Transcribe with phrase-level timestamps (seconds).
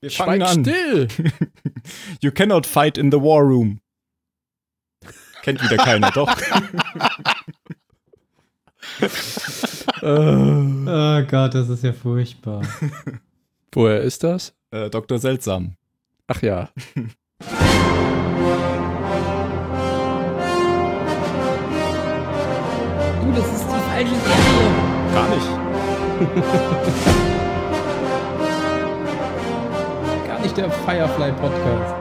[0.00, 1.08] Wir Schweig still!
[2.20, 3.80] you cannot fight in the war room.
[5.42, 6.32] Kennt wieder keiner, doch.
[10.02, 12.62] Oh Gott, das ist ja furchtbar.
[13.72, 14.54] Woher ist das?
[14.70, 15.18] Äh, Dr.
[15.18, 15.74] Seltsam.
[16.28, 16.68] Ach ja.
[16.80, 17.08] Du,
[23.34, 24.70] das ist die falsche Serie.
[25.12, 25.48] Gar nicht.
[30.58, 31.94] der Firefly Podcast.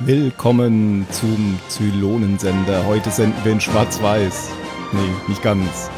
[0.00, 2.84] Willkommen zum Zylonensender.
[2.84, 4.50] Heute senden wir in Schwarz-Weiß.
[4.92, 5.93] Nee, nicht ganz.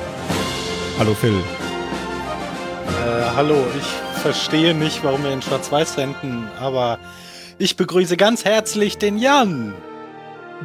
[0.99, 1.35] Hallo Phil.
[2.89, 3.87] Äh, hallo, ich
[4.23, 6.99] verstehe nicht, warum wir in Schwarz-Weiß senden, aber
[7.59, 9.75] ich begrüße ganz herzlich den Jan.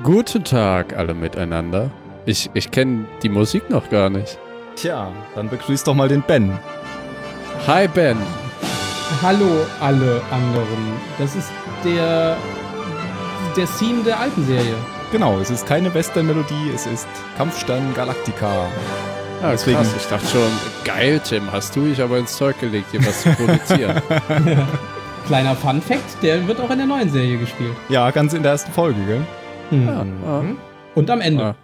[0.04, 1.92] Guten Tag alle miteinander.
[2.26, 4.40] Ich, ich kenne die Musik noch gar nicht.
[4.76, 6.58] Tja, dann begrüß doch mal den Ben.
[7.68, 8.18] Hi Ben.
[9.22, 10.94] Hallo alle anderen.
[11.18, 11.52] Das ist
[11.84, 12.38] der
[13.58, 14.76] der Theme der alten Serie.
[15.12, 17.08] Genau, es ist keine Western-Melodie, es ist
[17.38, 18.68] Kampfstern Galactica.
[19.42, 19.94] Ah, Deswegen- krass.
[19.98, 20.52] Ich dachte schon,
[20.86, 24.02] geil Tim, hast du dich aber ins Zeug gelegt, hier was zu produzieren.
[25.28, 27.76] Kleiner Fun Fact, der wird auch in der neuen Serie gespielt.
[27.90, 29.26] Ja, ganz in der ersten Folge, gell?
[29.88, 30.44] ah, ah.
[30.96, 31.44] Und am Ende.
[31.44, 31.56] Ah.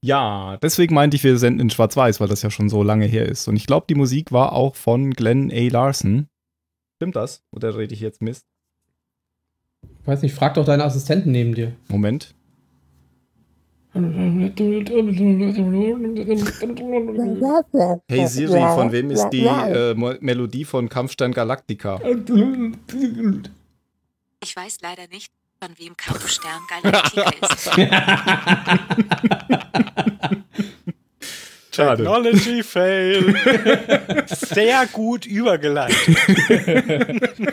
[0.00, 3.26] Ja, deswegen meinte ich, wir senden in Schwarz-Weiß, weil das ja schon so lange her
[3.26, 3.48] ist.
[3.48, 5.68] Und ich glaube, die Musik war auch von Glenn A.
[5.68, 6.28] Larson.
[6.96, 7.42] Stimmt das?
[7.54, 8.44] Oder rede ich jetzt Mist?
[10.00, 11.72] Ich weiß nicht, frag doch deine Assistenten neben dir.
[11.88, 12.34] Moment.
[13.94, 14.52] Hey
[18.26, 22.00] Siri, von wem ist die äh, Melodie von Kampfstern Galactica?
[24.40, 27.70] Ich weiß leider nicht, von wem Kampfstern Galactica ist.
[31.78, 32.02] Schade.
[32.02, 33.34] Technology Fail.
[34.26, 36.08] Sehr gut übergeleitet.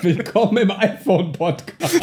[0.03, 2.01] Willkommen im iPhone-Podcast.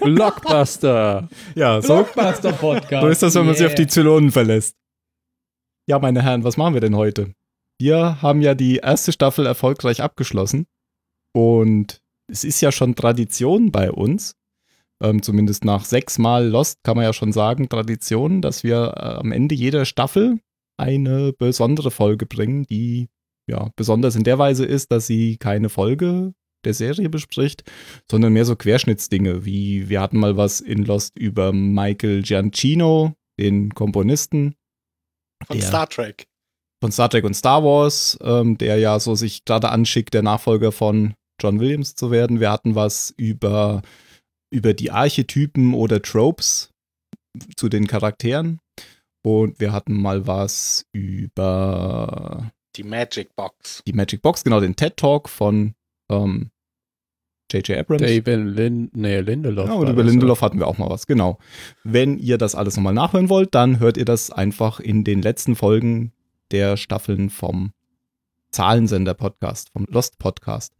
[0.00, 1.28] Blockbuster.
[1.54, 3.02] Ja, so, Blockbuster-Podcast.
[3.02, 3.88] so ist das, wenn man sich auf die Yeah.
[3.88, 4.74] Zylonen verlässt.
[5.86, 7.32] Ja, meine Herren, was machen wir denn heute?
[7.78, 10.66] Wir haben ja die erste Staffel erfolgreich abgeschlossen.
[11.32, 14.34] Und es ist ja schon Tradition bei uns.
[15.00, 19.30] Ähm, zumindest nach sechsmal Lost kann man ja schon sagen, Tradition, dass wir äh, am
[19.30, 20.40] Ende jeder Staffel
[20.76, 23.08] eine besondere Folge bringen, die
[23.50, 26.32] ja besonders in der Weise ist, dass sie keine Folge
[26.64, 27.62] der Serie bespricht,
[28.10, 33.74] sondern mehr so Querschnittsdinge, wie wir hatten mal was in Lost über Michael Giancino, den
[33.74, 34.54] Komponisten
[35.46, 36.24] Von Der- Star Trek.
[36.82, 40.72] von Star Trek und Star Wars, ähm, der ja so sich gerade anschickt, der Nachfolger
[40.72, 42.40] von John Williams zu werden.
[42.40, 43.82] Wir hatten was über,
[44.50, 46.70] über die Archetypen oder Tropes
[47.56, 48.60] zu den Charakteren.
[49.24, 53.82] Und wir hatten mal was über Die Magic Box.
[53.86, 55.74] die Magic Box, genau, den TED Talk von
[56.10, 56.50] ähm,
[57.50, 57.78] J.J.
[57.78, 58.02] Abrams.
[58.02, 59.66] David Lin nee, Lindelof.
[59.66, 61.38] Ja, war und über Lindelof hatten wir auch mal was, genau.
[61.84, 65.54] Wenn ihr das alles nochmal nachhören wollt, dann hört ihr das einfach in den letzten
[65.56, 66.12] Folgen
[66.50, 67.72] der Staffeln vom
[68.50, 70.74] Zahlensender-Podcast, vom Lost-Podcast.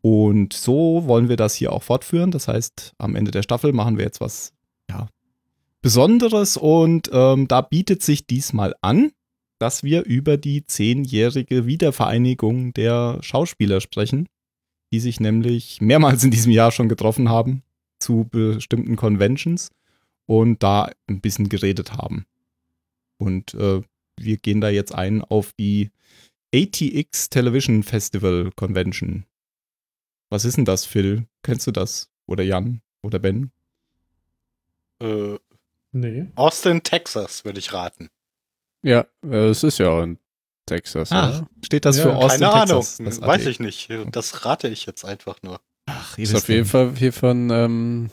[0.00, 2.30] Und so wollen wir das hier auch fortführen.
[2.30, 4.52] Das heißt, am Ende der Staffel machen wir jetzt was
[5.86, 9.12] Besonderes und ähm, da bietet sich diesmal an,
[9.60, 14.28] dass wir über die zehnjährige Wiedervereinigung der Schauspieler sprechen,
[14.92, 17.62] die sich nämlich mehrmals in diesem Jahr schon getroffen haben
[18.00, 19.70] zu bestimmten Conventions
[20.26, 22.26] und da ein bisschen geredet haben.
[23.16, 23.80] Und äh,
[24.18, 25.92] wir gehen da jetzt ein auf die
[26.52, 29.24] ATX Television Festival Convention.
[30.30, 31.28] Was ist denn das, Phil?
[31.44, 32.10] Kennst du das?
[32.26, 32.80] Oder Jan?
[33.02, 33.52] Oder Ben?
[35.00, 35.36] Äh,
[35.96, 36.26] Nee.
[36.34, 38.10] Austin, Texas, würde ich raten.
[38.82, 40.18] Ja, äh, es ist ja auch in
[40.66, 41.10] Texas.
[41.10, 41.48] Ach, oder?
[41.64, 42.80] steht das Ja, für Austin, Keine Ahnung.
[42.80, 42.98] Texas?
[43.02, 43.88] Das Weiß ich nicht.
[44.12, 45.60] Das rate ich jetzt einfach nur.
[45.86, 46.66] Ach, ihr Ist auf jeden.
[46.66, 48.10] Fall hier von, ähm,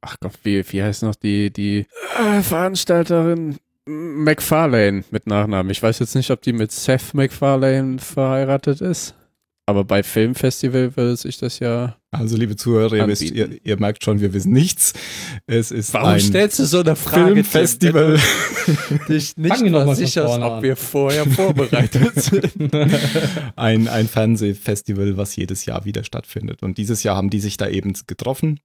[0.00, 1.86] ach Gott, wie, wie heißt noch die, die
[2.18, 5.70] äh, Veranstalterin McFarlane mit Nachnamen.
[5.70, 9.14] Ich weiß jetzt nicht, ob die mit Seth MacFarlane verheiratet ist.
[9.66, 11.96] Aber bei Filmfestival würde sich das ja.
[12.14, 14.92] Also, liebe Zuhörer, ihr, wisst, ihr, ihr merkt schon, wir wissen nichts.
[15.46, 18.18] Es ist Warum ein stellst du so eine Filmfestival.
[19.08, 22.74] Dich nicht mal sicher, ob wir vorher vorbereitet sind.
[23.56, 26.62] ein, ein Fernsehfestival, was jedes Jahr wieder stattfindet.
[26.62, 28.60] Und dieses Jahr haben die sich da eben getroffen,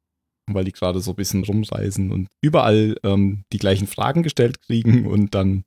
[0.52, 5.06] weil die gerade so ein bisschen rumreisen und überall ähm, die gleichen Fragen gestellt kriegen
[5.08, 5.64] und dann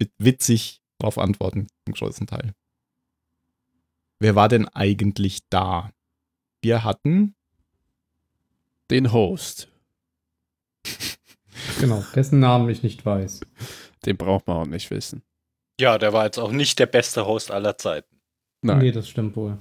[0.00, 2.52] wit- witzig darauf antworten, zum größten Teil.
[4.18, 5.90] Wer war denn eigentlich da?
[6.62, 7.34] Wir hatten
[8.90, 9.68] Den Host.
[11.80, 13.40] Genau, dessen Namen ich nicht weiß.
[14.04, 15.22] Den braucht man auch nicht wissen.
[15.80, 18.16] Ja, der war jetzt auch nicht der beste Host aller Zeiten.
[18.62, 18.78] Nein.
[18.78, 19.58] Nee, das stimmt wohl.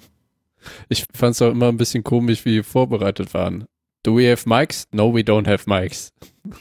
[0.90, 3.66] Ich fand es auch immer ein bisschen komisch, wie wir vorbereitet waren.
[4.04, 4.88] Do we have mics?
[4.92, 6.12] No, we don't have mics.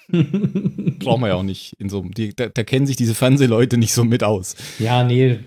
[0.99, 3.95] brauchen wir ja auch nicht in so die, da, da kennen sich diese Fernsehleute nicht
[3.95, 4.57] so mit aus.
[4.79, 5.41] ja, nee,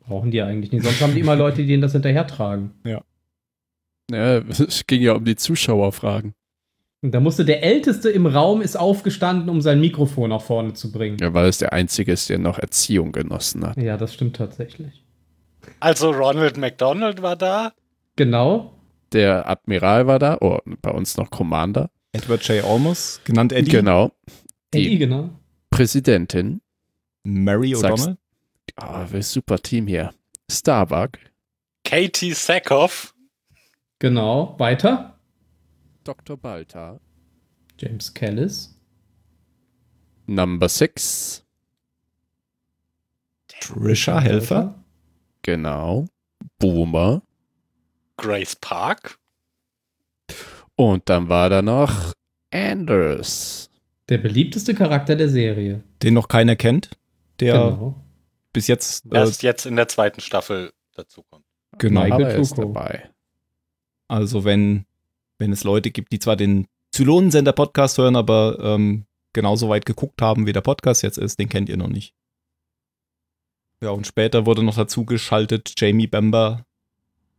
[0.00, 0.84] brauchen die eigentlich nicht.
[0.84, 2.72] Sonst haben die immer Leute, die denen das hinterher tragen.
[4.10, 6.34] Ja, es ging ja um die Zuschauerfragen.
[7.02, 10.90] Und da musste der Älteste im Raum ist aufgestanden, um sein Mikrofon nach vorne zu
[10.90, 11.18] bringen.
[11.20, 13.76] Ja, weil es der Einzige ist, der noch Erziehung genossen hat.
[13.76, 15.04] Ja, das stimmt tatsächlich.
[15.78, 17.72] Also Ronald McDonald war da.
[18.16, 18.72] Genau.
[19.12, 21.90] Der Admiral war da, oh, bei uns noch Commander.
[22.12, 22.64] Edward J.
[22.64, 23.70] Olmos, genannt Eddie.
[23.70, 24.10] Genau.
[24.72, 25.30] Eddie, Die genau.
[25.70, 26.60] Präsidentin.
[27.24, 28.16] Mary O'Donnell.
[28.76, 30.12] Ah, wir super Team hier.
[30.50, 31.18] Starbuck.
[31.84, 33.14] Katie Sackhoff.
[33.98, 34.54] Genau.
[34.58, 35.18] Weiter.
[36.04, 36.36] Dr.
[36.36, 37.00] Balta.
[37.78, 38.78] James Callis.
[40.26, 41.44] Number 6.
[43.60, 44.74] Trisha Helfer.
[45.42, 46.06] Genau.
[46.58, 47.22] Boomer.
[48.16, 49.18] Grace Park.
[50.74, 52.12] Und dann war da noch
[52.52, 53.70] Anders.
[54.08, 55.82] Der beliebteste Charakter der Serie.
[56.02, 56.90] Den noch keiner kennt.
[57.40, 57.94] Der Genau.
[58.52, 61.44] bis jetzt äh, Erst jetzt in der zweiten Staffel dazukommt.
[61.78, 62.02] genau.
[62.04, 63.10] Michael Aber er ist dabei.
[64.08, 64.86] Also wenn,
[65.38, 70.46] wenn es Leute gibt, die zwar den Zylonensender-Podcast hören, aber ähm, genauso weit geguckt haben,
[70.46, 72.14] wie der Podcast jetzt ist, den kennt ihr noch nicht.
[73.82, 76.64] Ja, und später wurde noch dazu geschaltet Jamie Bamber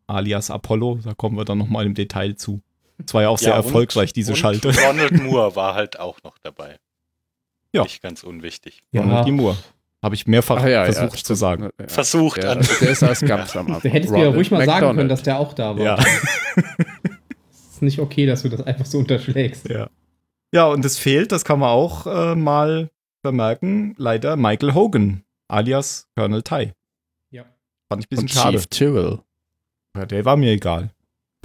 [0.06, 1.00] alias Apollo.
[1.04, 2.62] Da kommen wir dann nochmal im Detail zu.
[3.04, 4.72] Es war ja auch sehr Ja, und- erfolgreich, diese und Schalte.
[4.78, 6.78] Ronald Moore war halt auch noch dabei.
[7.74, 7.84] Ja.
[7.84, 8.84] Nicht ganz unwichtig.
[8.92, 9.32] Ja, Ronald D.
[9.32, 9.58] Moore.
[10.04, 11.70] Habe ich mehrfach Ach ja, versucht ja, zu sagen.
[11.80, 12.68] Ja, Versucht der, an.
[12.82, 13.82] der saß ganz am Anfang.
[13.82, 14.98] Du hättest mir ja ruhig mal sagen McDonald.
[14.98, 15.84] können, dass der auch da war.
[15.84, 15.98] Ja.
[17.50, 19.70] Es ist nicht okay, dass du das einfach so unterschlägst.
[19.70, 19.90] Ja.
[20.52, 22.90] Ja, und es fehlt, das kann man auch äh, mal
[23.22, 26.72] vermerken, leider Michael Hogan, alias Colonel Ty.
[27.30, 27.44] Ja.
[27.88, 28.58] Fand ich ein bisschen Und schade.
[28.58, 29.20] Chief Tyrrell.
[29.96, 30.90] Ja, Der war mir egal.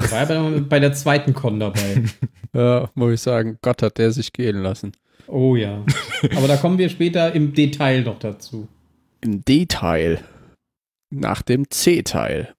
[0.00, 2.04] Der war ja bei, bei der zweiten Con dabei.
[2.54, 4.92] Ja, muss ich sagen, Gott hat der sich gehen lassen.
[5.26, 5.84] Oh ja.
[6.36, 8.68] Aber da kommen wir später im Detail noch dazu.
[9.20, 10.22] Im D-Teil.
[11.10, 12.54] Nach dem C-Teil.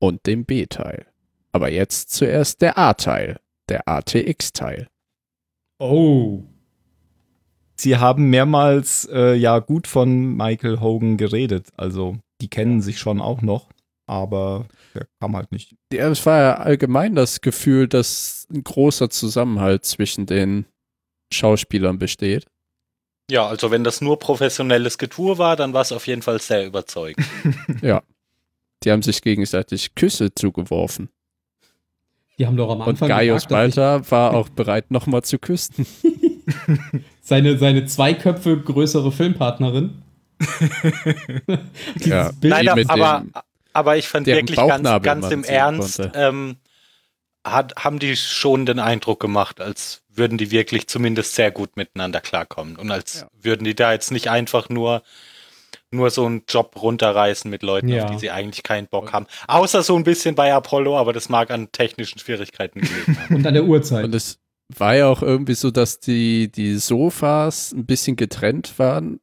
[0.00, 1.06] Und dem B-Teil.
[1.52, 3.38] Aber jetzt zuerst der A-Teil.
[3.68, 4.88] Der ATX-Teil.
[5.78, 6.42] Oh.
[7.76, 11.68] Sie haben mehrmals äh, ja gut von Michael Hogan geredet.
[11.76, 13.70] Also die kennen sich schon auch noch,
[14.06, 15.74] aber der kam halt nicht.
[15.92, 20.66] Ja, es war ja allgemein das Gefühl, dass ein großer Zusammenhalt zwischen den
[21.32, 22.46] Schauspielern besteht.
[23.30, 26.66] Ja, also wenn das nur professionelles Getue war, dann war es auf jeden Fall sehr
[26.66, 27.26] überzeugend.
[28.84, 31.08] Die haben sich gegenseitig Küsse zugeworfen.
[32.38, 35.22] Die haben doch am Und Anfang Gaius gesagt, dass ich Balta war auch bereit, nochmal
[35.22, 35.86] zu küssen.
[37.22, 40.02] seine, seine zwei Köpfe größere Filmpartnerin.
[41.94, 42.30] Dieses Ja.
[42.40, 43.32] Mit aber, dem-
[43.72, 46.56] aber ich fand wirklich ganz, Bauchnabel ganz im Ernst, ähm,
[47.44, 52.20] hat, haben die schon den Eindruck gemacht, als würden die wirklich zumindest sehr gut miteinander
[52.20, 52.76] klarkommen.
[52.76, 53.28] Und als Ja.
[53.40, 55.02] würden die da jetzt nicht einfach nur,
[55.90, 58.04] nur so einen Job runterreißen mit Leuten, Ja.
[58.04, 59.26] auf die sie eigentlich keinen Bock haben.
[59.48, 63.34] Außer so ein bisschen bei Apollo, aber das mag an technischen Schwierigkeiten gelegen haben.
[63.36, 64.04] und an der Uhrzeit.
[64.04, 64.38] Und es
[64.74, 69.20] war ja auch irgendwie so, dass die, die Sofas ein bisschen getrennt waren.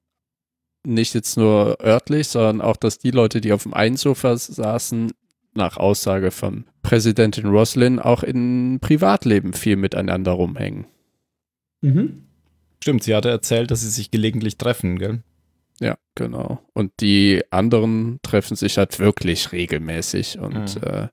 [0.85, 5.11] Nicht jetzt nur örtlich, sondern auch, dass die Leute, die auf dem einen Sofa saßen,
[5.53, 10.85] nach Aussage von Präsidentin Roslin auch im Privatleben viel miteinander rumhängen.
[11.81, 12.23] Mhm.
[12.81, 15.21] Stimmt, sie hatte erzählt, dass sie sich gelegentlich treffen, gell?
[15.81, 16.59] Ja, genau.
[16.73, 20.39] Und die anderen treffen sich halt wirklich regelmäßig.
[20.39, 20.83] Und Mhm.
[20.83, 21.07] äh,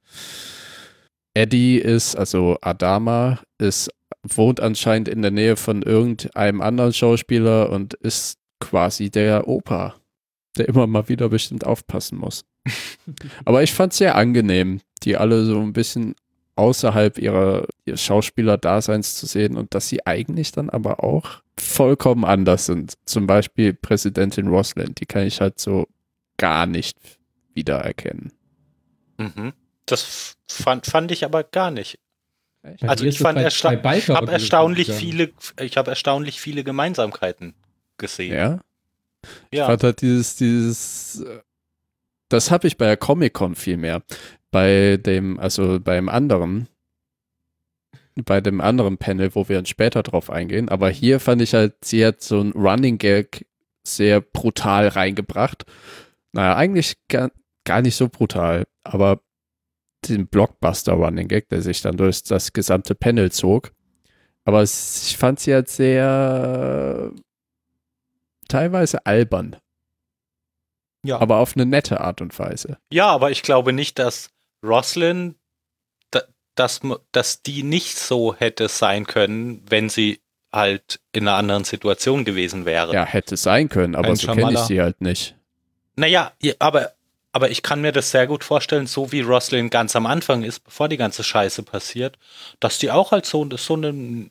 [1.35, 3.91] Eddie ist, also Adama, ist,
[4.23, 9.95] wohnt anscheinend in der Nähe von irgendeinem anderen Schauspieler und ist quasi der Opa,
[10.57, 12.45] der immer mal wieder bestimmt aufpassen muss.
[13.45, 16.15] Aber ich fand es sehr angenehm, die alle so ein bisschen
[16.57, 22.67] außerhalb ihrer, ihres Schauspieler-Daseins zu sehen und dass sie eigentlich dann aber auch vollkommen anders
[22.67, 22.95] sind.
[23.05, 25.87] Zum Beispiel Präsidentin Roslin, die kann ich halt so
[26.39, 26.97] gar nicht
[27.55, 28.33] wiedererkennen.
[29.19, 29.53] Mhm.
[29.87, 31.99] Das fand, fand ich aber gar nicht.
[32.63, 33.71] Bei Also ich fand bei- ersta
[34.21, 37.55] oder erstaunlich viele, ich habe erstaunlich viele Gemeinsamkeiten
[37.99, 38.35] gesehen.
[38.35, 38.61] Ja,
[39.51, 39.67] ich Ja.
[39.67, 41.41] fand halt dieses, dieses, äh,
[42.29, 44.03] das habe ich bei der Comic-Con viel mehr.
[44.51, 46.69] Bei dem, also beim anderen,
[48.15, 51.85] bei dem anderen Panel, wo wir dann später drauf eingehen, aber hier fand ich halt,
[51.85, 53.47] sie hat so ein Running Gag
[53.85, 55.65] sehr brutal reingebracht.
[56.33, 57.31] naja, eigentlich gar,
[57.65, 59.21] gar nicht so brutal, aber
[60.09, 63.73] den Blockbuster-Running Gag, der sich dann durch das gesamte Panel zog.
[64.45, 67.13] Aber ich fand sie halt sehr
[68.49, 69.57] teilweise albern,
[71.07, 72.79] Ja, aber auf eine nette Art und Weise.
[72.93, 74.31] Ja, aber ich glaube nicht, dass
[74.63, 75.37] Roslyn,
[76.11, 76.23] da,
[76.55, 76.81] dass,
[77.13, 80.21] dass die nicht so hätte sein können, wenn sie
[80.53, 82.95] halt in einer anderen Situation gewesen wäre.
[82.95, 85.37] Ja, hätte sein können, aber Ein so kenne ich sie halt nicht.
[85.97, 86.93] Naja, ja, aber,
[87.33, 90.61] aber ich kann mir das sehr gut vorstellen, so wie Roslyn ganz am Anfang ist,
[90.61, 92.19] bevor die ganze Scheiße passiert,
[92.61, 94.31] dass die auch halt so, so eine,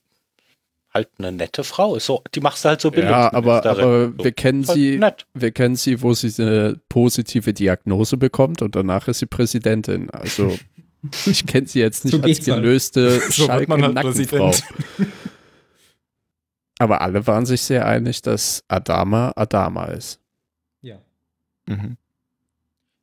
[0.95, 2.05] halt eine nette Frau ist.
[2.07, 5.27] So, die machst du halt so Ja, aber, aber wir kennen Voll sie, nett.
[5.35, 10.09] wir kennen sie, wo sie eine positive Diagnose bekommt und danach ist sie Präsidentin.
[10.09, 10.57] Also
[11.27, 12.45] ich kenne sie jetzt nicht So als halt.
[12.45, 14.47] gelöste So halt Schalke-Nackenfrau.
[14.49, 14.63] Präsident.
[16.79, 20.19] Aber alle waren sich sehr einig, dass Adama Adama ist.
[20.81, 20.97] Ja.
[21.67, 21.97] Mhm.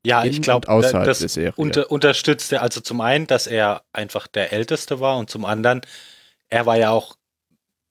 [0.04, 1.52] Ja, In ich glaube, das der Serie.
[1.56, 5.80] unter, unterstützt er also zum einen, dass er einfach der Älteste war und zum anderen,
[6.48, 7.16] er war ja auch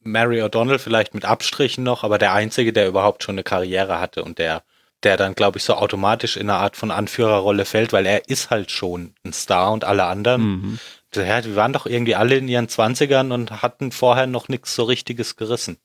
[0.03, 4.23] Mary O'Donnell vielleicht mit Abstrichen noch, aber der Einzige, der überhaupt schon eine Karriere hatte
[4.23, 4.63] und der,
[5.03, 8.49] der dann, glaube ich, so automatisch in eine Art von Anführerrolle fällt, weil er ist
[8.49, 10.79] halt schon ein Star und alle anderen, Mhm.
[11.15, 14.83] ja, die waren doch irgendwie alle in ihren Zwanzigern und hatten vorher noch nichts so
[14.83, 15.77] richtiges gerissen.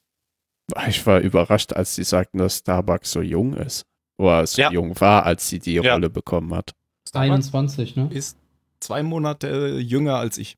[0.89, 3.85] Ich war überrascht, als sie sagten, dass Starbucks so jung ist.
[4.19, 4.71] Oder so Ja.
[4.73, 5.93] jung war, als sie die Ja.
[5.93, 6.73] Rolle bekommen hat.
[7.13, 8.09] 21, ne?
[8.13, 8.37] Ist
[8.81, 10.57] zwei Monate jünger als ich.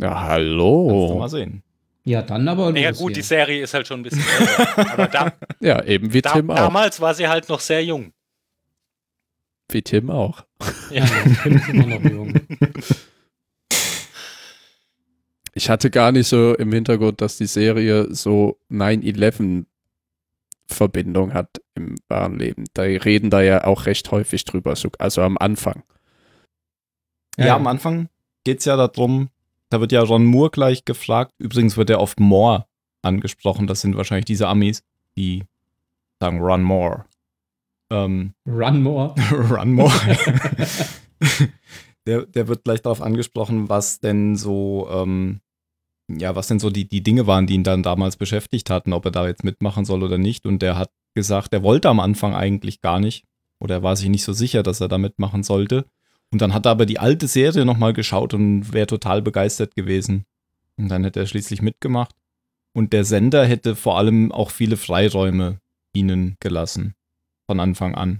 [0.00, 1.16] Ja, Kannst du hallo.
[1.18, 1.62] mal sehen.
[2.06, 3.22] Ja, dann aber los Ja gut, die.
[3.22, 6.54] Serie ist halt schon ein bisschen älter, aber da, Ja, eben wie da, Tim auch.
[6.56, 8.12] damals war sie halt noch sehr jung.
[9.70, 10.44] Wie Tim auch.
[10.90, 12.34] Ja, ich bin immer noch jung.
[15.56, 19.66] Ich hatte gar nicht so im Hintergrund, dass die Serie so 9-11
[20.66, 22.64] Verbindung hat im wahren Leben.
[22.74, 25.84] Da reden da ja auch recht häufig drüber, so- also am Anfang.
[27.38, 28.08] Ja, am Anfang
[28.44, 29.28] geht es ja darum,
[29.74, 31.32] da wird ja Ron Moore gleich gefragt.
[31.36, 32.66] Übrigens wird er oft Moore
[33.02, 33.66] angesprochen.
[33.66, 34.84] Das sind wahrscheinlich diese Amis,
[35.16, 35.42] die
[36.20, 37.06] sagen Ron Moore.
[37.90, 39.16] Ähm, Run more.
[39.50, 39.92] Run Moore.
[42.06, 45.40] der, der wird gleich darauf angesprochen, was denn so, ähm,
[46.08, 49.06] ja, was denn so die, die Dinge waren, die ihn dann damals beschäftigt hatten, ob
[49.06, 50.46] er da jetzt mitmachen soll oder nicht.
[50.46, 53.24] Und der hat gesagt, er wollte am Anfang eigentlich gar nicht.
[53.58, 55.84] Oder er war sich nicht so sicher, dass er da mitmachen sollte.
[56.34, 60.24] Und dann hat er aber die alte Serie nochmal geschaut und wäre total begeistert gewesen.
[60.76, 62.12] Und dann hätte er schließlich mitgemacht.
[62.72, 65.60] Und der Sender hätte vor allem auch viele Freiräume
[65.94, 66.94] ihnen gelassen.
[67.46, 68.18] Von Anfang an.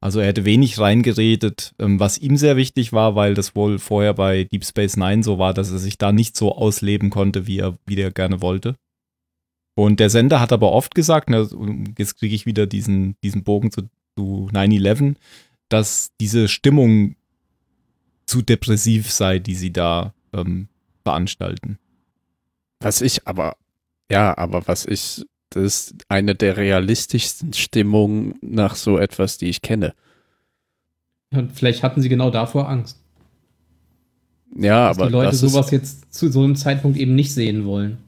[0.00, 4.14] Also er hätte wenig reingeredet, ähm, was ihm sehr wichtig war, weil das wohl vorher
[4.14, 7.58] bei Deep Space Nine so war, dass er sich da nicht so ausleben konnte, wie
[7.58, 8.76] er, wie er gerne wollte.
[9.74, 11.28] Und der Sender hat aber oft gesagt,
[11.98, 13.82] jetzt kriege ich wieder diesen, diesen Bogen zu,
[14.16, 15.16] zu 9-11,
[15.68, 17.16] dass diese Stimmung
[18.26, 20.68] zu depressiv sei, die sie da ähm,
[21.04, 21.78] veranstalten.
[22.80, 23.56] Was ich aber,
[24.10, 29.62] ja, aber was ich, das ist eine der realistischsten Stimmungen nach so etwas, die ich
[29.62, 29.94] kenne.
[31.32, 33.00] Und vielleicht hatten sie genau davor Angst.
[34.54, 37.32] Ja, dass aber die Leute das sowas ist, jetzt zu so einem Zeitpunkt eben nicht
[37.32, 37.98] sehen wollen.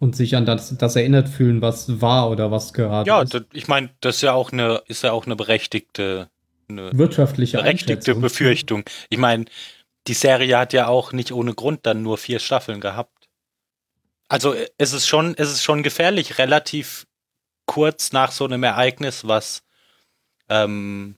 [0.00, 3.32] Und sich an das, das erinnert fühlen, was war oder was gerade Ja, ist.
[3.32, 6.28] das, ich meine, das ist ja auch eine, ist ja auch eine berechtigte,
[6.68, 8.14] eine Wirtschaftliche berechtigte.
[8.14, 8.84] Befürchtung.
[9.08, 9.46] Ich meine,
[10.06, 13.28] die Serie hat ja auch nicht ohne Grund dann nur vier Staffeln gehabt.
[14.28, 17.06] Also äh, es ist schon, es ist schon gefährlich, relativ
[17.66, 19.62] kurz nach so einem Ereignis, was,
[20.48, 21.16] ähm,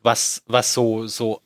[0.00, 1.42] was, was so, so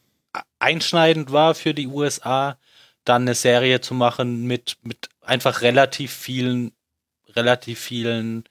[0.59, 2.59] einschneidend war für die USA,
[3.04, 6.73] dann eine Serie zu machen mit, mit einfach relativ vielen,
[7.28, 8.45] relativ vielen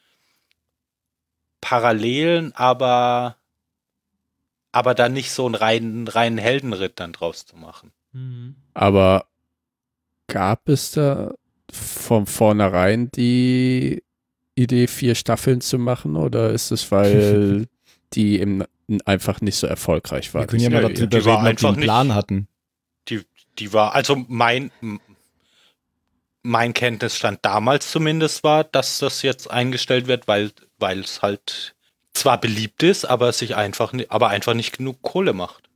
[1.61, 3.37] Parallelen, aber,
[4.71, 7.91] aber dann nicht so einen reinen, reinen Heldenritt dann draus zu machen.
[8.13, 8.55] Mhm.
[8.73, 9.25] aber
[10.27, 11.33] gab es da
[11.71, 14.03] von vornherein die
[14.55, 17.67] Idee, vier Staffeln zu machen oder ist es, weil
[18.13, 18.65] die im,
[19.05, 20.41] einfach nicht so erfolgreich war?
[20.41, 22.47] Wir können ja mal darüber die reden, ob die einfach einen nicht- Plan hatten.
[23.07, 23.21] Die,
[23.59, 24.71] die war, also mein,
[26.43, 31.75] mein Kenntnisstand damals zumindest war, dass das jetzt eingestellt wird, weil, weil es halt
[32.13, 35.69] zwar beliebt ist, aber es sich einfach, aber einfach nicht genug Kohle macht.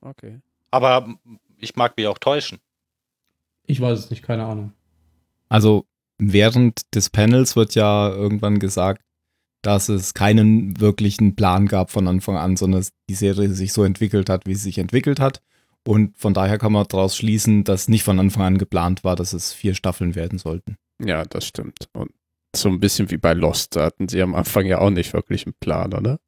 [0.00, 0.40] Okay.
[0.70, 1.14] Aber
[1.58, 2.58] ich mag mich auch täuschen.
[3.66, 4.72] Ich weiß es nicht, keine Ahnung.
[5.48, 5.86] Also
[6.18, 9.02] während des Panels wird ja irgendwann gesagt,
[9.62, 13.84] dass es keinen wirklichen Plan gab von Anfang an, sondern dass die Serie sich so
[13.84, 15.40] entwickelt hat, wie sie sich entwickelt hat.
[15.86, 19.32] Und von daher kann man daraus schließen, dass nicht von Anfang an geplant war, dass
[19.32, 20.76] es vier Staffeln werden sollten.
[21.02, 21.88] Ja, das stimmt.
[21.92, 22.10] Und
[22.56, 25.46] so ein bisschen wie bei Lost, da hatten sie am Anfang ja auch nicht wirklich
[25.46, 26.18] einen Plan, oder?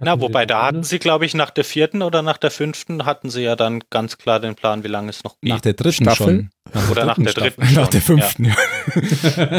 [0.00, 3.30] Na, wobei da hatten sie, glaube ich, nach der vierten oder nach der fünften hatten
[3.30, 5.64] sie ja dann ganz klar den Plan, wie lange es noch Nach geht.
[5.64, 6.24] der dritten Staffel?
[6.26, 6.50] schon.
[6.72, 7.50] Nach Oder nach der Staffel.
[7.50, 8.54] dritten Nach der schon, fünften, ja.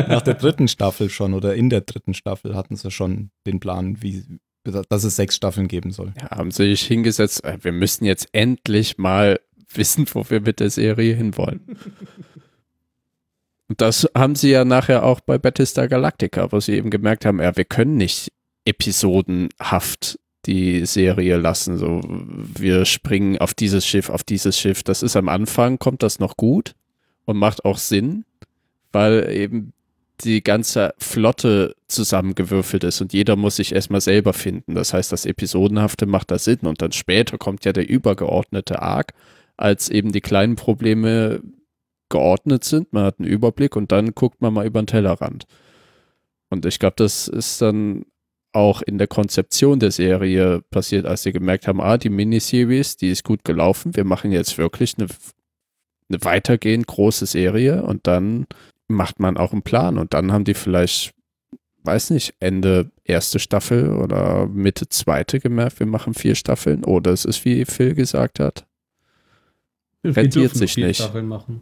[0.07, 4.01] nach der dritten Staffel schon oder in der dritten Staffel hatten sie schon den Plan,
[4.01, 4.23] wie,
[4.63, 6.13] dass es sechs Staffeln geben soll.
[6.21, 9.41] Ja, haben sie sich hingesetzt, äh, wir müssen jetzt endlich mal
[9.73, 11.77] wissen, wo wir mit der Serie hinwollen.
[13.69, 17.39] Und das haben sie ja nachher auch bei Battlestar Galactica, wo sie eben gemerkt haben,
[17.39, 18.31] ja, wir können nicht
[18.65, 21.77] episodenhaft die Serie lassen.
[21.77, 24.83] So, wir springen auf dieses Schiff, auf dieses Schiff.
[24.83, 26.73] Das ist am Anfang, kommt das noch gut
[27.25, 28.25] und macht auch Sinn,
[28.91, 29.73] weil eben
[30.23, 34.75] die ganze Flotte zusammengewürfelt ist und jeder muss sich erstmal selber finden.
[34.75, 39.13] Das heißt, das Episodenhafte macht da Sinn und dann später kommt ja der übergeordnete Arc,
[39.57, 41.41] als eben die kleinen Probleme
[42.09, 45.45] geordnet sind, man hat einen Überblick und dann guckt man mal über den Tellerrand.
[46.49, 48.05] Und ich glaube, das ist dann
[48.51, 53.09] auch in der Konzeption der Serie passiert, als sie gemerkt haben, ah, die Miniseries, die
[53.09, 55.07] ist gut gelaufen, wir machen jetzt wirklich eine,
[56.09, 58.47] eine weitergehend große Serie und dann
[58.87, 61.13] macht man auch einen Plan und dann haben die vielleicht,
[61.83, 67.25] weiß nicht, Ende erste Staffel oder Mitte zweite gemerkt, wir machen vier Staffeln oder es
[67.25, 68.65] ist, wie Phil gesagt hat,
[70.01, 71.01] Wir Rentiert sich vier nicht.
[71.01, 71.61] Staffeln machen.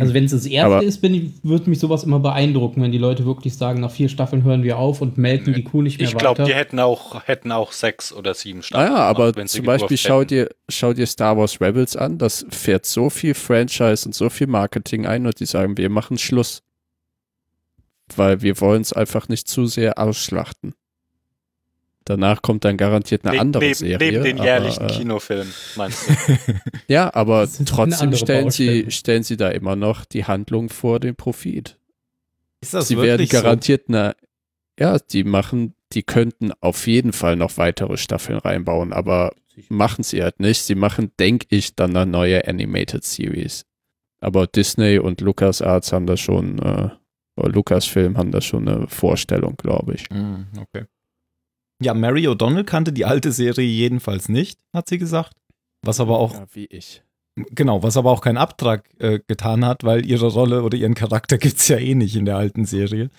[0.00, 2.92] Also wenn es das erste Aber- ist, bin ich, würde mich sowas immer beeindrucken, wenn
[2.92, 5.98] die Leute wirklich sagen, nach vier Staffeln hören wir auf und melken die Kuh nicht
[5.98, 6.44] mehr Ich glaube, weiter.
[6.48, 8.92] die hätten auch, hätten auch sechs oder sieben Ah Staffeln.
[8.92, 10.28] ja, aber gemacht, wenn sie zum Beispiel gedurft schau hätten.
[10.28, 14.46] dir, schau dir Star Wars Rebels an, das fährt so viel Franchise und so viel
[14.46, 16.62] Marketing ein und die sagen, wir machen Schluss.
[18.16, 20.74] Weil wir wollen es einfach nicht zu sehr ausschlachten.
[22.08, 23.98] Danach kommt dann garantiert eine Ne- andere neben, Serie.
[23.98, 26.14] Neben den aber, jährlichen äh, Kinofilmen, meinst du?
[26.88, 31.78] Ja, aber trotzdem stellen sie, stellen sie da immer noch die Handlung vor den Profit.
[32.62, 34.16] Ist das sie werden garantiert eine,
[34.80, 39.34] ja, die machen, die könnten auf jeden Fall noch weitere Staffeln reinbauen, aber
[39.68, 40.62] machen sie halt nicht.
[40.62, 43.66] Sie machen, denke ich, dann eine neue Animated Series.
[44.20, 46.88] Aber Disney und LucasArts haben da schon, äh,
[47.36, 50.08] oder Lucasfilm haben da schon eine Vorstellung, glaube ich.
[50.10, 50.86] Mhm, okay.
[51.80, 55.34] Ja, Mary O'Donnell kannte die alte Serie jedenfalls nicht, hat sie gesagt.
[55.82, 57.04] Was aber auch, Ja, wie ich.
[57.36, 61.38] genau, was aber auch keinen Abtrag äh, getan hat, weil ihre Rolle oder ihren Charakter
[61.38, 63.10] gibt es ja eh nicht in der alten Serie.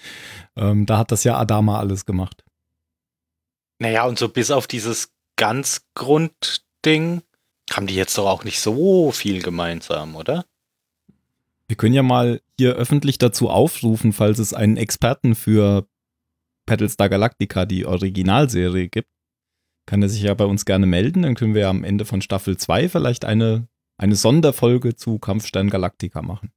[0.58, 2.44] Ähm, da hat das ja Adama alles gemacht.
[3.80, 7.22] Naja, und so bis auf dieses ganz Grundding
[7.72, 10.44] haben die jetzt doch auch nicht so viel gemeinsam, oder?
[11.68, 15.88] Wir können ja mal hier öffentlich dazu aufrufen, falls es einen Experten für
[16.70, 19.10] Battlestar Galactica, die Originalserie, gibt.
[19.86, 21.24] Kann er sich ja bei uns gerne melden.
[21.24, 25.70] Dann können wir ja am Ende von Staffel 2 vielleicht eine, eine Sonderfolge zu Kampfstern
[25.70, 26.52] Galactica machen.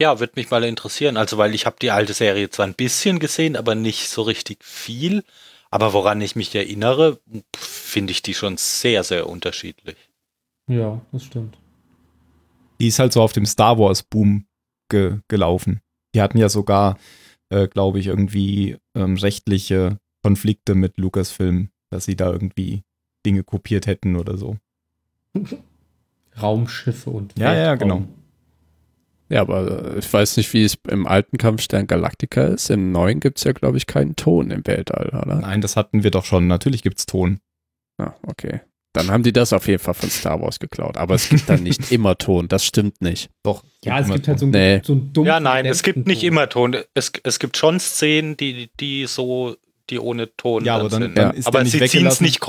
[0.00, 1.16] Ja, würde mich mal interessieren.
[1.16, 4.64] Also, weil ich habe die alte Serie zwar ein bisschen gesehen, aber nicht so richtig
[4.64, 5.24] viel.
[5.70, 7.20] Aber woran ich mich erinnere,
[7.56, 9.96] finde ich die schon sehr, sehr unterschiedlich.
[10.68, 11.58] Ja, das stimmt.
[12.80, 14.46] Die ist halt so auf dem Star Wars Boom
[14.88, 15.80] ge gelaufen.
[16.14, 16.96] Die hatten ja sogar,
[17.50, 22.82] äh, glaube ich, irgendwie ähm, rechtliche Konflikte mit Lucasfilm, dass sie da irgendwie
[23.24, 24.56] Dinge kopiert hätten oder so.
[26.40, 27.78] Raumschiffe und Ja, ja, Weltraum.
[27.78, 28.08] genau.
[29.30, 32.70] Ja, aber äh, ich weiß nicht, wie es im alten Kampfstern Galactica ist.
[32.70, 35.34] Im neuen gibt es ja, glaube ich, keinen Ton im Weltall, oder?
[35.36, 36.46] Nein, das hatten wir doch schon.
[36.46, 37.40] Natürlich gibt's Ton.
[37.98, 38.60] Ah, okay.
[38.98, 40.96] Dann haben die das auf jeden Fall von Star Wars geklaut.
[40.96, 42.48] Aber es gibt dann nicht immer Ton.
[42.48, 43.30] Das stimmt nicht.
[43.44, 43.62] Doch.
[43.84, 44.80] Ja, es gibt halt so einen, Nee.
[44.84, 46.28] so einen dummen Ja, nein, es gibt nicht Ton.
[46.28, 46.76] immer Ton.
[46.94, 49.54] Es, es gibt schon Szenen, die, die so,
[49.88, 51.16] die ohne Ton Ja, aber dann, sind.
[51.16, 51.36] dann Ja.
[51.38, 52.40] ist aber sie ziehen es nicht,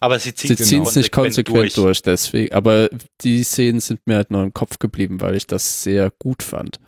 [0.00, 0.52] aber sie ziehen
[0.84, 1.74] es nicht konsequent durch.
[1.74, 2.02] durch.
[2.02, 2.54] deswegen.
[2.54, 2.88] Aber
[3.22, 6.78] die Szenen sind mir halt noch im Kopf geblieben, weil ich das sehr gut fand.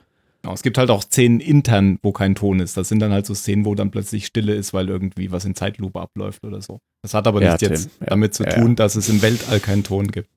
[0.43, 2.77] Genau, es gibt halt auch Szenen intern, wo kein Ton ist.
[2.77, 5.55] Das sind dann halt so Szenen, wo dann plötzlich Stille ist, weil irgendwie was in
[5.57, 6.81] Zeitlupe abläuft oder so.
[7.03, 8.07] Das hat aber Ja, nichts Tim, jetzt ja.
[8.07, 10.29] damit zu Ja, tun, dass es im Weltall keinen Ton gibt.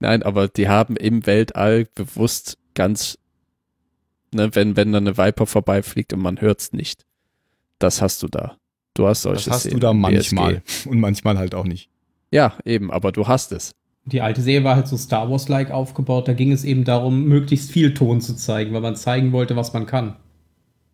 [0.00, 3.18] Nein, aber die haben im Weltall bewusst ganz,
[4.32, 7.04] ne, wenn, wenn da eine Viper vorbeifliegt und man hört es nicht.
[7.78, 8.56] Das hast du da.
[8.94, 10.88] Du hast solche Das hast Szenen du da im manchmal BSG.
[10.88, 11.88] und manchmal halt auch nicht.
[12.30, 13.74] Ja, eben, aber du hast es.
[14.04, 16.26] Die alte Serie war halt so Star Wars-like aufgebaut.
[16.26, 19.72] Da ging es eben darum, möglichst viel Ton zu zeigen, weil man zeigen wollte, was
[19.72, 20.16] man kann.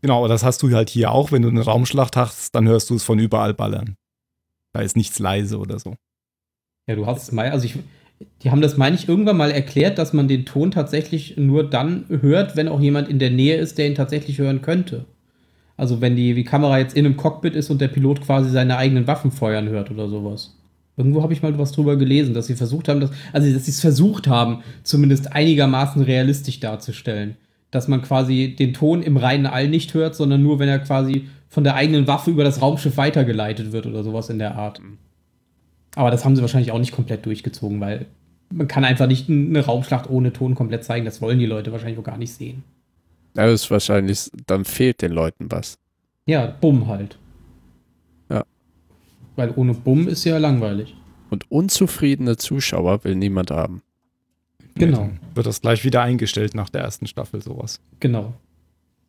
[0.03, 1.33] Genau, aber das hast du halt hier auch.
[1.33, 3.97] Wenn du eine Raumschlacht hast, dann hörst du es von überall ballern.
[4.73, 5.95] Da ist nichts leise oder so.
[6.87, 7.79] Ja, du hast es mal, also ich,
[8.43, 12.05] die haben das, meine ich, irgendwann mal erklärt, dass man den Ton tatsächlich nur dann
[12.09, 15.07] hört, wenn auch jemand in der Nähe ist, der ihn tatsächlich hören könnte.
[15.77, 18.77] Also wenn die, die Kamera jetzt in einem Cockpit ist und der Pilot quasi seine
[18.77, 20.58] eigenen Waffen feuern hört oder sowas.
[20.99, 23.71] Irgendwo habe ich mal was drüber gelesen, dass sie versucht haben, dass, also dass sie
[23.71, 27.37] es versucht haben, zumindest einigermaßen realistisch darzustellen.
[27.71, 31.29] Dass man quasi den Ton im reinen All nicht hört, sondern nur, wenn er quasi
[31.49, 34.81] von der eigenen Waffe über das Raumschiff weitergeleitet wird oder sowas in der Art.
[35.95, 38.07] Aber das haben sie wahrscheinlich auch nicht komplett durchgezogen, weil
[38.51, 41.05] man kann einfach nicht eine Raumschlacht ohne Ton komplett zeigen.
[41.05, 42.65] Das wollen die Leute wahrscheinlich auch gar nicht sehen.
[43.35, 45.79] Das ist wahrscheinlich, dann fehlt den Leuten was.
[46.27, 47.19] Ja, Bumm halt.
[49.39, 50.97] Weil ohne Bumm ist ja langweilig.
[51.31, 53.83] Und unzufriedene Zuschauer will niemand haben.
[54.75, 57.81] Genau, Nee, wird das gleich wieder eingestellt nach der ersten Staffel, sowas.
[58.01, 58.35] genau.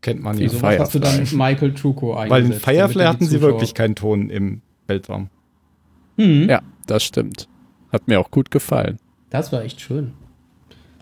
[0.02, 0.62] Kennt man Wie ja.
[0.62, 1.38] Was hast du dann Firefly.
[1.38, 2.32] Michael Truco eingesetzt?
[2.32, 5.30] Weil in Firefly hatten sie wirklich keinen Ton im Weltraum.
[6.18, 7.50] Hm, Ja, das stimmt.
[7.92, 8.98] Hat mir auch gut gefallen.
[9.30, 10.14] Das war echt schön.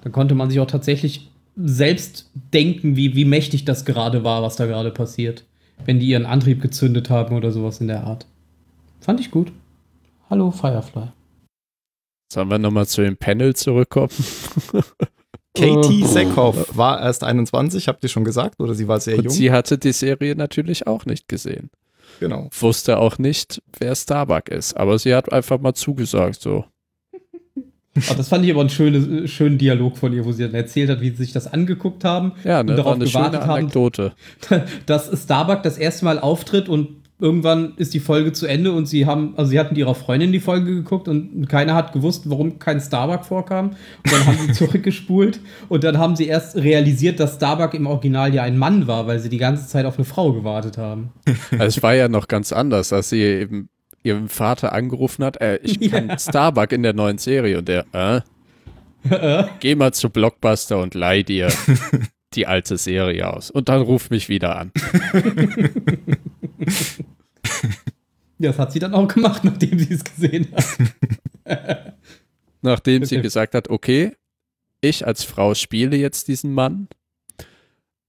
[0.01, 4.55] Da konnte man sich auch tatsächlich selbst denken, wie, wie mächtig das gerade war, was
[4.55, 5.43] da gerade passiert.
[5.85, 8.25] Wenn die ihren Antrieb gezündet haben oder sowas in der Art.
[9.07, 9.53] Fand ich gut.
[10.29, 11.13] Hallo Firefly.
[12.29, 14.09] Sollen wir nochmal zu dem Panel zurückkommen?
[15.57, 16.05] Katie Oh.
[16.05, 19.33] Seckhoff war erst 21, habt ihr schon gesagt, oder sie war sehr Und jung?
[19.33, 21.69] sie hatte die Serie natürlich auch nicht gesehen.
[22.19, 22.49] genau.
[22.59, 24.75] Wusste auch nicht, wer Starbuck ist.
[24.75, 26.65] Aber sie hat einfach mal zugesagt, so.
[28.09, 30.89] Ah, das fand ich aber einen schönen, schönen Dialog von ihr, wo sie dann erzählt
[30.89, 32.33] hat, wie sie sich das angeguckt haben.
[32.43, 33.59] Ja, Und ne, darauf war eine schöne gewartet haben.
[33.59, 34.11] Anekdote.
[34.85, 39.06] dass Starbuck das erste Mal auftritt und irgendwann ist die Folge zu Ende und sie
[39.06, 42.80] haben, also sie hatten ihrer Freundin die Folge geguckt und keiner hat gewusst, warum kein
[42.80, 43.69] Starbuck vorkam.
[43.69, 48.34] Und dann haben sie zurückgespult und dann haben sie erst realisiert, dass Starbuck im Original
[48.34, 51.12] ja ein Mann war, weil sie die ganze Zeit auf eine Frau gewartet haben.
[51.51, 53.69] Also es war ja noch ganz anders, als sie eben
[54.03, 56.19] ihrem Vater angerufen hat, äh, ich kann Ja.
[56.19, 58.21] Starbuck in der neuen Serie und der, äh,
[59.60, 61.49] geh mal zu Blockbuster und leih dir
[62.34, 64.71] die alte Serie aus und dann ruf mich wieder an.
[68.39, 71.93] Ja, das hat sie dann auch gemacht, nachdem sie es gesehen hat.
[72.62, 74.13] Nachdem sie gesagt hat, okay,
[74.82, 76.88] ich als Frau spiele jetzt diesen Mann,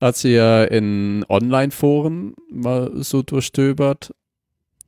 [0.00, 4.14] hat sie ja in Online-Foren mal so durchstöbert.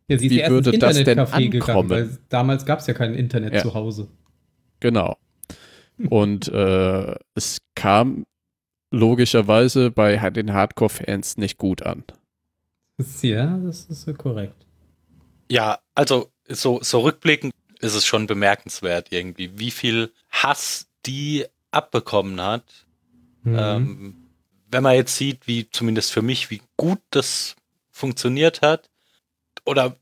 [0.08, 1.90] Ja, sie ist Wie würde das denn Internetcafé gegangen, ankommen?
[1.90, 3.62] weil damals gab es ja kein Internet Ja.
[3.62, 4.08] zu Hause.
[4.80, 5.16] Genau.
[6.10, 8.24] Und äh, es kam
[8.90, 12.02] logischerweise bei den Hardcore-Fans nicht gut an.
[13.22, 14.66] Ja, das ist korrekt.
[15.50, 22.40] Ja, also so, so rückblickend ist es schon bemerkenswert irgendwie, wie viel Hass die abbekommen
[22.40, 22.64] hat.
[23.42, 23.58] Mhm.
[23.58, 24.16] Ähm,
[24.70, 27.56] wenn man jetzt sieht, wie zumindest für mich, wie gut das
[27.90, 28.88] funktioniert hat,
[29.64, 29.96] oder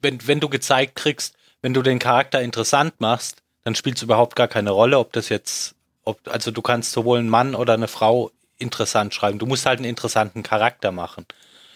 [0.00, 4.36] wenn, wenn du gezeigt kriegst, wenn du den Charakter interessant machst, dann spielt es überhaupt
[4.36, 7.88] gar keine Rolle, ob das jetzt, ob, also du kannst sowohl einen Mann oder eine
[7.88, 9.38] Frau interessant schreiben.
[9.38, 11.24] Du musst halt einen interessanten Charakter machen.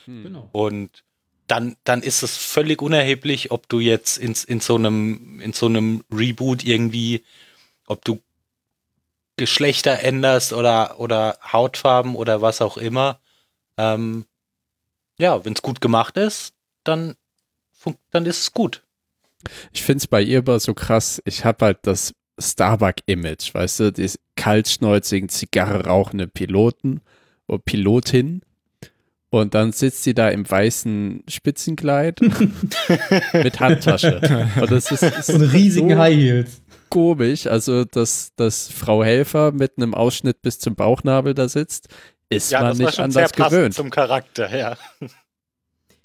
[0.07, 0.49] Genau.
[0.53, 1.05] Und
[1.49, 5.67] dann, dann ist es völlig unerheblich, ob du jetzt in, in, so einem, in so
[5.67, 7.25] einem Reboot irgendwie,
[7.87, 8.21] ob du
[9.37, 13.19] Geschlechter änderst oder, oder Hautfarben oder was auch immer.
[13.77, 14.27] Ähm,
[15.19, 16.53] ja, wenn es gut gemacht ist,
[16.85, 17.17] dann,
[18.11, 18.83] dann ist es gut.
[19.73, 21.23] Ich finde es bei ihr aber so krass.
[21.25, 27.01] Ich habe halt das Starbuck-Image, weißt du, die kaltschnäuzigen, Zigarre rauchende Piloten
[27.47, 28.43] oder Pilotin.
[29.31, 32.21] Und dann sitzt sie da im weißen Spitzenkleid
[33.35, 34.49] mit Handtasche.
[34.59, 36.63] Und das ist, ist einen riesigen so High Heels.
[36.89, 37.47] komisch.
[37.47, 41.89] Also, dass, dass Frau Helfer mit einem Ausschnitt bis zum Bauchnabel da sitzt,
[42.31, 43.75] ist man nicht anders gewöhnt.
[43.75, 44.77] zum Charakter, ja.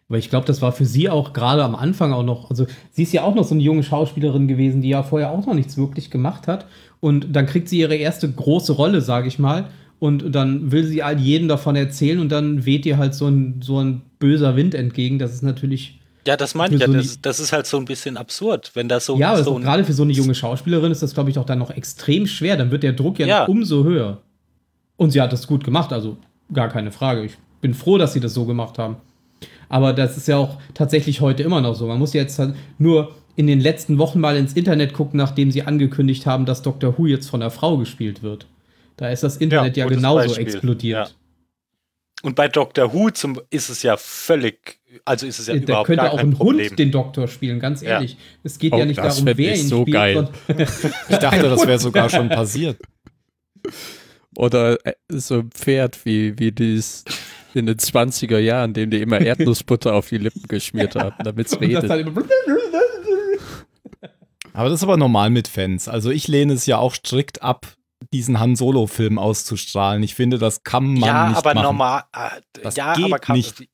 [0.10, 3.04] Aber ich glaube, das war für sie auch gerade am Anfang auch noch, also sie
[3.04, 5.78] ist ja auch noch so eine junge Schauspielerin gewesen, die ja vorher auch noch nichts
[5.78, 6.68] wirklich gemacht hat.
[7.00, 9.70] Und dann kriegt sie ihre erste große Rolle, sage ich mal.
[10.04, 13.62] Und dann will sie all jedem davon erzählen und dann weht ihr halt so ein,
[13.63, 15.18] so ein böser Wind entgegen.
[15.18, 16.88] Das ist natürlich, Ja, das meine ich ja.
[16.88, 19.86] so Das, das ist halt so ein bisschen absurd, wenn das so, ja, so gerade
[19.86, 22.58] für so eine junge Schauspielerin ist das, glaube ich, auch dann noch extrem schwer.
[22.58, 23.46] Dann wird der Druck ja, Ja.
[23.46, 24.18] umso höher.
[24.98, 26.18] Und sie hat das gut gemacht, also
[26.52, 27.24] gar keine Frage.
[27.24, 28.98] Ich bin froh, dass sie das so gemacht haben.
[29.70, 31.88] Aber das ist ja auch tatsächlich heute immer noch so.
[31.88, 35.63] Man muss jetzt halt nur in den letzten Wochen mal ins Internet gucken, nachdem sie
[35.63, 36.98] angekündigt haben, dass Dr.
[36.98, 38.48] Who jetzt von einer Frau gespielt wird.
[38.98, 40.44] Da ist das Internet ja, gutes genauso Beispiel.
[40.48, 41.18] explodiert.
[42.22, 42.94] Und bei Dr.
[42.94, 46.18] Who zum, ist es ja völlig, also ist es ja da überhaupt könnte gar auch
[46.18, 46.70] kein ein Problem.
[46.70, 47.90] Hund den Doktor spielen, ganz Ja.
[47.96, 48.16] ehrlich.
[48.44, 49.94] Es geht Oh, ja nicht darum, wer ihn so spielt.
[49.96, 50.30] geil.
[51.10, 52.80] Ich dachte, das wäre sogar schon passiert.
[54.38, 57.04] Oder äh, so ein Pferd wie, wie dies
[57.54, 61.60] in den 20er Jahren, dem die immer Erdnussbutter auf die Lippen geschmiert haben, damit es
[61.62, 61.90] redet.
[64.54, 65.88] Aber das ist aber normal mit Fans.
[65.88, 67.68] Also ich lehne es ja auch strikt ab,
[68.12, 70.04] diesen Han Solo-Film auszustrahlen.
[70.04, 71.63] Ich finde, das kann man ja, nicht aber machen.
[71.63, 73.68] normal, äh, Das ja, geht aber kann, nicht.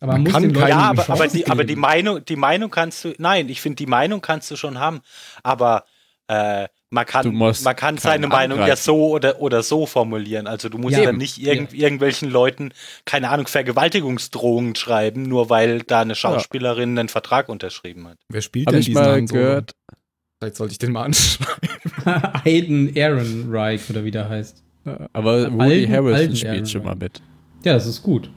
[0.00, 1.76] Aber Man man muss kann keinen ja, aber, aber, die, aber die.
[1.76, 5.00] Meinung, die Meinung kannst du, nein, ich finde, die Meinung kannst du schon haben,
[5.42, 5.84] aber
[6.28, 8.82] äh, man kann, man kann seine Meinung ja angreifen.
[8.84, 10.46] so oder, oder so formulieren.
[10.46, 11.18] Also du musst Ja, ja, eben.
[11.18, 12.72] nicht irgend, irgendwelchen Leuten,
[13.04, 18.18] keine Ahnung, Vergewaltigungsdrohungen schreiben, nur weil da eine Schauspielerin einen Vertrag unterschrieben hat.
[18.28, 19.40] Wer spielt Habe denn ich diesen mal Han Solo?
[19.40, 19.74] gehört,
[20.38, 21.46] Vielleicht sollte ich den mal anschauen.
[22.44, 24.62] Aiden Ehrenreich oder wie der heißt.
[25.12, 27.20] Aber Woody Harrison alten spielt Aaron schon mal mit.
[27.64, 28.30] Ja, das ist gut.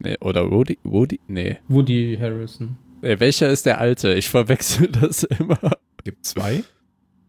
[0.00, 0.78] Nee, oder Woody?
[0.84, 1.20] Woody?
[1.26, 1.58] Nee.
[1.68, 2.76] Woody Harrison.
[3.02, 3.18] nee.
[3.18, 4.14] Welcher ist der alte?
[4.14, 5.58] Ich verwechsel das immer.
[6.04, 6.62] Gibt zwei?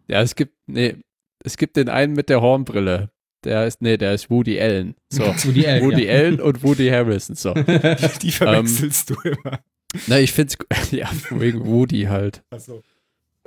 [0.08, 0.98] Ja, es gibt, nee,
[1.44, 3.10] es gibt den einen mit der Hornbrille.
[3.46, 4.96] Der ist, nee, der ist Woody Allen.
[5.10, 5.24] So.
[5.46, 5.84] Woody Allen.
[5.86, 6.14] Woody ja.
[6.14, 7.36] Allen und Woody Harrison.
[7.36, 7.54] So.
[7.54, 9.60] Die verwechselst du immer.
[10.08, 10.58] Na, ich find's,
[10.92, 12.44] ja, wegen Woody halt.
[12.50, 12.84] Achso.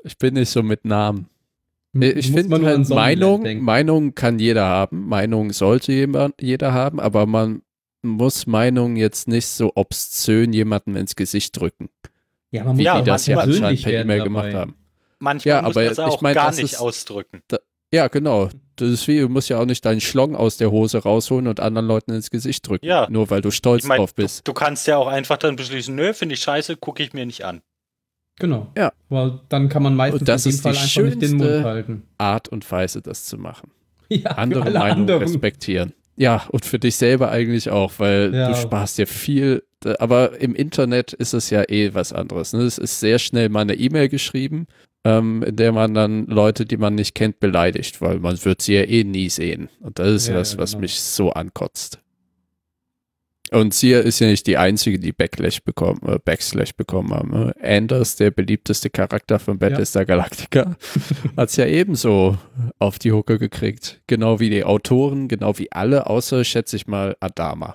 [0.03, 1.27] Ich bin nicht so mit Namen.
[1.95, 3.65] Ich finde halt, Meinung, denken.
[3.65, 5.07] Meinung kann jeder haben.
[5.09, 7.63] Meinung sollte jemand, jeder haben, aber man
[8.03, 11.89] muss Meinung jetzt nicht so obszön jemandem ins Gesicht drücken,
[12.51, 14.29] Ja, man muss Ja, wie auch das ja persönlich anscheinend per werden E-Mail dabei.
[14.29, 14.75] gemacht haben.
[15.19, 17.43] Manchmal Ja, muss aber man es ich auch mein, gar das nicht ist- ausdrücken.
[17.95, 18.49] Ja, genau.
[18.77, 21.61] Das ist wie, du musst ja auch nicht deinen Schlong aus der Hose rausholen und
[21.61, 22.87] anderen Leuten ins Gesicht drücken.
[22.87, 23.07] Ja.
[23.11, 24.49] Nur weil du stolz Ich mein, drauf du, bist.
[24.49, 27.45] du kannst ja auch einfach dann beschließen, nö, finde ich scheiße, gucke ich mir nicht
[27.45, 27.61] an.
[28.39, 28.69] Genau.
[28.77, 28.93] Ja.
[29.11, 31.37] Aber dann kann man meistens Und das in dem ist Fall die einfach nicht den
[31.37, 32.03] Mund halten.
[32.19, 33.71] Art und Weise, das zu machen.
[34.09, 35.23] Ja, Andere alle Meinungen anderen.
[35.23, 35.95] respektieren.
[36.17, 38.49] Ja, und für dich selber eigentlich auch, weil Ja.
[38.51, 39.63] du sparst dir viel.
[39.99, 42.53] Aber im Internet ist es ja eh was anderes.
[42.53, 42.61] Ne?
[42.61, 44.67] Es ist sehr schnell mal eine E-Mail geschrieben,
[45.05, 48.75] ähm, in der man dann Leute, die man nicht kennt, beleidigt, weil man wird sie
[48.75, 49.71] ja eh nie sehen.
[49.81, 50.83] Und das ist Ja, das, was genau.
[50.83, 51.99] mich so ankotzt.
[53.53, 57.31] Und sie ist ja nicht die einzige, die Backlash bekommen, äh, Backslash bekommen haben.
[57.31, 57.55] Ne?
[57.63, 60.77] Anders, der beliebteste Charakter von Battlestar Galactica,
[61.37, 62.39] hat es ja ebenso
[62.79, 64.01] auf die Hucke gekriegt.
[64.07, 67.75] Genau wie die Autoren, genau wie alle, außer, schätze ich mal, Adama.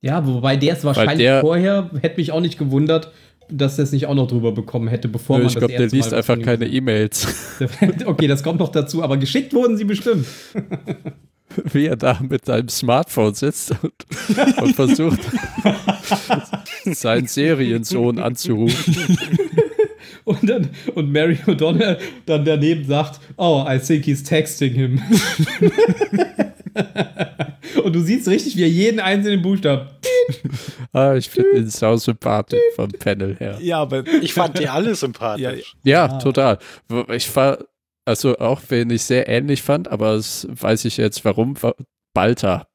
[0.00, 3.12] Ja, wobei der es wahrscheinlich der- vorher, hätte mich auch nicht gewundert,
[3.48, 5.80] dass er es nicht auch noch drüber bekommen hätte, bevor man ich glaube, das der
[5.84, 7.60] erste liest Mal einfach keine E-Mails.
[8.06, 10.26] Okay, das kommt noch dazu, aber geschickt wurden sie bestimmt.
[11.72, 13.92] wie er da mit seinem Smartphone sitzt und,
[14.62, 15.20] und versucht,
[16.84, 19.18] seinen Seriensohn anzurufen.
[20.24, 25.00] Und dann, und Mary O'Donnell dann daneben sagt, oh, I think he's texting him.
[27.84, 29.88] und du siehst richtig, wie er jeden einzelnen Buchstaben.
[30.92, 33.58] Ah, ich finde ihn sau sympathisch vom Panel her.
[33.60, 35.74] Ja, aber Ich fand die alle sympathisch.
[35.84, 36.18] Ja, Ah.
[36.18, 36.58] total.
[37.14, 37.58] Ich war,
[38.06, 41.74] also auch wenn ich sehr ähnlich fand, aber das weiß ich jetzt warum, war
[42.14, 42.68] Balter,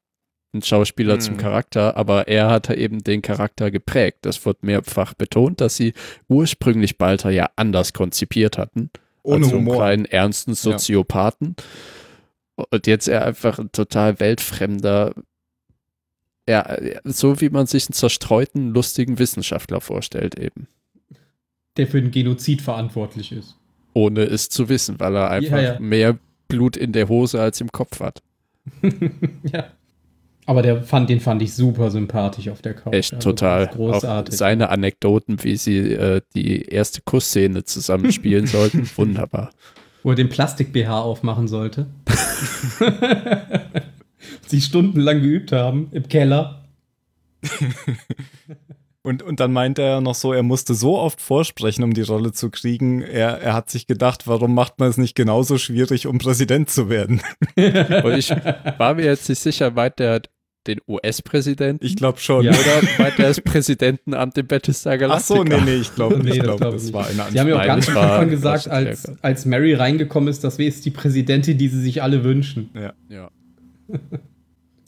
[0.54, 1.20] ein Schauspieler Hm.
[1.20, 4.18] zum Charakter, aber er hat eben den Charakter geprägt.
[4.22, 5.94] Das wird mehrfach betont, dass sie
[6.28, 8.90] ursprünglich Balter ja anders konzipiert hatten.
[9.24, 9.76] ohne als so einen Humor.
[9.76, 11.56] kleinen, ernsten Soziopathen.
[12.56, 15.14] Und jetzt er einfach ein total weltfremder,
[16.48, 20.68] ja, so wie man sich einen zerstreuten, lustigen Wissenschaftler vorstellt eben.
[21.78, 23.56] Der für den Genozid verantwortlich ist.
[23.94, 25.78] Ohne es zu wissen, weil er einfach ja.
[25.78, 28.22] mehr Blut in der Hose als im Kopf hat.
[29.52, 29.66] ja.
[30.44, 32.92] Aber der fand, den fand ich super sympathisch auf der Couch.
[32.92, 33.68] Echt Also, total.
[33.68, 34.34] Großartig.
[34.34, 39.50] Auch seine Anekdoten, wie sie äh, die erste Kussszene zusammenspielen sollten, wunderbar.
[40.02, 41.86] Wo er den Plastik-BH aufmachen sollte.
[44.46, 46.64] Sie stundenlang geübt haben im Keller.
[49.04, 52.30] Und, und dann meinte er noch so, er musste so oft vorsprechen, um die Rolle
[52.32, 53.02] zu kriegen.
[53.02, 56.88] Er, er hat sich gedacht, warum macht man es nicht genauso schwierig, um Präsident zu
[56.88, 57.20] werden?
[57.56, 58.30] Und ich
[58.78, 60.22] war mir jetzt nicht sicher, meint er
[60.68, 62.44] den US-Präsidenten Ich glaube schon.
[62.44, 62.52] Ja.
[62.52, 65.34] oder meint er das Präsidentenamt im Battlestar Ach Galactica?
[65.38, 67.40] so, nee, nee, ich glaube Nee, ich das glaub, glaub das ich war eine Sie
[67.40, 70.92] haben ja auch ganz am Anfang gesagt, als, als Mary reingekommen ist, das ist die
[70.92, 72.70] Präsidentin, die sie sich alle wünschen.
[73.08, 73.30] Ja.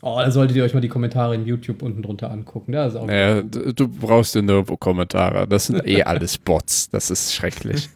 [0.06, 2.72] Oh, da solltet ihr euch mal die Kommentare in YouTube unten drunter angucken.
[2.72, 5.48] Da ist auch Naja, du, du brauchst ja nirgendwo Kommentare.
[5.48, 6.90] Das sind eh alles Bots.
[6.90, 7.88] Das ist schrecklich.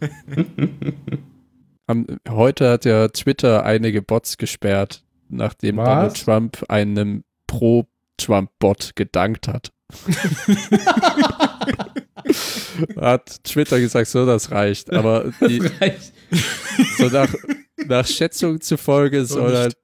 [2.26, 5.84] Heute hat ja Twitter einige Bots gesperrt, nachdem Was?
[5.84, 9.70] Donald Trump einem Pro-Trump-Bot gedankt hat.
[12.98, 14.94] hat Twitter gesagt, so, das reicht.
[14.94, 16.14] Aber die, reicht.
[16.96, 17.34] so nach,
[17.86, 19.76] nach Schätzung zufolge So soll halt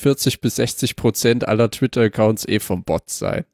[0.00, 3.44] 40 bis 60 Prozent aller Twitter-Accounts eh vom Bot sein.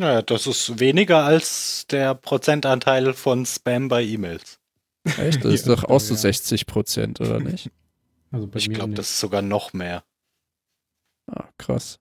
[0.00, 4.58] Naja, das ist weniger als der Prozentanteil von Spam bei E-Mails.
[5.16, 5.44] Echt?
[5.44, 6.20] Das ist Ja, doch auch so ja.
[6.20, 7.70] 60 Prozent, oder nicht?
[8.30, 10.04] Also bei Ich glaube, das ist sogar noch mehr.
[11.30, 11.98] Ah, krass.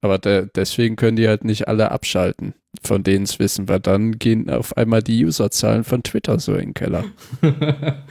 [0.00, 4.18] Aber der, deswegen können die halt nicht alle abschalten, von denen es wissen, weil dann
[4.18, 7.04] gehen auf einmal die Userzahlen von Twitter so in den Keller.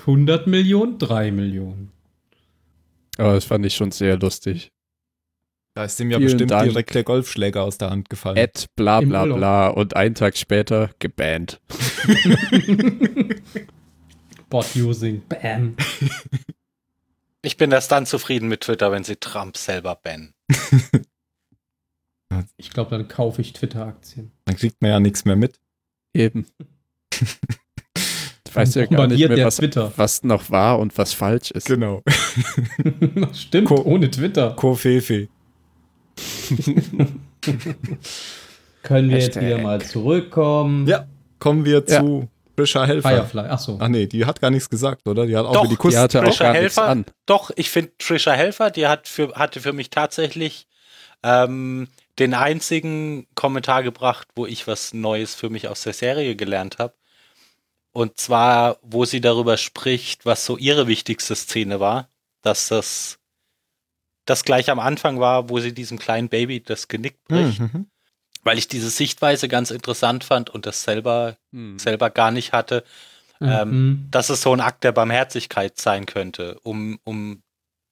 [0.00, 1.92] 100 Millionen, 3 Millionen.
[3.20, 4.72] Aber das fand ich schon sehr lustig.
[5.74, 6.70] Da ist ihm ja Vielen bestimmt Dank.
[6.70, 8.38] direkt der Golfschläger aus der Hand gefallen.
[8.38, 11.60] Ad bla bla bla und einen Tag später gebannt.
[14.50, 15.22] Bot using.
[15.28, 15.76] Bam.
[17.42, 20.34] Ich bin erst dann zufrieden mit Twitter, wenn sie Trump selber bannen.
[22.58, 24.30] Ich glaube, dann kaufe ich Twitter-Aktien.
[24.44, 25.58] Dann kriegt man ja nichts mehr mit.
[26.14, 26.46] Eben.
[28.50, 29.92] Ich weiß ja gar nicht mehr, was, Twitter.
[29.96, 31.66] was noch wahr und was falsch ist.
[31.66, 32.02] Genau.
[33.32, 34.50] Stimmt, Ko- ohne Twitter.
[34.54, 35.28] Kofefe.
[38.82, 39.42] Können wir jetzt Hashtag.
[39.44, 40.86] wieder mal zurückkommen.
[40.86, 41.06] Ja,
[41.38, 42.00] kommen wir Ja.
[42.00, 43.08] zu Frischer Helfer.
[43.08, 43.78] Firefly, achso.
[43.80, 45.26] Ach nee, die hat gar nichts gesagt, oder?
[45.26, 45.96] Die hat auch Doch, die Die Kuss.
[45.96, 46.86] hatte auch gar nichts Helfer?
[46.88, 47.04] an.
[47.26, 50.66] Doch, ich finde Trisha Helfer, die hat für, hatte für mich tatsächlich
[51.22, 56.78] ähm, den einzigen Kommentar gebracht, wo ich was Neues für mich aus der Serie gelernt
[56.78, 56.92] habe.
[57.92, 62.08] Und zwar, wo sie darüber spricht, was so ihre wichtigste Szene war,
[62.42, 63.18] dass das,
[64.26, 67.90] das gleich am Anfang war, wo sie diesem kleinen Baby das Genick bricht, Mhm.
[68.42, 71.78] weil ich diese Sichtweise ganz interessant fand und das selber, Hm.
[71.78, 72.84] selber gar nicht hatte
[73.42, 74.08] ähm, Mhm.
[74.10, 77.42] dass es so ein Akt der Barmherzigkeit sein könnte, um, um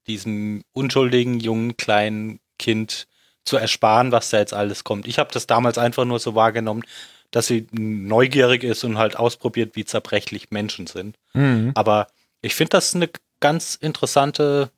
[0.07, 3.07] diesem unschuldigen, jungen, kleinen Kind
[3.45, 5.07] zu ersparen, was da jetzt alles kommt.
[5.07, 6.83] Ich habe das damals einfach nur so wahrgenommen,
[7.31, 11.17] dass sie neugierig ist und halt ausprobiert, wie zerbrechlich Menschen sind.
[11.35, 11.73] Mhm.
[11.75, 12.07] Aber
[12.41, 13.11] ich finde das eine
[13.41, 14.71] ganz interessante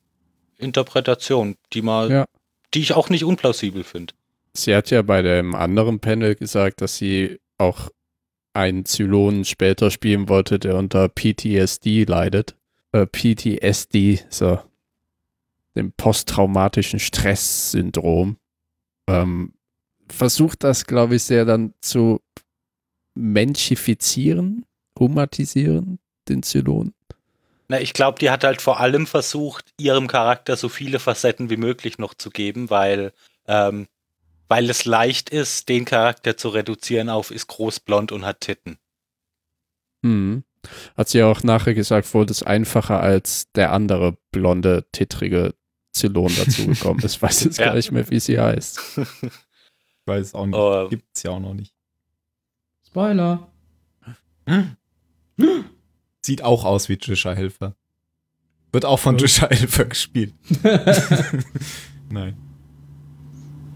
[0.57, 2.25] Interpretation, die mal, Ja.
[2.73, 4.13] die ich auch nicht unplausibel finde.
[4.53, 7.89] Sie hat ja bei dem anderen Panel gesagt, dass sie auch
[8.53, 12.55] einen Zylonen später spielen wollte, der unter PTSD leidet.
[12.91, 14.59] Äh, PTSD, so
[15.75, 18.35] dem posttraumatischen Stresssyndrom.
[19.07, 19.53] Ähm,
[20.11, 22.21] versucht das, glaube ich, sehr dann zu
[23.15, 24.65] menchifizieren,
[24.99, 26.93] humatisieren, den Zylonen.
[27.67, 31.57] Na, ich glaube, die hat halt vor allem versucht, ihrem Charakter so viele Facetten wie
[31.57, 33.13] möglich noch zu geben, weil,
[33.47, 33.87] ähm,
[34.49, 38.77] weil es leicht ist, den Charakter zu reduzieren auf ist groß, blond und hat Titten.
[40.03, 40.43] Hm.
[40.97, 45.53] Hat sie auch nachher gesagt, wurde es einfacher als der andere blonde, tittrige
[45.93, 47.21] Zylon dazugekommen ist.
[47.21, 47.67] Weiß jetzt Ja.
[47.67, 48.99] gar nicht mehr, wie sie heißt.
[50.11, 50.57] Weiß auch nicht.
[50.57, 51.73] Ähm, Gibt's ja auch noch nicht.
[52.85, 53.47] Spoiler.
[56.25, 57.75] Sieht auch aus wie Trisha Helfer.
[58.73, 59.19] Wird auch von Ja.
[59.21, 60.33] Trisha Helfer gespielt.
[62.09, 62.35] Nein.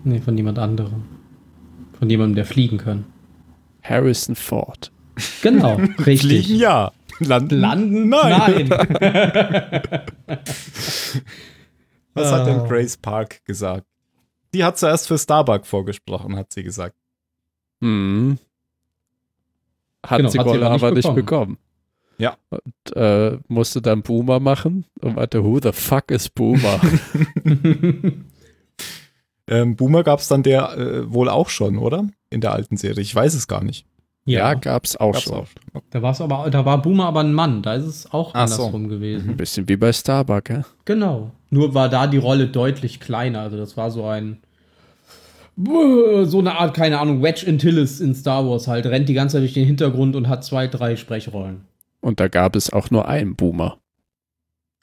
[0.03, 1.03] nee, von jemand anderem.
[1.97, 3.05] Von jemandem, der fliegen kann.
[3.81, 4.91] Harrison Ford.
[5.41, 6.45] Genau, richtig.
[6.45, 6.91] Fliegen ja.
[7.19, 7.59] Landen.
[7.59, 8.09] Landen?
[8.09, 8.67] Nein.
[8.67, 8.69] Nein.
[12.13, 12.67] Was hat denn Ah.
[12.67, 13.85] Grace Park gesagt?
[14.55, 16.95] Die hat zuerst für Starbuck vorgesprochen, hat sie gesagt.
[17.81, 18.37] Hm.
[20.05, 21.15] Hat Genau, wohl aber nicht bekommen.
[21.15, 21.57] bekommen.
[22.17, 22.37] Ja.
[22.49, 26.79] Und äh, musste dann Boomer machen und meinte, who the fuck is Boomer?
[29.47, 32.07] Ähm, Boomer gab's dann der äh, wohl auch schon, oder?
[32.31, 33.01] In der alten Serie.
[33.03, 33.85] Ich weiß es gar nicht.
[34.25, 35.35] ja, ja, gab's auch Gab's schon.
[35.35, 35.47] auch.
[35.91, 37.61] Da war's aber, da war Boomer aber ein Mann.
[37.61, 38.55] Da ist es auch Ach so.
[38.63, 39.37] andersrum Ein gewesen.
[39.37, 40.63] bisschen wie bei Starbuck, ja?
[40.85, 41.29] Genau.
[41.51, 43.41] Nur war da die Rolle deutlich kleiner.
[43.41, 44.41] Also das war so ein
[45.57, 49.43] so eine Art, keine Ahnung, Wedge Antilles in Star Wars halt, rennt die ganze Zeit
[49.43, 51.61] durch den Hintergrund und hat zwei, drei Sprechrollen.
[52.01, 53.77] Und da gab es auch nur einen Boomer.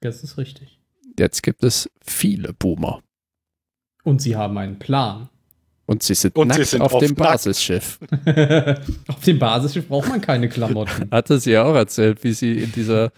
[0.00, 0.78] Das ist richtig.
[1.18, 3.00] Jetzt gibt es viele Boomer.
[4.02, 5.28] Und sie haben einen Plan.
[5.86, 7.32] Und sie sind Und nackt sie sind auf oft dem nackt.
[7.32, 7.98] Basisschiff.
[9.08, 11.08] Auf dem Basisschiff braucht man keine Klamotten.
[11.10, 13.12] Hatte sie ja auch erzählt, wie sie in dieser,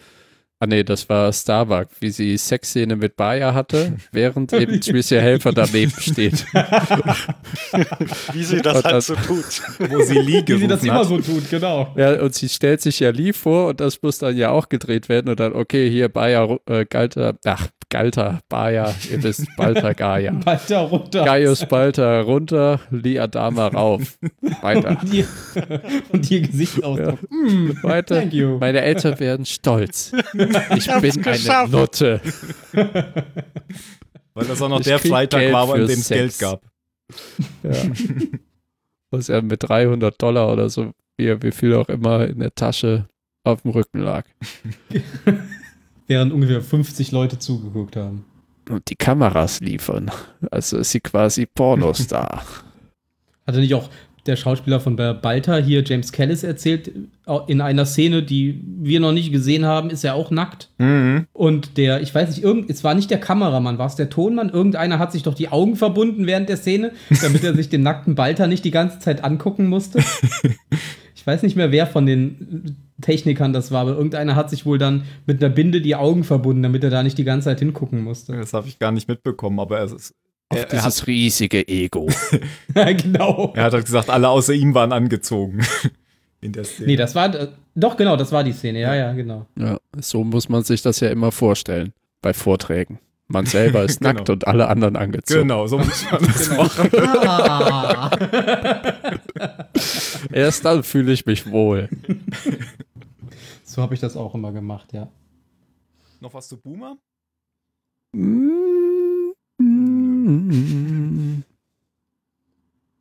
[0.64, 5.52] ah nee, das war Starbuck, wie sie Sexszene mit Bayer hatte, während eben Tricia Helfer
[5.52, 6.46] daneben steht.
[8.32, 9.44] Wie sie das Und halt das- so tut.
[9.90, 11.06] Wo sie Lee Wie sie das immer hat.
[11.06, 11.92] so tut, genau.
[11.96, 15.08] Ja, und sie stellt sich ja Lee vor und das muss dann ja auch gedreht
[15.08, 20.32] werden und dann, okay, hier Bayer, äh, Galter, ach, Galter, Bayer, ihr wisst, Balter, Gaia.
[20.44, 21.24] Weiter runter.
[21.24, 24.18] Gaius Balter runter, Lee Adama rauf.
[24.62, 24.98] Weiter.
[25.02, 25.26] Und ihr,
[26.10, 27.18] und ihr Gesichtsausdruck.
[27.30, 28.20] Mm, Weiter.
[28.20, 28.58] Thank you.
[28.58, 30.12] Meine Eltern werden stolz.
[30.76, 31.72] Ich bin eine geschafft.
[31.72, 32.20] Nutte.
[34.34, 36.62] Weil das auch noch Ich der Freitag Geld war, an dem es Geld gab.
[37.62, 37.72] Ja.
[39.10, 43.08] Was er mit 300 Dollar oder so, wie, wie viel auch immer in der Tasche
[43.44, 44.24] auf dem Rücken lag.
[46.08, 48.24] Während ungefähr 50 Leute zugeguckt haben.
[48.68, 50.10] Und die Kameras liefern.
[50.50, 52.44] Also ist sie quasi Pornostar.
[53.46, 53.88] Hatte nicht auch
[54.26, 56.90] der Schauspieler von Balta hier, James Callis, erzählt,
[57.46, 60.70] in einer Szene, die wir noch nicht gesehen haben, ist er auch nackt.
[60.78, 61.26] Mhm.
[61.32, 64.50] Und der, ich weiß nicht, irgend, es war nicht der Kameramann, war es der Tonmann?
[64.50, 68.14] Irgendeiner hat sich doch die Augen verbunden während der Szene, damit er sich den nackten
[68.14, 70.00] Balta nicht die ganze Zeit angucken musste.
[71.16, 74.76] Ich weiß nicht mehr, wer von den Technikern das war, aber irgendeiner hat sich wohl
[74.76, 78.02] dann mit einer Binde die Augen verbunden, damit er da nicht die ganze Zeit hingucken
[78.02, 78.36] musste.
[78.36, 80.14] Das habe ich gar nicht mitbekommen, aber es ist,
[80.54, 82.08] er, er, hat, dieses riesige Ego.
[82.74, 83.52] genau.
[83.54, 85.64] er hat halt gesagt, alle außer ihm waren angezogen.
[86.40, 86.88] In der Szene.
[86.88, 87.30] Nee, das war,
[87.74, 89.46] doch genau, das war die Szene, ja, ja, genau.
[89.56, 92.98] Ja, so muss man sich das ja immer vorstellen bei Vorträgen.
[93.28, 94.12] Man selber ist Genau.
[94.12, 95.40] nackt und alle anderen angezogen.
[95.42, 96.62] Genau, so muss man das Genau.
[96.64, 96.90] machen.
[100.30, 101.88] Erst dann fühle ich mich wohl.
[103.62, 105.08] So habe ich das auch immer gemacht, ja.
[106.20, 106.96] Noch was zu Boomer?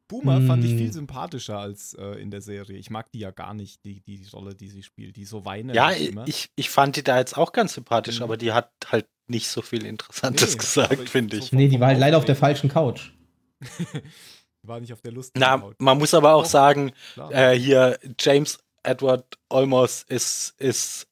[0.08, 2.78] Boomer fand ich viel sympathischer als äh, in der Serie.
[2.78, 5.74] Ich mag die ja gar nicht, die, die Rolle, die sie spielt, die so weine.
[5.74, 6.28] Ja, immer.
[6.28, 8.24] ich, ich fand die da jetzt auch ganz sympathisch, Mhm.
[8.24, 11.50] aber die hat halt nicht so viel Interessantes Nee, gesagt, ich- finde so ich.
[11.50, 13.12] vom- Nee, die war halt leider auf der falschen Couch.
[14.66, 15.34] War nicht auf der Lust.
[15.38, 16.50] Na, man muss aber auch Doch.
[16.50, 16.94] sagen,
[17.32, 21.06] äh, hier James Edward Olmos ist, ist,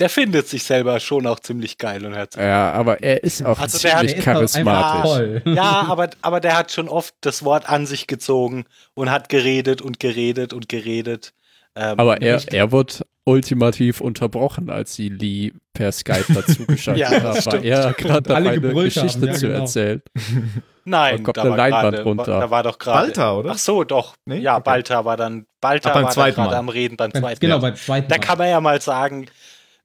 [0.00, 2.42] der findet sich selber schon auch ziemlich geil und herzlich.
[2.44, 5.42] Ja, aber er ist auch Also hat- ziemlich Der ist doch einfach charismatisch.
[5.44, 5.54] toll.
[5.54, 9.82] Ja, aber, aber der hat schon oft das Wort an sich gezogen und hat geredet
[9.82, 11.32] und geredet und geredet.
[11.76, 17.46] Ähm, Aber er, er wird ultimativ unterbrochen, als sie Lee per Skype dazugeschaltet Ja, haben,
[17.46, 19.60] weil er gerade Alle dabei eine Geschichte ja, zu genau.
[19.60, 20.02] erzählen.
[20.84, 22.40] nein, da kommt da eine war Leinwand grade- runter.
[22.40, 23.06] Da war doch gerade.
[23.06, 23.50] Balta, oder?
[23.52, 24.14] Ach so, doch.
[24.24, 24.38] Nee?
[24.38, 24.62] Ja, Okay.
[24.64, 28.08] Balta war dann, Balta beim war zweiten gerade am Reden beim zweiten genau, beim zweiten
[28.08, 29.26] Da kann man ja mal sagen,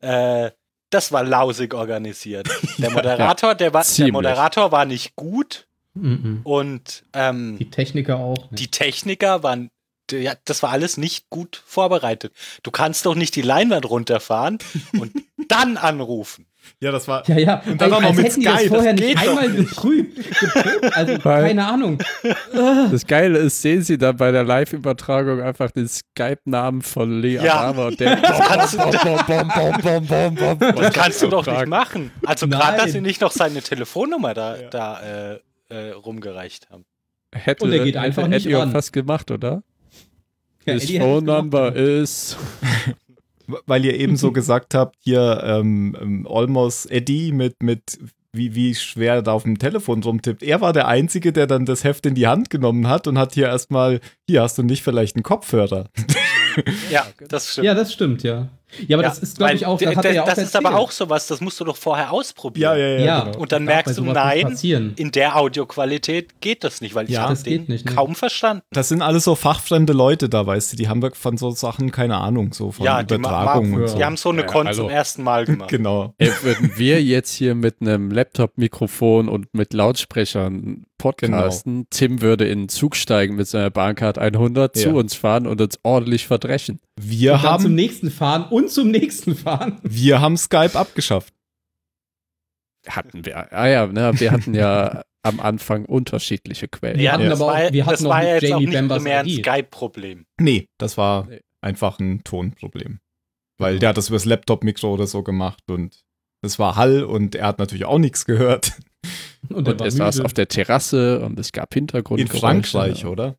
[0.06, 0.52] äh,
[0.92, 2.48] das war lausig organisiert.
[2.78, 4.12] Der Moderator, der war, der.
[4.12, 6.42] Moderator war nicht gut Mhm.
[6.44, 8.52] und ähm, Die Techniker auch.
[8.52, 8.58] ne?
[8.58, 9.72] die Techniker waren,
[10.12, 12.34] ja, das war alles nicht gut vorbereitet.
[12.64, 14.58] Du kannst doch nicht die Leinwand runterfahren
[15.00, 15.14] und
[15.48, 16.48] dann anrufen.
[16.80, 17.28] Ja, das war.
[17.30, 17.62] Ja, ja.
[17.66, 19.38] Und dann auch noch als mit hätten die das Sky, vorher das nicht geht doch
[19.38, 20.16] einmal geprüft.
[20.16, 20.98] geprüft.
[20.98, 21.98] Also, Weil- keine Ahnung.
[22.92, 27.70] Das Geile ist, sehen sie dann bei der Live-Übertragung einfach den Skype-Namen von Lee Ja.
[27.72, 28.18] Und der.
[28.18, 28.40] Das
[30.94, 32.12] kannst du doch nicht machen.
[32.26, 34.70] Also gerade, dass sie nicht noch seine Telefonnummer da, Ja.
[34.70, 35.40] da äh,
[35.70, 36.86] äh, rumgereicht haben.
[37.34, 38.72] Hätte, Und er geht einfach hätte nicht auch ran.
[38.72, 39.62] fast gemacht, oder?
[40.66, 42.38] Ja, His Eddie hätte phone number is.
[43.66, 48.00] Weil ihr eben so gesagt habt, hier ähm, ähm, Almost Eddie mit, mit
[48.36, 50.44] wie, wie schwer er da auf dem Telefon rumtippt.
[50.44, 53.34] Er war der Einzige, der dann das Heft in die Hand genommen hat und hat
[53.34, 55.90] hier erstmal, hier hast du nicht vielleicht einen Kopfhörer.
[56.92, 57.66] Ja, das stimmt.
[57.66, 58.50] Ja, das stimmt, ja.
[58.88, 60.38] Ja, aber Ja, das ist, glaube ich, auch, das hat d- er ja auch Das
[60.38, 62.78] ist aber auch sowas, das musst du doch vorher ausprobieren.
[63.04, 63.38] Ja, genau.
[63.38, 67.22] Und dann das merkst du, nein, in der Audioqualität geht das nicht, weil ich Ja,
[67.22, 67.94] habe das den nicht, ne?
[67.94, 68.64] kaum verstanden.
[68.72, 71.92] Das sind alles so fachfremde Leute da, weißt du, die haben wirklich von so Sachen
[71.92, 73.98] keine Ahnung, so von Ja, Übertragung und so.
[73.98, 75.70] die haben so eine Ja, Con also- zum ersten Mal gemacht.
[75.70, 76.14] Genau.
[76.18, 82.64] Ey, würden wir jetzt hier mit einem Laptop-Mikrofon und mit Lautsprechern podcasten, Tim würde in
[82.64, 84.84] den Zug steigen mit seiner Bahncard 100 Ja.
[84.84, 86.80] zu uns fahren und uns ordentlich verdreschen.
[87.00, 89.80] Wir Und dann zum haben, nächsten fahren und zum nächsten fahren.
[89.84, 91.34] wir haben Skype abgeschafft.
[92.88, 93.52] Hatten wir.
[93.52, 97.00] Ah ja, ne, wir hatten ja am Anfang unterschiedliche Quellen.
[97.00, 97.30] Wir hatten Ja.
[97.30, 98.98] das aber auch, wir das hatten auch war ja nicht jetzt auch Jamie nicht Bambers
[99.04, 99.30] primär ein.
[99.30, 100.26] Skype-Problem.
[100.40, 101.42] Nee, das war Nee.
[101.62, 103.00] einfach ein Tonproblem.
[103.58, 106.04] Weil der hat das übers Laptop-Mikro oder so gemacht und
[106.44, 108.74] es war Hall und er hat natürlich auch nichts gehört.
[109.50, 112.40] Und, er Und war er saß auf der Terrasse und es gab In Hintergrundgeräusche.
[112.40, 113.38] Frankreich, oder?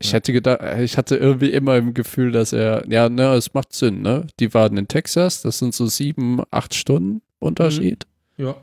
[0.00, 3.72] Ich hätte gedacht, ich hatte irgendwie immer im Gefühl, dass er, ja, ne, es macht
[3.72, 4.26] Sinn, ne?
[4.40, 8.06] Die waren in Texas, das sind so sieben, acht Stunden Unterschied.
[8.36, 8.56] Ja.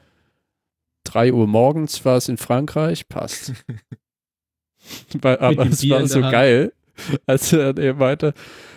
[1.04, 3.54] Drei Uhr morgens war es in Frankreich, passt.
[5.22, 6.74] Weil, aber es Bier war in so geil,
[7.26, 8.34] als er dann eben meinte,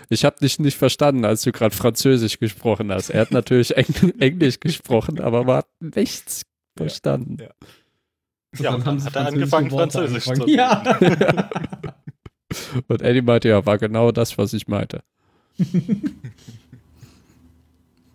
[0.09, 3.11] ich habe dich nicht verstanden, als du gerade Französisch gesprochen hast.
[3.11, 6.45] Er hat natürlich Eng Englisch gesprochen, aber man hat nichts
[6.77, 7.37] verstanden.
[7.41, 7.51] ja.
[8.59, 10.49] Ja, dann und haben dann sie hat er angefangen, Worte Französisch angefangen.
[10.49, 11.91] zu Ja.
[12.87, 15.03] Und Eddie meinte, ja, war genau das, was ich meinte.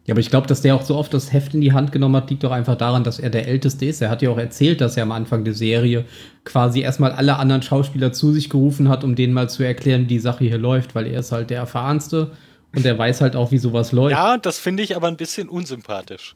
[0.10, 2.16] Ja, aber ich glaube, dass der auch so oft das Heft in die Hand genommen
[2.16, 4.02] hat, liegt doch einfach daran, dass er der Älteste ist.
[4.02, 6.04] Er hat ja auch erzählt, dass er am Anfang der Serie
[6.46, 10.08] quasi erstmal alle anderen Schauspieler zu sich gerufen hat, um denen mal zu erklären, wie
[10.08, 12.32] die Sache hier läuft, weil er ist halt der Erfahrenste
[12.76, 14.14] und er weiß halt auch, wie sowas läuft.
[14.14, 16.36] Ja, das finde ich aber ein bisschen unsympathisch.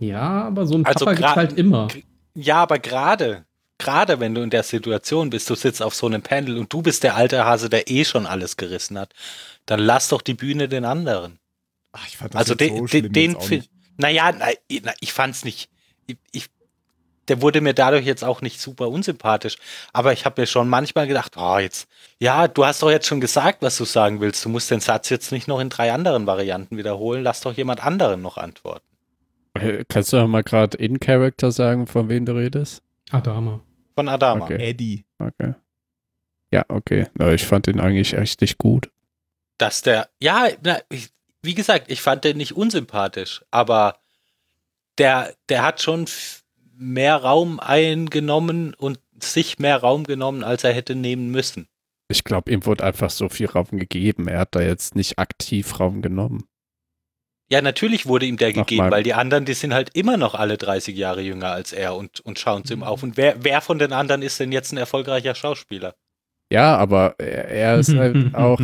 [0.00, 1.88] Ja, aber so ein Also Papa gibt's gra- halt immer.
[2.34, 3.44] Ja, aber gerade,
[3.78, 6.82] gerade wenn du in der Situation bist, du sitzt auf so einem Panel und du
[6.82, 9.12] bist der alte Hase, der eh schon alles gerissen hat,
[9.64, 11.38] dann lass doch die Bühne den anderen.
[11.92, 13.70] Ach, ich fand also jetzt den, so den, schlimm den nicht.
[13.96, 14.46] Naja, na,
[14.82, 15.70] na, ich fand's nicht.
[16.06, 16.46] Ich, ich,
[17.28, 19.56] der wurde mir dadurch jetzt auch nicht super unsympathisch.
[19.92, 21.88] Aber ich habe mir schon manchmal gedacht, oh, jetzt,
[22.20, 24.44] ja, du hast doch jetzt schon gesagt, was du sagen willst.
[24.44, 27.22] Du musst den Satz jetzt nicht noch in drei anderen Varianten wiederholen.
[27.24, 28.85] Lass doch jemand anderen noch antworten.
[29.62, 32.82] Äh, Kannst du mal gerade in Character sagen, von wem du redest?
[33.10, 33.60] Adama.
[33.94, 34.44] Von Adama.
[34.44, 34.56] Okay.
[34.70, 35.04] Eddie.
[35.18, 35.54] Okay.
[36.52, 37.06] Ja, okay.
[37.18, 38.90] Aber ich fand ihn eigentlich richtig gut.
[39.58, 41.08] dass der, ja, na, ich,
[41.42, 43.96] wie gesagt, ich fand den nicht unsympathisch, aber
[44.98, 46.06] der, der hat schon
[46.76, 51.68] mehr Raum eingenommen und sich mehr Raum genommen, als er hätte nehmen müssen.
[52.08, 54.28] Ich glaube, ihm wurde einfach so viel Raum gegeben.
[54.28, 56.44] Er hat da jetzt nicht aktiv Raum genommen.
[57.48, 58.64] Ja, natürlich wurde ihm der Nochmal.
[58.64, 61.94] gegeben, weil die anderen, die sind halt immer noch alle 30 Jahre jünger als er
[61.94, 63.02] und, und schauen zu ihm auf.
[63.04, 65.94] Und wer, wer von den anderen ist denn jetzt ein erfolgreicher Schauspieler?
[66.50, 68.60] Ja, aber er, er ist halt auch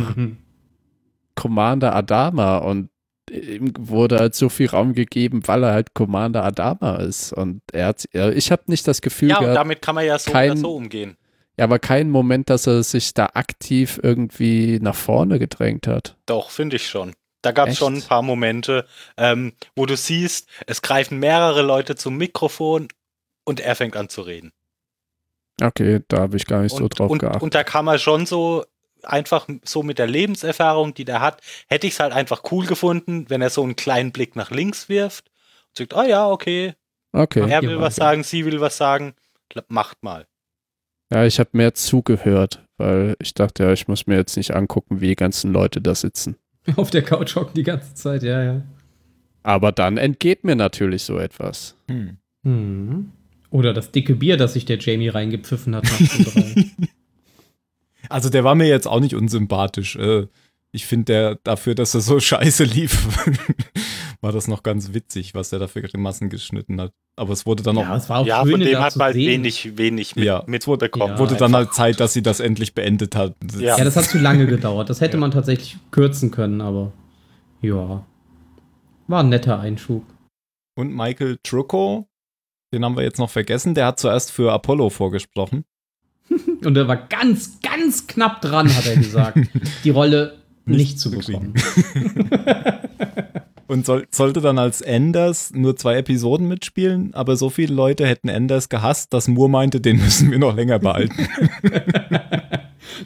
[1.35, 2.89] Commander Adama und
[3.31, 7.33] ihm wurde halt so viel Raum gegeben, weil er halt Commander Adama ist.
[7.33, 10.19] Und er hat, er, ich habe nicht das Gefühl Ja, und damit kann man ja
[10.19, 11.15] so kein- oder so umgehen.
[11.57, 16.17] ja, aber keinen Moment, dass er sich da aktiv irgendwie nach vorne gedrängt hat.
[16.25, 17.13] Doch, finde ich schon.
[17.43, 18.87] Da gab es schon ein paar Momente,
[19.17, 22.87] ähm, wo du siehst, es greifen mehrere Leute zum Mikrofon
[23.43, 24.51] und er fängt an zu reden.
[25.61, 27.43] Okay, da habe ich gar nicht so und, drauf und, geachtet.
[27.43, 28.65] und da kann man schon so
[29.03, 33.29] einfach so mit der Lebenserfahrung, die der hat, hätte ich es halt einfach cool gefunden,
[33.29, 35.29] wenn er so einen kleinen Blick nach links wirft
[35.69, 36.73] und sagt, oh ja, okay,
[37.13, 37.47] Okay.
[37.47, 39.13] Er will was sagen, sie will was sagen,
[39.67, 40.25] macht mal.
[41.11, 44.99] Ja, ich habe mehr zugehört, weil ich dachte, ja, ich muss mir jetzt nicht angucken,
[44.99, 46.37] wie die ganzen Leute da sitzen.
[46.75, 48.61] Auf der Couch hocken die ganze Zeit, ja, ja.
[49.43, 51.75] Aber dann entgeht mir natürlich so etwas.
[51.89, 52.17] Hm.
[52.43, 53.11] Mhm.
[53.49, 55.85] Oder das dicke Bier, das sich der Jamie reingepfiffen hat.
[58.09, 59.95] Also der war mir jetzt auch nicht unsympathisch.
[59.95, 60.27] Äh,
[60.71, 63.07] Ich finde der dafür, dass er so scheiße lief,
[64.23, 66.91] war das noch ganz witzig, was er da für Grimassen geschnitten hat.
[67.15, 69.27] Aber es wurde dann noch, ja, es war auch Ja, von dem hat man sehen.
[69.43, 71.13] wenig, wenig mit, Ja, mitbekommen.
[71.13, 71.19] ja.
[71.19, 71.57] wurde dann Einfach.
[71.67, 73.35] halt Zeit, dass sie das endlich beendet hat.
[73.59, 73.77] Ja.
[73.77, 74.89] Ja, das hat zu lange gedauert.
[74.89, 75.19] Das hätte Ja.
[75.19, 76.91] man tatsächlich kürzen können, aber
[77.61, 78.05] ja.
[79.07, 80.03] War ein netter Einschub.
[80.75, 82.07] Und Michael Trucco,
[82.73, 85.65] den haben wir jetzt noch vergessen, der hat zuerst für Apollo vorgesprochen.
[86.63, 89.37] Und er war ganz, ganz knapp dran, hat er gesagt,
[89.83, 91.53] die Rolle nicht, Nicht zu zu bekommen.
[93.67, 98.27] Und soll, sollte dann als Enders nur zwei Episoden mitspielen, aber so viele Leute hätten
[98.27, 101.15] Enders gehasst, dass Moore meinte, den müssen wir noch länger behalten.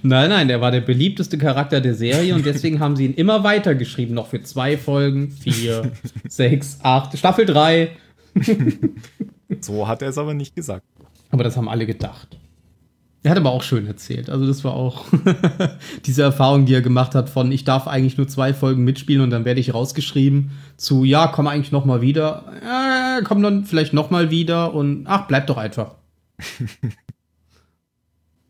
[0.02, 3.44] Nein, nein, der war der beliebteste Charakter der Serie und deswegen haben sie ihn immer
[3.44, 4.16] weiter geschrieben.
[4.16, 5.92] Noch für zwei Folgen, vier,
[6.28, 7.92] sechs, acht, Staffel drei.
[9.62, 10.84] so hat er es aber nicht gesagt.
[11.30, 12.38] Aber das haben alle gedacht.
[13.24, 14.30] Er hat aber auch schön erzählt.
[14.30, 15.06] Also das war auch
[16.06, 19.32] diese Erfahrung, die er gemacht hat von ich darf eigentlich nur zwei Folgen mitspielen und
[19.32, 22.46] dann werde ich rausgeschrieben zu ja, komm eigentlich noch mal wieder.
[22.62, 25.96] Äh, komm dann vielleicht noch mal wieder und ach, bleib doch einfach.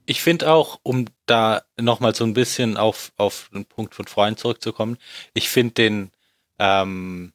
[0.10, 4.40] Ich finde auch, um da nochmal so ein bisschen auf, auf den Punkt von Freund
[4.40, 4.98] zurückzukommen,
[5.34, 6.12] ich finde den
[6.60, 7.34] ähm,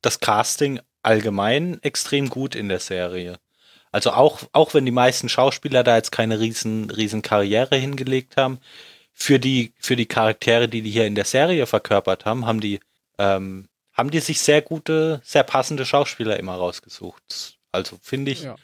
[0.00, 3.40] das Casting allgemein extrem gut in der Serie.
[3.92, 8.58] Also auch, auch wenn die meisten Schauspieler da jetzt keine riesen, riesen Karriere hingelegt haben,
[9.12, 12.80] für die, für die Charaktere, die die hier in der Serie verkörpert haben, haben die,
[13.18, 17.58] ähm, haben die sich sehr gute, sehr passende Schauspieler immer rausgesucht.
[17.72, 18.56] Also finde ich, Ja.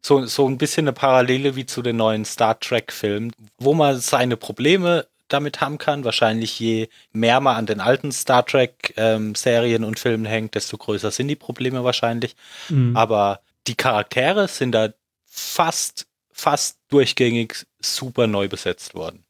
[0.00, 4.36] so, so ein bisschen eine Parallele wie zu den neuen Star Trek-Filmen, wo man seine
[4.36, 6.04] Probleme damit haben kann.
[6.04, 11.28] Wahrscheinlich je mehr man an den alten Star Trek-Serien und Filmen hängt, desto größer sind
[11.28, 12.34] die Probleme wahrscheinlich.
[12.68, 12.96] Mhm.
[12.96, 14.90] Aber die Charaktere sind da
[15.26, 19.24] fast, fast durchgängig super neu besetzt worden.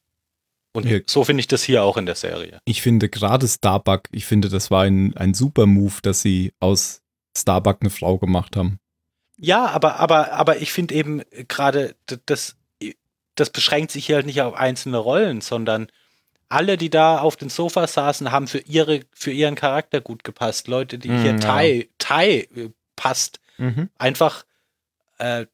[0.72, 1.00] Und Ja.
[1.06, 2.60] so finde ich das hier auch in der Serie.
[2.64, 7.02] Ich finde gerade Starbuck, ich finde, das war ein, ein super Move, dass sie aus
[7.36, 8.78] Starbuck eine Frau gemacht haben.
[9.36, 12.56] Ja, aber, aber, aber ich finde eben gerade, das,
[13.34, 15.88] das beschränkt sich hier halt nicht auf einzelne Rollen, sondern
[16.48, 20.68] alle, die da auf den Sofa saßen, haben für ihre, für ihren Charakter gut gepasst.
[20.68, 21.38] Leute, die Mm, hier ja.
[21.38, 22.70] Tai, Tai äh,
[23.60, 24.44] passt, einfach,
[25.18, 25.46] äh,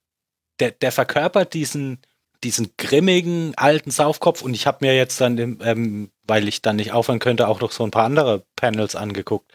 [0.60, 2.00] der, der verkörpert diesen,
[2.42, 6.92] diesen grimmigen alten Saufkopf und ich habe mir jetzt dann, ähm, weil ich dann nicht
[6.92, 9.52] aufhören könnte, auch noch so ein paar andere Panels angeguckt.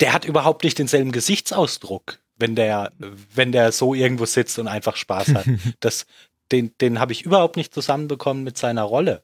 [0.00, 4.96] Der hat überhaupt nicht denselben Gesichtsausdruck, wenn der, wenn der so irgendwo sitzt und einfach
[4.96, 5.46] Spaß hat.
[5.80, 6.06] Das,
[6.52, 9.22] den, den habe ich überhaupt nicht zusammenbekommen mit seiner Rolle.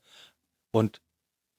[0.72, 1.00] Und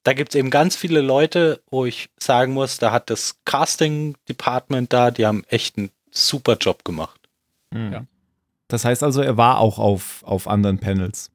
[0.04, 4.94] da gibt es eben ganz viele Leute, wo ich sagen muss, da hat das Casting-Department
[4.94, 7.20] da, die haben echt einen super Job gemacht.
[7.74, 8.06] Ja.
[8.68, 11.30] Das heißt also, er war auch auf, auf anderen Panels.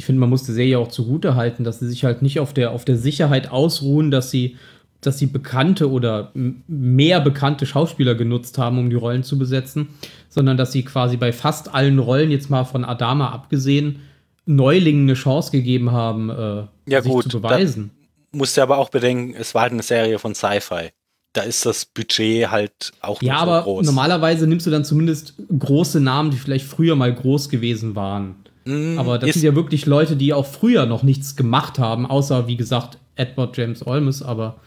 [0.00, 2.54] Ich finde, man muss der Serie auch zugute halten, dass sie sich halt nicht auf
[2.54, 4.56] der, auf der Sicherheit ausruhen, dass sie,
[5.02, 9.88] dass sie bekannte oder mehr bekannte Schauspieler genutzt haben, um die Rollen zu besetzen,
[10.30, 14.00] sondern dass sie quasi bei fast allen Rollen, jetzt mal von Adama abgesehen,
[14.46, 17.90] Neulingen eine Chance gegeben haben, äh, Ja, sich gut, zu beweisen.
[18.32, 20.92] Musst du aber auch bedenken, es war halt eine Serie von Sci-Fi.
[21.32, 23.86] Da ist das Budget halt auch Ja, nicht so aber groß.
[23.86, 28.36] normalerweise nimmst du dann zumindest große Namen, die vielleicht früher mal groß gewesen waren.
[28.64, 32.46] Mm, Aber das sind ja wirklich Leute, die auch früher noch nichts gemacht haben, außer,
[32.48, 34.60] wie gesagt, Edward James Olmos, aber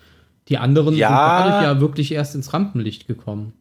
[0.47, 1.07] die anderen Ja.
[1.07, 3.53] sind dadurch ja wirklich erst ins Rampenlicht gekommen.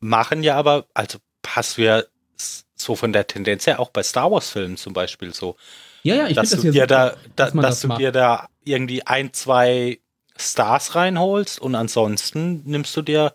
[0.00, 2.02] machen ja aber, also hast du ja
[2.76, 5.56] so von der Tendenz her auch bei Star Wars-Filmen zum Beispiel so,
[6.02, 8.00] Ja, ja, ich dass finde das ja da, da dass dass das du macht.
[8.00, 10.00] dir da irgendwie ein, zwei
[10.38, 13.34] Stars reinholst und ansonsten nimmst du dir,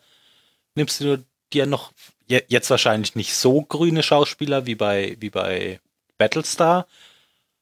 [0.76, 1.92] nimmst du dir noch
[2.28, 5.80] je- jetzt wahrscheinlich nicht so grüne Schauspieler wie bei, wie bei
[6.18, 6.88] Battlestar,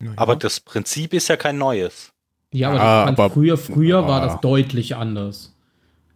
[0.02, 0.12] Ja.
[0.16, 2.12] aber das Prinzip ist ja kein neues.
[2.54, 4.26] Ja, aber, Ah, aber- früher, früher war Ah.
[4.28, 5.54] das deutlich anders.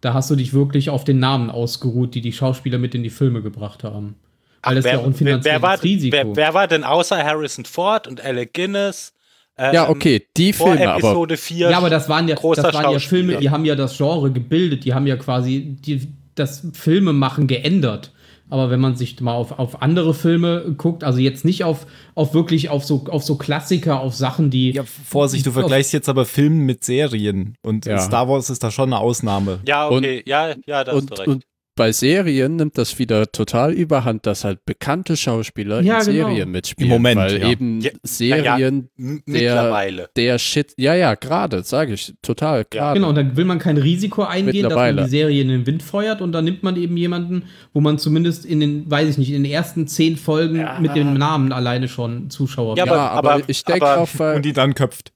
[0.02, 3.10] Da hast du dich wirklich auf den Namen ausgeruht, die die Schauspieler mit in die
[3.10, 4.14] Filme gebracht haben.
[4.62, 6.12] Weil das ist ja wer, finanzielles war, Risiko.
[6.16, 9.12] wer, wer war denn außer Harrison Ford und Alec Guinness?
[9.58, 11.70] Ähm, Ja, okay, die Vor Filme, aber Episode 4.
[11.70, 12.98] ja, aber das waren ja, das waren ja.
[12.98, 18.12] Filme, die haben ja das Genre gebildet, die haben ja quasi die, das Filmemachen geändert.
[18.48, 22.32] Aber wenn man sich mal auf, auf andere Filme guckt, also jetzt nicht auf, auf
[22.32, 24.70] wirklich auf so, auf so Klassiker, auf Sachen, die.
[24.70, 27.56] Ja, Vorsicht, du vergleichst jetzt aber Filme mit Serien.
[27.62, 27.98] Und Ja.
[27.98, 29.58] Star Wars ist da schon eine Ausnahme.
[29.66, 31.28] Ja, okay, ja, ja, da hast du und, recht.
[31.28, 31.44] und
[31.76, 36.28] bei Serien nimmt das wieder total überhand, dass halt bekannte Schauspieler Ja, in genau.
[36.28, 36.90] Serien mitspielen.
[36.90, 37.48] Im Moment, weil ja.
[37.50, 40.08] eben Ja, Serien der- Mittlerweile.
[40.16, 42.94] der Shit, ja, ja, gerade, sage ich, total, gerade.
[42.98, 45.82] Genau, und dann will man kein Risiko eingehen, dass man die Serie in den Wind
[45.82, 49.30] feuert und dann nimmt man eben jemanden, wo man zumindest in den, weiß ich nicht,
[49.30, 50.78] in den ersten zehn Folgen Ja.
[50.80, 53.00] mit dem Namen alleine schon Zuschauer Ja, Ja, bringt.
[53.10, 55.12] aber, aber- ich denke aber- auch, weil, Und die dann köpft.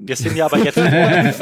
[0.00, 1.32] Wir sind ja aber jetzt vor, nee,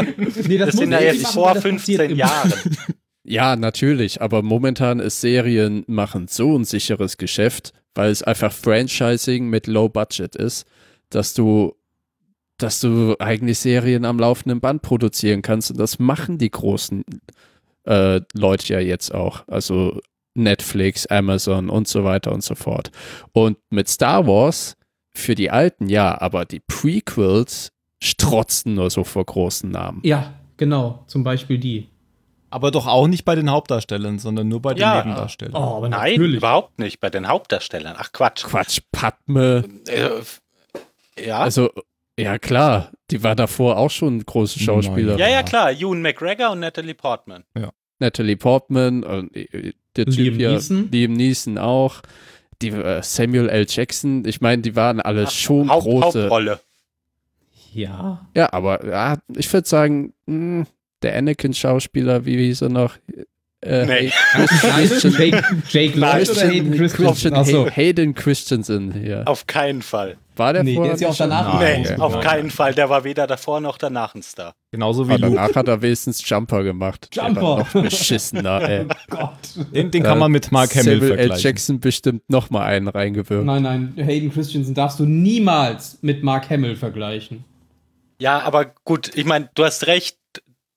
[0.49, 2.19] wir muss sind ja jetzt machen, vor weil das passiert 15 immer.
[2.19, 2.53] Jahren.
[3.27, 9.49] ja, natürlich, aber momentan ist Serien machen so ein sicheres Geschäft, weil es einfach Franchising
[9.49, 10.67] mit Low Budget ist,
[11.11, 11.75] dass du
[12.59, 17.05] dass du eigentlich Serien am laufenden Band produzieren kannst und das machen die großen
[17.85, 20.01] äh, Leute ja jetzt auch, also
[20.35, 22.91] Netflix, Amazon und so weiter und so fort.
[23.33, 24.77] Und mit Star Wars
[25.15, 27.73] für die Alten ja, aber die Prequels
[28.03, 30.01] strotzen nur so vor großen Namen.
[30.05, 31.89] Ja, genau, zum Beispiel die.
[32.51, 34.97] Aber doch auch nicht bei den Hauptdarstellern, sondern nur bei den Ja.
[35.05, 35.55] Nebendarstellern.
[35.55, 37.01] Oh, aber Nein, überhaupt nicht.
[37.01, 37.95] Bei den Hauptdarstellern.
[37.99, 38.45] Ach Quatsch.
[38.45, 40.11] Quatsch, Padme, Äh,
[41.27, 41.39] ja.
[41.41, 41.71] also
[42.19, 45.19] ja klar, die war davor auch schon große Schauspielerin.
[45.19, 45.73] ja, ja, klar.
[45.73, 47.45] Ewan McGregor und Natalie Portman.
[47.99, 50.89] Natalie Portman, und, äh, der Typ Liam hier, Neeson.
[50.93, 52.01] Liam Neeson auch,
[52.63, 53.67] die äh, Samuel L.
[53.69, 56.23] Jackson, ich meine, die waren alle Ach, schon Haupt, große.
[56.23, 56.61] Hauptrolle.
[57.73, 58.27] Ja.
[58.35, 60.67] Ja, aber ja, ich würde sagen, mh,
[61.07, 62.97] der Anakin-Schauspieler, wie hieß er noch?
[63.63, 64.13] Äh, Nee.
[64.33, 67.33] Christian, Jake, Jake Lloyd oder Hayden Christensen?
[67.35, 67.71] Christian.
[67.71, 69.23] Hayden Christensen hier.
[69.27, 70.19] Auf keinen Fall.
[70.37, 71.83] War der Nee, vorher der ist ja auch danach Nein.
[71.83, 72.21] Nee, auf Nein.
[72.23, 72.75] keinen Fall.
[72.75, 74.55] Der war weder davor noch danach ein Star.
[74.71, 77.09] Genauso wie Aber danach hat er wenigstens Jumper gemacht.
[77.13, 77.41] Jumper.
[77.41, 78.87] noch beschissener, ey.
[79.09, 79.31] Gott.
[79.75, 81.17] Den, den kann man mit Mark Hamill Samuel L.
[81.17, 81.43] vergleichen.
[81.43, 83.47] Jackson bestimmt noch mal einen reingewirkt.
[83.47, 87.45] Nein, nein, Hayden Christensen darfst du niemals mit Mark Hamill vergleichen.
[88.21, 90.19] Ja, aber gut, ich meine, du hast recht,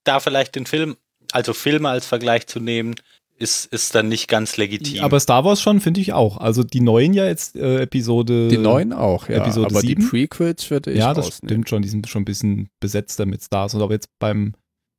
[0.04, 0.98] da vielleicht den Film,
[1.32, 2.96] also Filme als Vergleich zu nehmen,
[3.38, 5.02] ist, ist dann nicht ganz legitim.
[5.04, 6.38] Aber Star Wars schon, finde ich auch.
[6.38, 8.50] Also die neuen ja jetzt äh, Episode.
[8.50, 9.38] Die neuen auch, ja.
[9.38, 10.02] Episode aber sieben?
[10.02, 11.50] die Prequels würde ich Ja, das rausnehmen.
[11.50, 11.82] stimmt schon.
[11.82, 13.74] Die sind schon ein bisschen besetzter mit Stars.
[13.76, 14.56] Und aber jetzt beim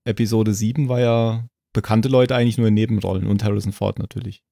[0.06, 4.42] Episode 7 war ja bekannte Leute eigentlich nur in Nebenrollen und Harrison Ford natürlich.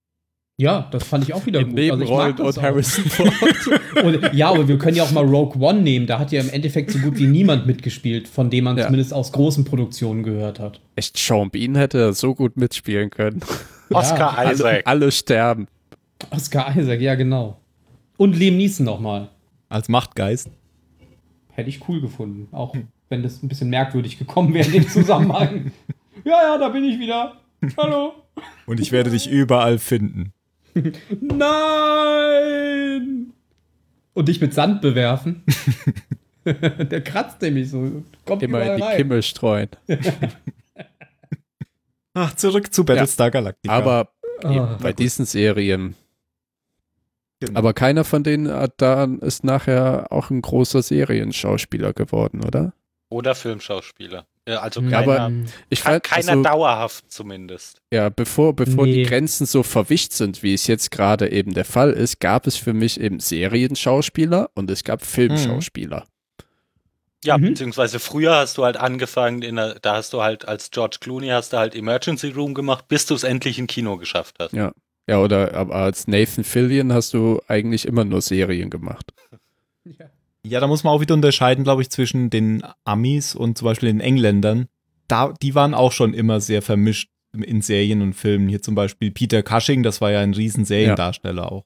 [0.61, 1.79] Ja, das fand ich auch wieder In gut.
[1.79, 2.63] Also ich Nebenrollen mag das und.
[2.65, 4.05] Harrison Ford.
[4.05, 6.09] Und, ja, aber wir können ja auch mal Rogue One nehmen.
[6.09, 8.87] Da hat ja im Endeffekt so gut wie niemand mitgespielt, von dem man Ja.
[8.87, 10.81] zumindest aus großen Produktionen gehört hat.
[10.97, 13.41] Echt, Sean Bean hätte so gut mitspielen können.
[13.91, 14.83] Oscar Alle, Isaac.
[14.85, 15.69] alle sterben.
[16.31, 17.61] Oscar Isaac, ja genau.
[18.17, 19.29] Und Liam Neeson nochmal.
[19.69, 20.51] Als Machtgeist.
[21.53, 22.49] Hätte ich cool gefunden.
[22.51, 22.75] Auch
[23.09, 25.71] wenn das ein bisschen merkwürdig gekommen wäre in dem Zusammenhang.
[26.25, 27.35] ja, ja, da bin ich wieder.
[27.77, 28.13] Hallo.
[28.67, 30.33] Und ich werde dich überall finden.
[31.21, 32.63] Nein!
[34.15, 35.45] Und dich mit Sand bewerfen.
[36.45, 38.03] Der kratzt nämlich so.
[38.25, 38.97] Kommt Immer in die rein.
[38.97, 39.69] Kimmel streuen.
[42.15, 43.73] Ach, zurück zu Battlestar Galactica.
[43.73, 44.09] Aber
[44.43, 45.95] eben bei diesen Serien.
[47.41, 47.59] Genau.
[47.59, 52.73] Aber keiner von denen hat da ist nachher auch ein großer Serienschauspieler geworden, oder?
[53.11, 54.27] Oder Filmschauspieler.
[54.49, 54.91] Ja, also Mhm.
[54.91, 55.33] keiner, aber
[55.69, 57.83] Ich fand, keiner also, dauerhaft zumindest.
[57.93, 58.95] ja, bevor, bevor Nee.
[58.95, 62.57] die Grenzen so verwischt sind, wie es jetzt gerade eben der Fall ist, gab es
[62.57, 66.07] für mich eben Serienschauspieler und es gab Filmschauspieler.
[67.25, 67.43] Ja, Mhm.
[67.49, 71.29] beziehungsweise früher hast du halt angefangen, in der, da hast du halt als George Clooney
[71.29, 74.53] hast du halt Emergency Room gemacht, bis du es endlich in Kino geschafft hast.
[74.53, 74.73] Ja.
[75.09, 79.11] Ja, oder aber als Nathan Fillion hast du eigentlich immer nur Serien gemacht.
[79.85, 80.07] Ja,
[80.45, 84.01] da muss man auch wieder unterscheiden, glaube ich, zwischen den Amis und zum Beispiel den
[84.01, 84.69] Engländern.
[85.09, 88.49] Da, die waren auch schon immer sehr vermischt in Serien und Filmen.
[88.49, 91.65] Hier zum Beispiel Peter Cushing, das war ja ein riesen Seriendarsteller auch.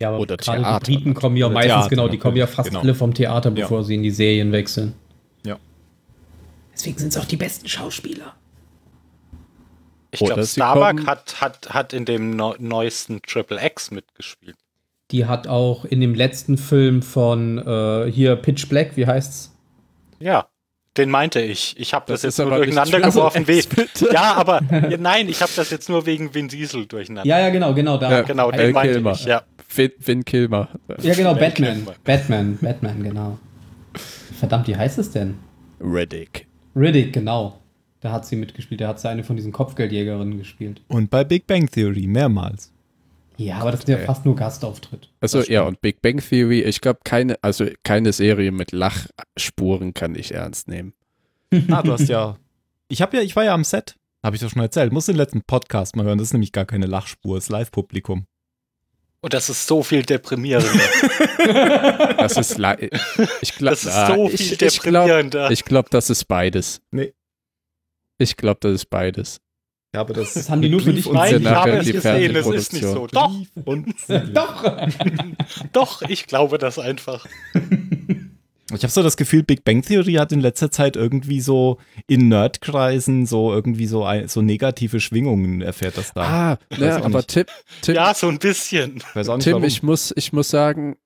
[0.00, 2.46] Ja, aber Oder gerade Theater die Briten kommen ja meistens, Theater, genau, die kommen ja
[2.46, 2.80] fast genau.
[2.80, 3.54] alle vom Theater, Ja.
[3.54, 4.94] bevor sie in die Serien wechseln.
[5.44, 5.58] Ja.
[6.72, 8.34] Deswegen sind es auch die besten Schauspieler.
[10.10, 14.56] Ich glaube, Starbuck hat, hat, hat in dem neu- neuesten Triple X mitgespielt.
[15.12, 19.54] Die hat auch in dem letzten Film von äh, hier Pitch Black, wie heißt's?
[20.18, 20.46] Ja,
[20.96, 21.74] den meinte ich.
[21.78, 23.44] Ich habe das, Das jetzt nur durcheinander geworfen.
[23.46, 23.88] Bitte.
[24.12, 27.26] Ja, aber ja, nein, ich habe das jetzt nur wegen Vin Diesel durcheinander.
[27.28, 27.96] Ja, ja, genau, genau.
[27.96, 29.12] Da, Ja, Genau, den meinte Kilmer.
[29.12, 29.24] ich.
[29.24, 29.42] Ja.
[29.74, 30.68] Vin, Vin Kilmer.
[31.00, 31.74] ja, genau, Batman.
[31.76, 31.94] Kilmer.
[32.04, 33.38] Batman, Batman, genau.
[34.38, 35.36] Verdammt, wie heißt es denn?
[35.80, 36.46] Riddick.
[36.76, 37.58] Riddick, genau.
[38.00, 38.80] Da hat sie mitgespielt.
[38.80, 40.82] Da hat sie eine von diesen Kopfgeldjägerinnen gespielt.
[40.88, 42.71] Und bei Big Bang Theory mehrmals.
[43.46, 44.06] Ja, aber das ist ja Okay.
[44.06, 45.08] fast nur Gastauftritt.
[45.20, 50.14] Also ja, und Big Bang Theory, ich glaube, keine, also keine Serie mit Lachspuren kann
[50.14, 50.92] ich ernst nehmen.
[51.70, 52.36] Ah, du hast ja.
[52.88, 53.96] Ich habe ja, ich war ja am Set.
[54.22, 54.92] Habe ich doch schon erzählt.
[54.92, 56.18] Muss den letzten Podcast mal hören.
[56.18, 58.26] Das ist nämlich gar keine Lachspur, das ist Live-Publikum.
[59.20, 60.68] Und das ist so viel deprimierender.
[62.18, 62.90] Das ist li-
[63.40, 65.50] ich glaube, Das ist so viel ich, ich glaube, deprimierender.
[65.50, 66.80] ich glaub, das ist beides.
[66.90, 67.12] Nee.
[68.18, 69.40] Ich glaube, das ist beides.
[69.94, 72.46] Ja, aber das, Das haben die nur für dich sind ich habe es gesehen, es
[72.46, 73.06] ist nicht so.
[73.08, 73.34] Doch.
[74.32, 74.64] Doch!
[75.72, 77.26] doch, ich glaube das einfach.
[78.74, 81.76] Ich habe so das Gefühl, Big Bang Theory hat in letzter Zeit irgendwie so
[82.06, 86.22] in Nerdkreisen so irgendwie so, ein, so negative Schwingungen erfährt das da.
[86.22, 87.28] Ah, weiß ne, aber nicht.
[87.28, 87.44] Tim,
[87.82, 89.02] Tim, Ja, so ein bisschen.
[89.14, 89.64] Ich nicht Tim warum.
[89.64, 90.96] ich, muss, ich muss sagen,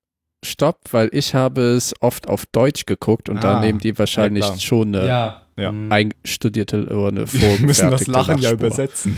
[0.44, 4.44] stopp, weil ich habe es oft auf Deutsch geguckt und da Ah, nehmen die wahrscheinlich
[4.44, 5.45] ja, schon eine Ja.
[5.58, 5.72] Ja.
[5.72, 5.90] Mhm.
[5.92, 8.66] einstudierte oder eine Wir müssen das Lachen ja Lachspur.
[8.66, 9.16] übersetzen,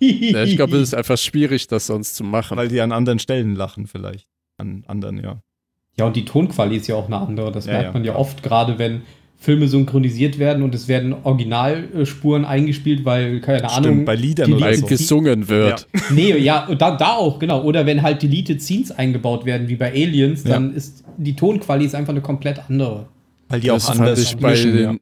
[0.00, 2.56] Ja, ich glaube, es ist einfach schwierig, das sonst zu machen.
[2.58, 4.26] weil die an anderen Stellen lachen vielleicht.
[4.58, 5.40] An anderen, ja.
[5.96, 7.52] Ja, und die Tonqualität ist ja auch eine andere.
[7.52, 9.02] Das Ja, merkt ja, man ja oft, gerade wenn
[9.38, 13.82] Filme synchronisiert werden und es werden Originalspuren eingespielt, weil, keine Ahnung.
[13.84, 14.86] Stimmt, bei Liedern die oder so.
[14.86, 15.86] gesungen wird.
[16.10, 17.62] Nee, ja, da, da auch, genau.
[17.62, 22.12] Oder wenn halt Deleted Scenes eingebaut werden, wie bei Aliens, dann ist die Tonqualität einfach
[22.12, 23.06] eine komplett andere.
[23.48, 24.90] Weil die das auch fand anders ich bei mischen, ja.
[24.92, 25.00] den,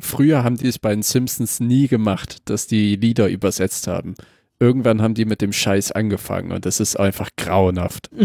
[0.00, 4.14] Früher haben die es bei den Simpsons nie gemacht, dass die Lieder übersetzt haben.
[4.58, 8.10] Irgendwann haben die mit dem Scheiß angefangen und das ist einfach grauenhaft.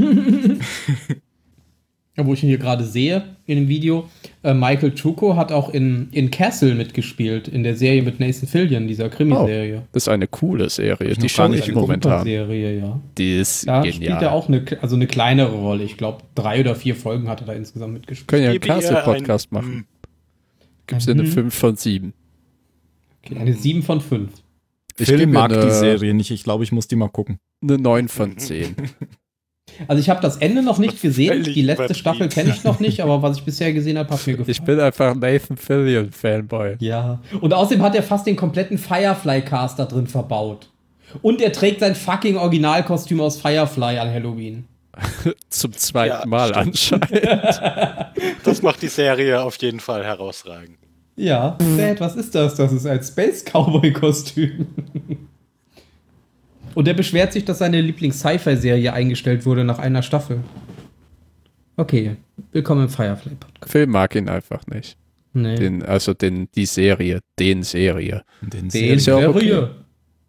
[2.20, 4.09] Ja, wo ich ihn hier gerade sehe in dem Video,
[4.41, 8.88] äh, Michael Chuko hat auch in, in Castle mitgespielt, in der Serie mit Nathan Fillion,
[8.88, 9.84] dieser Krimiserie.
[9.91, 12.24] Das ist eine coole Serie, ich die schaue ich momentan.
[12.24, 12.99] Serie, ja.
[13.20, 13.93] Die ist Da genial.
[13.93, 15.84] spielt er auch eine, also eine kleinere Rolle.
[15.84, 18.28] Ich glaube, drei oder vier Folgen hat er da insgesamt mitgespielt.
[18.28, 19.88] können ja einen Castle-Podcast ein- machen.
[20.88, 21.28] Gibt es eine Mhm.
[21.28, 22.14] 5 von 7.
[23.26, 24.32] Okay, eine 7 von 5.
[25.00, 26.32] Ich Phil mag eine, die Serie nicht.
[26.32, 27.38] Ich glaube, ich muss die mal gucken.
[27.62, 28.76] eine 9 von 10.
[29.88, 31.28] Also ich habe das Ende noch nicht gesehen.
[31.44, 31.94] Völlig Die letzte.
[31.94, 34.50] Staffel kenne ich noch nicht, aber was ich bisher gesehen habe, hat mir gefallen.
[34.50, 36.78] Ich bin einfach Nathan Fillion Fanboy.
[36.80, 37.22] ja.
[37.42, 40.72] Und außerdem hat er fast den kompletten Firefly-Cast da drin verbaut.
[41.22, 44.66] Und er trägt sein fucking Originalkostüm aus Firefly an Halloween.
[45.50, 47.02] Zum zweiten Ja, Mal stimmt.
[47.12, 47.62] anscheinend.
[48.43, 50.78] Das macht die Serie auf jeden Fall herausragend.
[51.16, 52.56] Ja, Dad, was ist das?
[52.56, 54.68] Das ist ein Space Cowboy-Kostüm.
[56.76, 60.41] Und er beschwert sich, dass seine Lieblings-Sci-Fi-Serie eingestellt wurde nach einer Staffel.
[61.76, 62.18] Okay,
[62.52, 63.72] willkommen im Firefly-Podcast.
[63.72, 64.98] Phil mag ihn einfach nicht.
[65.34, 65.56] Nee.
[65.56, 68.24] Den, also den, die Serie, den Serie.
[68.41, 69.72] Den Den ist ja auch Serie.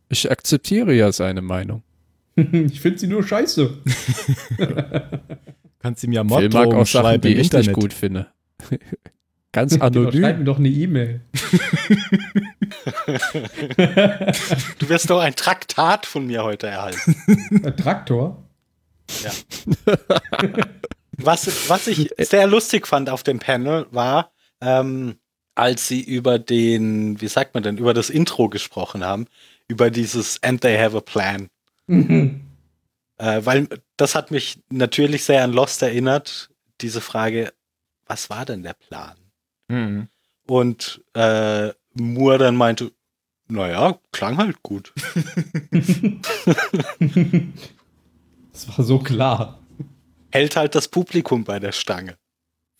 [0.09, 1.83] Ich akzeptiere ja seine Meinung.
[2.53, 3.79] Ich finde sie nur scheiße.
[5.81, 8.29] Kannst du mir Phil mag Morddrohungen auch Sachen, schreiben die ich nicht gut finde.
[9.53, 10.45] Ganz Genau, schreib mir anonym.
[10.45, 11.23] doch eine E-Mail.
[14.79, 17.17] Du wirst doch ein Traktat von mir heute erhalten.
[17.65, 18.45] Ein Traktor?
[21.17, 24.31] Was, was ich sehr lustig fand auf dem Panel war,
[24.61, 25.17] ähm,
[25.55, 29.27] als sie über den, wie sagt man denn, über das Intro gesprochen haben,
[29.67, 31.49] über dieses And they have a plan.
[31.89, 32.41] Mhm.
[33.19, 37.53] Äh, weil das hat mich natürlich sehr an Lost erinnert, diese Frage,
[38.07, 39.17] was war denn der Plan?
[39.69, 40.09] Mhm.
[40.47, 42.93] Und äh, Moore dann meinte,
[43.49, 44.95] naja, klang halt gut.
[48.59, 49.61] Das war so klar.
[50.33, 52.18] Hält halt das Publikum bei der Stange.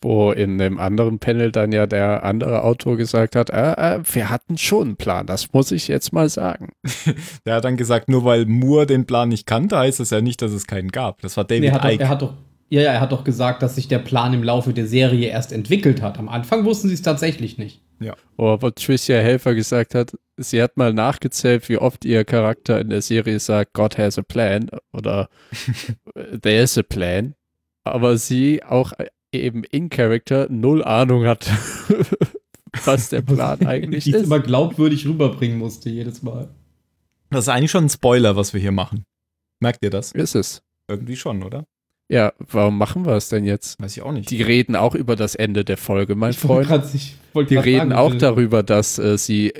[0.01, 4.29] Wo in dem anderen Panel dann ja der andere Autor gesagt hat, äh, äh, wir
[4.29, 6.69] hatten schon einen Plan, das muss ich jetzt mal sagen.
[7.45, 10.41] Der hat dann gesagt, nur weil Moore den Plan nicht kannte, heißt das ja nicht,
[10.41, 11.21] dass es keinen gab.
[11.21, 12.03] Das war David Nee, er, hat doch, Icke.
[12.03, 12.33] er hat doch,
[12.69, 15.51] ja, ja, er hat doch gesagt, dass sich der Plan im Laufe der Serie erst
[15.51, 16.17] entwickelt hat.
[16.17, 17.81] Am Anfang wussten sie es tatsächlich nicht.
[18.37, 22.89] Oder wo Tricia Helfer gesagt hat, sie hat mal nachgezählt, wie oft ihr Charakter in
[22.89, 25.29] der Serie sagt, God has a plan oder
[26.41, 27.35] there's a plan.
[27.83, 28.93] Aber sie auch
[29.31, 31.49] eben in Character null Ahnung hat,
[32.85, 34.23] was der Plan eigentlich Die ist.
[34.25, 36.49] immer glaubwürdig rüberbringen musste, jedes Mal.
[37.29, 39.05] Das ist eigentlich schon ein Spoiler, was wir hier machen.
[39.59, 40.11] Merkt ihr das?
[40.13, 40.61] Ist es.
[40.87, 41.65] Irgendwie schon, oder?
[42.11, 43.79] Ja, warum machen wir es denn jetzt?
[43.79, 44.31] Weiß ich auch nicht.
[44.31, 46.83] Die reden auch über das Ende der Folge, mein Ich wollte Freund.
[46.83, 49.53] grad- ich wollte Die reden sagen, auch äh, darüber, dass äh, sie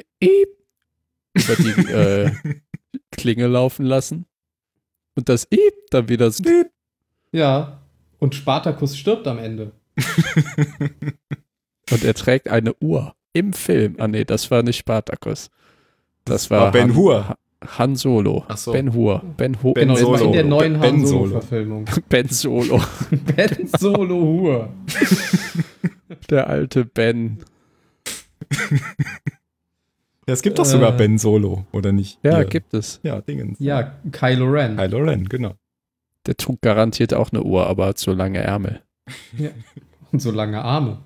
[1.34, 2.32] über die äh,
[3.12, 4.26] Klinge laufen lassen.
[5.16, 5.48] Und das
[5.92, 6.44] dann wieder so
[7.32, 7.79] Ja.
[8.20, 9.72] Und Spartacus stirbt am Ende.
[11.92, 13.96] Und er trägt eine Uhr im Film.
[13.98, 15.50] Ah nee, das war nicht Spartacus.
[16.26, 17.30] Das, Das war war Ben Han, Hur.
[17.30, 17.38] Ha-
[17.78, 18.46] Han Solo.
[18.48, 18.72] Ach so.
[18.72, 19.24] Ben Hur.
[19.38, 20.32] Ben, Hu Ben Genau, war in Solo.
[20.32, 21.20] der neuen Ben Han Solo.
[21.28, 21.86] Solo-Verfilmung.
[22.10, 22.82] Ben Solo.
[23.36, 24.70] ben Solo Hur.
[26.30, 27.40] Der alte Ben.
[30.28, 30.70] Ja, es gibt doch Äh.
[30.70, 32.20] sogar Ben Solo, oder nicht?
[32.24, 32.46] Ja, Hier.
[32.46, 33.00] gibt es.
[33.04, 33.58] Ja, Dingens.
[33.60, 34.78] Ja, Kylo Ren.
[34.78, 35.54] Kylo Ren, genau.
[36.26, 38.82] Der trug garantiert auch eine Uhr, aber hat so lange Ärmel.
[40.12, 41.04] Und so lange Arme.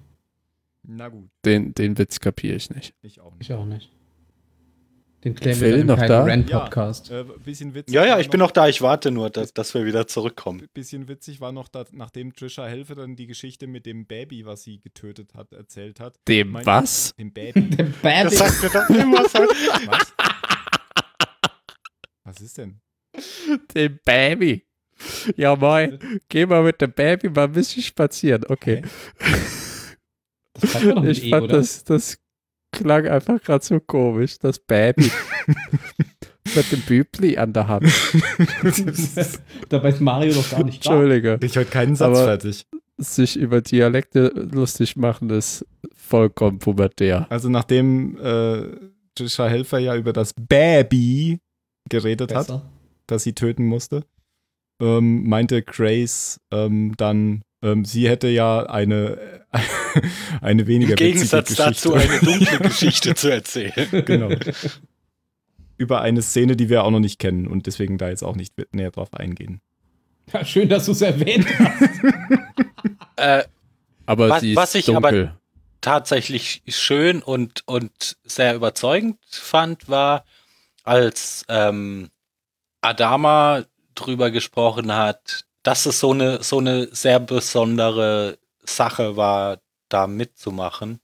[0.83, 2.93] Na gut, Den, den Witz kapiere ich nicht.
[3.01, 3.49] ich auch nicht.
[3.49, 3.89] Ich auch nicht.
[5.23, 6.23] Den klären Phil wir dann noch da?
[6.25, 6.59] Ren Ja.
[6.59, 7.09] Podcast.
[7.09, 7.95] Äh, bisschen witzig.
[7.95, 8.67] Ja, ja, ich bin noch da.
[8.67, 10.67] Ich warte nur, dass, dass wir wieder zurückkommen.
[10.73, 14.63] Bisschen witzig war noch, dass, nachdem Trisha Helfer dann die Geschichte mit dem Baby, was
[14.63, 16.17] sie getötet hat, erzählt hat.
[16.27, 17.13] Dem Mein- was?
[17.17, 17.61] Dem Baby.
[17.77, 19.39] Der Bad Das sagt mir doch immer so.
[19.39, 20.13] was?
[22.25, 22.81] Was ist denn?
[23.73, 24.65] Dem Baby.
[25.35, 25.99] Ja, moin.
[26.29, 28.43] Geh mal mit dem Baby mal ein bisschen spazieren.
[28.47, 28.81] Okay.
[30.61, 31.57] Mit Ich E, fand oder?
[31.57, 32.17] das, das
[32.71, 34.37] klang einfach gerade so komisch.
[34.39, 35.11] Das Baby.
[36.55, 37.85] mit dem Bübli an der Hand.
[39.69, 40.91] Dabei ist Mario doch gar nicht da.
[40.93, 41.39] Entschuldige.
[41.41, 42.65] Ich heute keinen Satz Aber- fertig.
[42.97, 45.65] Sich über Dialekte lustig machen ist
[45.95, 47.25] vollkommen pubertär.
[47.31, 48.65] Also nachdem äh,
[49.15, 51.39] Trisha Helfer ja über das Baby
[51.89, 52.69] geredet hat, Besser.
[53.07, 54.05] das sie töten musste,
[54.83, 59.17] ähm, meinte Grace ähm, dann, ähm, sie hätte ja eine,
[60.41, 61.63] eine weniger Im Gegensatz Geschichte.
[61.63, 63.73] dazu eine dunkle Geschichte zu erzählen.
[64.05, 64.29] genau.
[65.77, 68.53] Über eine Szene, die wir auch noch nicht kennen und deswegen da jetzt auch nicht
[68.73, 69.61] näher drauf eingehen.
[70.31, 71.89] Ja, schön, dass du es erwähnt hast.
[73.15, 73.43] Äh,
[74.07, 75.33] Aber Was- sie ist was ich aber- dunkel.
[75.81, 80.25] tatsächlich schön und, und sehr überzeugend fand, war,
[80.83, 82.09] als ähm,
[82.81, 83.63] Adama
[83.95, 90.99] drüber gesprochen hat, dass es so eine, so eine sehr besondere Sache war, da mitzumachen.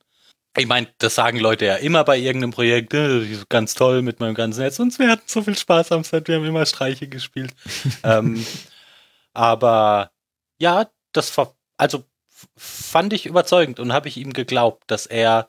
[0.57, 4.33] Ich meine, das sagen Leute ja immer bei irgendeinem Projekt, äh, ganz toll mit meinem
[4.33, 4.79] ganzen Netz.
[4.79, 7.53] Und wir hatten so viel Spaß am Set, wir haben immer Streiche gespielt.
[8.03, 8.45] ähm,
[9.33, 10.11] aber
[10.57, 12.03] ja, das war, also
[12.57, 15.47] fand ich überzeugend und habe ich ihm geglaubt, dass er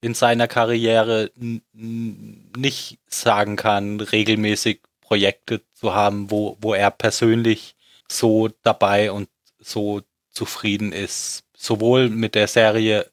[0.00, 1.30] in seiner Karriere
[1.72, 7.74] nicht sagen kann, regelmäßig Projekte zu haben, wo, wo er persönlich
[8.10, 9.28] so dabei und
[9.58, 13.10] so zufrieden ist, sowohl mit der Serie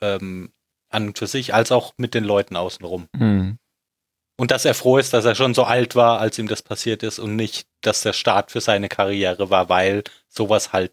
[0.00, 0.52] ähm,
[0.90, 3.08] an und für sich, als auch mit den Leuten außenrum.
[4.36, 7.02] Und dass er froh ist, dass er schon so alt war, als ihm das passiert
[7.02, 10.92] ist und nicht, dass der Start für seine Karriere war, weil sowas halt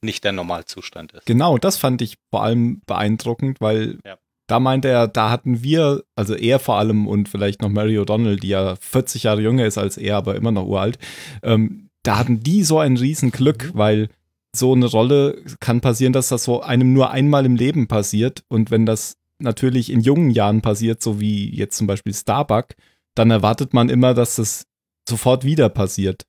[0.00, 1.26] nicht der Normalzustand ist.
[1.26, 4.18] Genau, das fand ich vor allem beeindruckend, weil Ja.
[4.46, 8.38] Da meinte er, da hatten wir, also er vor allem und vielleicht noch Mary O'Donnell,
[8.38, 10.98] die ja 40 Jahre jünger ist als er, aber immer noch uralt,
[11.42, 14.08] ähm, da hatten die so ein Riesenglück, weil
[14.54, 18.70] so eine Rolle kann passieren, dass das so einem nur einmal im Leben passiert und
[18.70, 22.74] wenn das natürlich in jungen Jahren passiert, so wie jetzt zum Beispiel Starbuck,
[23.14, 24.64] dann erwartet man immer, dass das
[25.08, 26.24] sofort wieder passiert.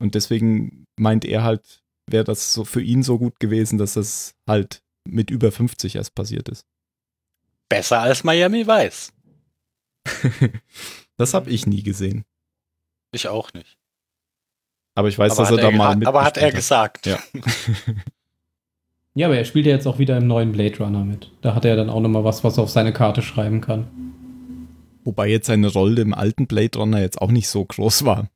[0.00, 4.34] Und deswegen meint er halt, wäre das so für ihn so gut gewesen, dass das
[4.48, 6.64] halt mit über 50 erst passiert ist.
[7.68, 9.12] Besser als Miami weiß.
[11.16, 12.24] das habe ich nie gesehen.
[13.12, 13.78] Ich auch nicht.
[14.94, 17.06] Aber ich weiß, aber dass hat er da er, mal hat, aber hat er gesagt.
[17.06, 17.18] Ja.
[19.18, 21.32] Ja, aber er spielt ja jetzt auch wieder im neuen Blade Runner mit.
[21.40, 23.88] Da hat er dann auch nochmal was, was er auf seine Karte schreiben kann.
[25.02, 28.28] Wobei jetzt seine Rolle im alten Blade Runner jetzt auch nicht so groß war.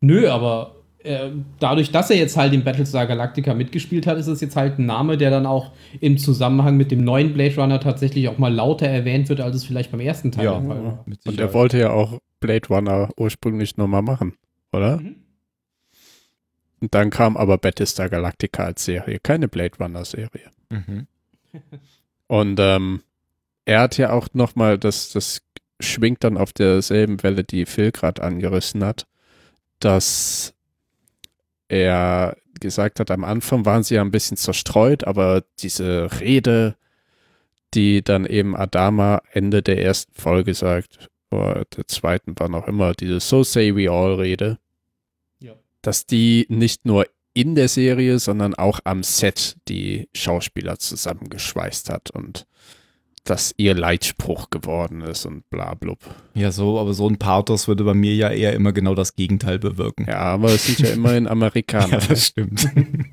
[0.00, 0.76] Nö, aber
[1.08, 4.78] äh, dadurch, dass er jetzt halt in Battlestar Galactica mitgespielt hat, ist es jetzt halt
[4.78, 8.52] ein Name, der dann auch im Zusammenhang mit dem neuen Blade Runner tatsächlich auch mal
[8.52, 10.58] lauter erwähnt wird, als es vielleicht beim ersten Teil Ja.
[10.60, 11.04] der Fall war.
[11.24, 14.34] Und er wollte ja auch Blade Runner ursprünglich nochmal machen,
[14.72, 14.98] oder?
[14.98, 15.16] Mhm.
[16.80, 20.50] Und dann kam aber Battlestar Galactica als Serie, keine Blade Runner Serie.
[20.70, 21.06] Mhm.
[22.28, 23.02] Und ähm,
[23.64, 25.40] er hat ja auch nochmal, das, das
[25.80, 29.06] schwingt dann auf derselben Welle, die Phil gerade angerissen hat,
[29.80, 30.54] dass
[31.68, 36.76] er gesagt hat, am Anfang waren sie ja ein bisschen zerstreut, aber diese Rede,
[37.74, 42.94] die dann eben Adama Ende der ersten Folge sagt, oder der zweiten war noch immer
[42.94, 44.58] diese So Say We All Rede,
[45.40, 45.52] Ja.
[45.82, 52.10] dass die nicht nur in der Serie, sondern auch am Set die Schauspieler zusammengeschweißt hat
[52.10, 52.46] und
[53.24, 55.98] dass ihr Leitspruch geworden ist und bla blub.
[56.34, 59.58] Ja, so, aber so ein Pathos würde bei mir ja eher immer genau das Gegenteil
[59.58, 60.06] bewirken.
[60.08, 61.98] Ja, aber es sind ja immerhin Amerikaner.
[62.00, 62.68] Ja, das stimmt.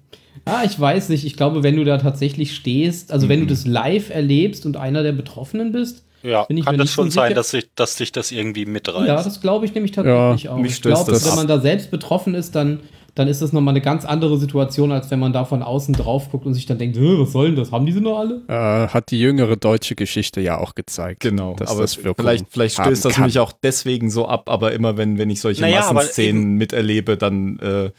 [0.47, 1.25] Ah, ich weiß nicht.
[1.25, 3.49] Ich glaube, wenn du da tatsächlich stehst, also wenn du Mhm.
[3.49, 7.09] das live erlebst und einer der Betroffenen bist, Ja, Bin ich kann mir das schon
[7.09, 9.07] sein, dass, ich, dass dich das irgendwie mitreißt.
[9.07, 10.57] ja, das glaube ich nämlich tatsächlich Ja, auch.
[10.59, 12.81] mich Ich glaube, das wenn man da selbst betroffen ist, dann,
[13.15, 16.29] dann ist das nochmal eine ganz andere Situation, als wenn man da von außen drauf
[16.31, 17.71] guckt und sich dann denkt, "Hä, was soll denn das?
[17.71, 18.41] Haben diese noch alle?
[18.47, 21.21] Äh, hat die jüngere deutsche Geschichte ja auch gezeigt.
[21.21, 23.25] Genau, dass aber das vielleicht, vielleicht stößt das kann.
[23.25, 27.57] mich auch deswegen so ab, aber immer wenn, wenn ich solche Naja, Massenszenen miterlebe, dann
[27.59, 27.91] äh,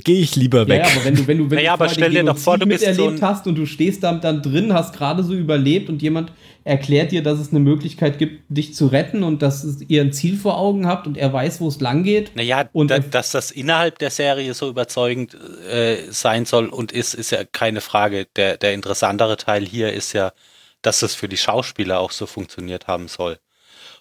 [0.00, 0.80] gehe ich lieber weg.
[0.80, 2.58] ja, aber wenn du, wenn du, wenn Naja, du aber stell dir den doch vor,
[2.58, 5.34] du bist so miterlebt ein- hast und du stehst dann, dann drin, hast gerade so
[5.34, 6.32] überlebt und jemand
[6.64, 10.36] erklärt dir, dass es eine Möglichkeit gibt, dich zu retten und dass ihr ein Ziel
[10.36, 12.34] vor Augen habt und er weiß, wo es lang geht.
[12.34, 15.36] Naja, Und da, dass das innerhalb der Serie so überzeugend
[15.70, 18.26] äh, sein soll und ist, ist ja keine Frage.
[18.36, 20.32] Der, der interessantere Teil hier ist ja,
[20.80, 23.38] dass es für die Schauspieler auch so funktioniert haben soll.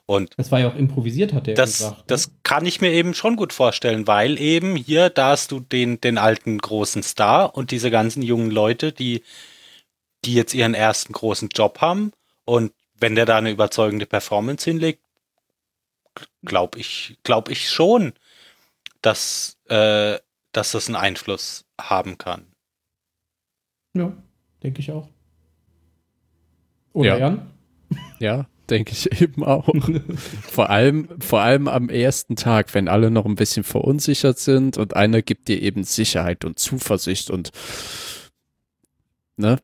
[0.05, 1.97] Und Das war ja auch improvisiert, hat er das, gesagt.
[1.97, 2.03] ne?
[2.07, 5.99] das kann ich mir eben schon gut vorstellen, weil eben hier, da hast du den,
[6.01, 9.23] den alten großen Star und diese ganzen jungen Leute, die,
[10.25, 12.11] die jetzt ihren ersten großen Job haben.
[12.45, 15.03] Und wenn der da eine überzeugende Performance hinlegt,
[16.43, 18.13] glaube ich, glaube ich schon,
[19.01, 20.19] dass, äh,
[20.51, 22.47] dass das einen Einfluss haben kann.
[23.93, 24.13] ja,
[24.61, 25.09] denke ich auch.
[26.93, 27.17] Oder Ja.
[27.17, 27.51] Jan?
[28.19, 29.67] Ja, denke ich eben auch.
[30.41, 34.95] vor allem, vor allem am ersten Tag, wenn alle noch ein bisschen verunsichert sind und
[34.95, 37.51] einer gibt dir eben Sicherheit und Zuversicht und
[39.35, 39.59] ne,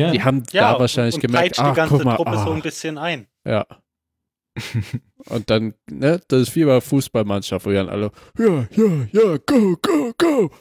[0.00, 0.10] Ja.
[0.10, 2.38] die haben Ja, da wahrscheinlich und gemerkt, peitscht die ach, ganze guck mal, Truppe so
[2.38, 3.26] ah, ein bisschen ein.
[3.44, 3.66] ja.
[5.26, 9.76] Und dann, ne, das ist wie bei Fußballmannschaft, wo dann alle, ja, ja, ja, go,
[9.80, 10.50] go, go.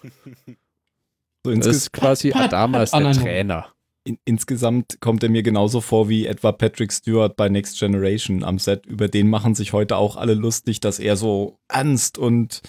[1.45, 3.67] So Das ist quasi Pat, Adama ist Pat, der ah, Trainer.
[4.03, 8.59] in, insgesamt kommt er mir genauso vor wie etwa Patrick Stewart bei Next Generation am
[8.59, 8.85] Set.
[8.85, 12.61] Über den machen sich heute auch alle lustig, dass er so ernst und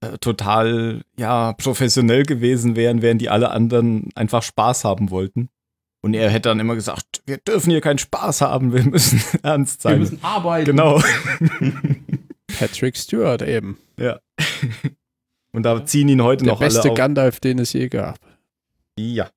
[0.00, 5.50] äh, total ja professionell gewesen wären, während die alle anderen einfach Spaß haben wollten.
[6.02, 9.84] Und er hätte dann immer gesagt, wir dürfen hier keinen Spaß haben, wir müssen ernst
[9.84, 9.98] Wir sein.
[10.00, 10.66] müssen arbeiten.
[10.66, 11.00] genau.
[12.58, 13.78] Patrick Stewart eben.
[13.98, 14.18] ja.
[15.52, 16.96] Und da ziehen ihn heute Der noch alle beste auf.
[16.96, 18.18] Gandalf, den es je gab.
[18.96, 19.28] Ja.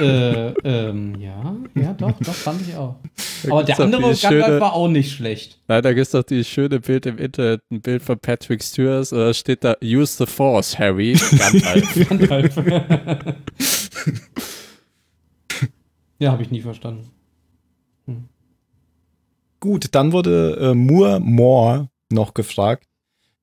[0.00, 2.96] äh, ähm, ja, ja, doch, doch, fand ich auch.
[3.44, 5.60] Da Aber der andere Gandalf schöne- war auch nicht schlecht.
[5.68, 9.12] Nein, da gibt es doch dieses schöne Bild im Internet, ein Bild von Patrick Stewart,
[9.12, 12.08] und da steht da, use the force, Harry, Gandalf.
[12.08, 12.56] Gandalf.
[16.18, 17.10] Ja, habe ich nie verstanden.
[19.60, 22.86] Gut, dann wurde äh, Moore Moore noch gefragt,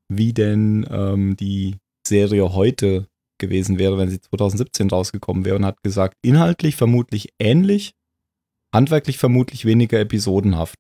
[0.10, 3.08] wie denn ähm, die Serie heute
[3.40, 7.94] gewesen wäre, wenn sie 2017 rausgekommen wäre und hat gesagt, inhaltlich vermutlich ähnlich,
[8.74, 10.78] handwerklich vermutlich weniger episodenhaft,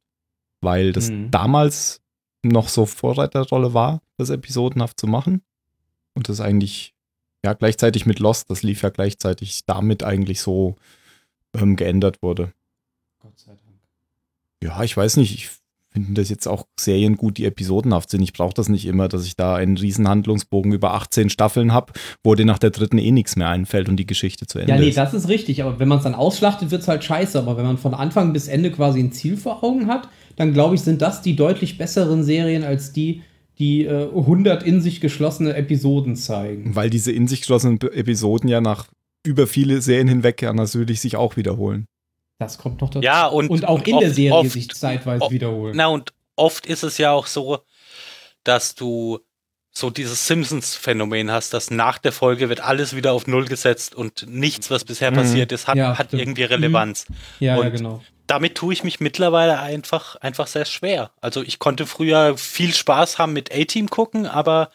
[0.61, 1.31] weil das Mhm.
[1.31, 2.01] damals
[2.43, 5.41] noch so Vorreiterrolle war, das episodenhaft zu machen
[6.15, 6.93] und das eigentlich
[7.43, 10.75] ja gleichzeitig mit Lost, das lief ja gleichzeitig damit eigentlich so
[11.55, 12.53] ähm, geändert wurde.
[13.19, 13.61] Gott sei Dank.
[14.63, 15.33] Ja, ich weiß nicht.
[15.35, 15.49] Ich
[15.91, 18.21] finde das jetzt auch Serien gut, die episodenhaft sind.
[18.23, 21.93] Ich brauche das nicht immer, dass ich da einen riesen Handlungsbogen über 18 Staffeln habe,
[22.23, 24.79] wo dir nach der dritten eh nichts mehr einfällt und die Geschichte zu Ende Ja,
[24.79, 24.97] nee, ist.
[24.97, 27.37] das ist richtig, aber wenn man es dann ausschlachtet, wird es halt scheiße.
[27.37, 30.73] Aber wenn man von Anfang bis Ende quasi ein Ziel vor Augen hat, dann glaube
[30.75, 33.21] ich, sind das die deutlich besseren Serien als die,
[33.59, 36.75] die äh, 100 in sich geschlossene Episoden zeigen.
[36.75, 38.87] Weil diese in sich geschlossenen Episoden ja nach
[39.25, 41.85] über viele Serien hinweg ja natürlich sich auch wiederholen.
[42.39, 43.03] Das kommt noch dazu.
[43.03, 45.73] Ja, und, Und auch und in der oft- Serie oft, sich zeitweise oft- wiederholen.
[45.77, 47.59] Na, und oft ist es ja auch so,
[48.43, 49.19] dass du
[49.75, 54.25] so dieses Simpsons-Phänomen hast, dass nach der Folge wird alles wieder auf Null gesetzt und
[54.27, 55.15] nichts, was bisher Mhm.
[55.15, 57.05] passiert ist, hat, Ja, hat irgendwie Relevanz.
[57.39, 58.03] ja, ja, und- genau.
[58.27, 61.11] Damit tue ich mich mittlerweile einfach, einfach sehr schwer.
[61.21, 64.69] Also ich konnte früher viel Spaß haben mit A-Team gucken, aber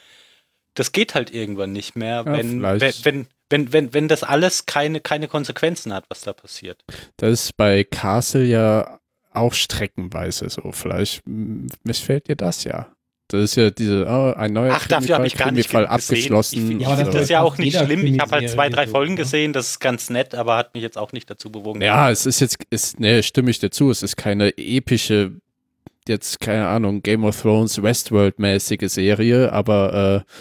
[0.74, 3.04] das geht halt irgendwann nicht mehr, Ja, wenn, wenn, vielleicht.
[3.04, 6.84] wenn, wenn, wenn, wenn das alles keine, keine Konsequenzen hat, was da passiert.
[7.16, 8.98] Das ist bei Castle ja
[9.32, 10.72] auch streckenweise so.
[10.72, 12.88] Vielleicht missfällt dir das ja.
[13.30, 15.94] Das ist ja diese, oh, ein neuer Ach, dafür habe ich gar nicht Fall gesehen.
[15.94, 16.70] abgeschlossen.
[16.70, 18.06] Ich, ich, Ja, das finde das ist ja auch nicht schlimm.
[18.06, 19.20] Ich habe halt zwei, drei Folgen ne?
[19.20, 21.82] gesehen, das ist ganz nett, aber hat mich jetzt auch nicht dazu bewogen.
[21.82, 25.32] Ja, es ist jetzt, ist, ne, stimme ich dir zu, es ist keine epische,
[26.08, 30.32] jetzt, keine Ahnung, Game of Thrones Westworld-mäßige Serie, aber äh,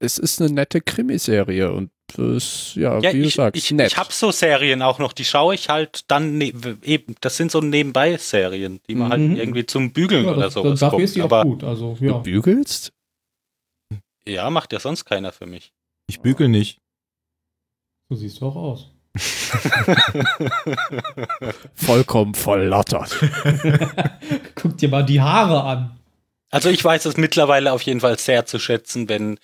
[0.00, 3.92] es ist eine nette Krimiserie und das, ja, Ja, wie du ich, sagst, ich, nett.
[3.92, 6.52] ich habe so Serien auch noch, die schaue ich halt dann ne,
[6.82, 7.14] eben.
[7.20, 9.12] Das sind so Nebenbei-Serien, die man Mhm.
[9.30, 11.04] halt irgendwie zum Bügeln Ja, oder das, sowas dafür guckt.
[11.04, 11.64] ist die auch Aber gut.
[11.64, 12.18] Also, Du ja.
[12.18, 12.92] bügelst?
[14.26, 15.72] ja, macht ja sonst keiner für mich.
[16.08, 16.78] Ich bügel nicht.
[18.08, 18.88] So siehst du auch aus.
[21.74, 23.16] Vollkommen verlottert.
[24.54, 25.98] Guck dir mal die Haare an.
[26.50, 29.38] Also ich weiß es mittlerweile auf jeden Fall sehr zu schätzen, wenn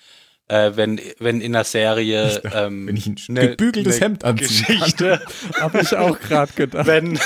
[0.48, 4.24] äh, wenn wenn in einer Serie ähm, Wenn ich ein ne- gebügeltes ne Hemd.
[4.38, 5.20] Geschichte,
[5.60, 6.86] Habe ich auch gerade gedacht.
[6.86, 7.18] wenn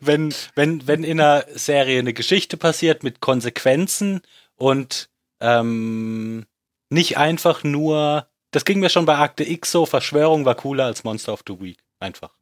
[0.00, 4.20] wenn wenn wenn in einer Serie eine Geschichte passiert mit Konsequenzen
[4.56, 5.08] und
[5.40, 6.44] ähm,
[6.90, 11.04] nicht einfach nur, das ging mir schon bei Akte X so, Verschwörung war cooler als
[11.04, 12.34] Monster of the Week, einfach.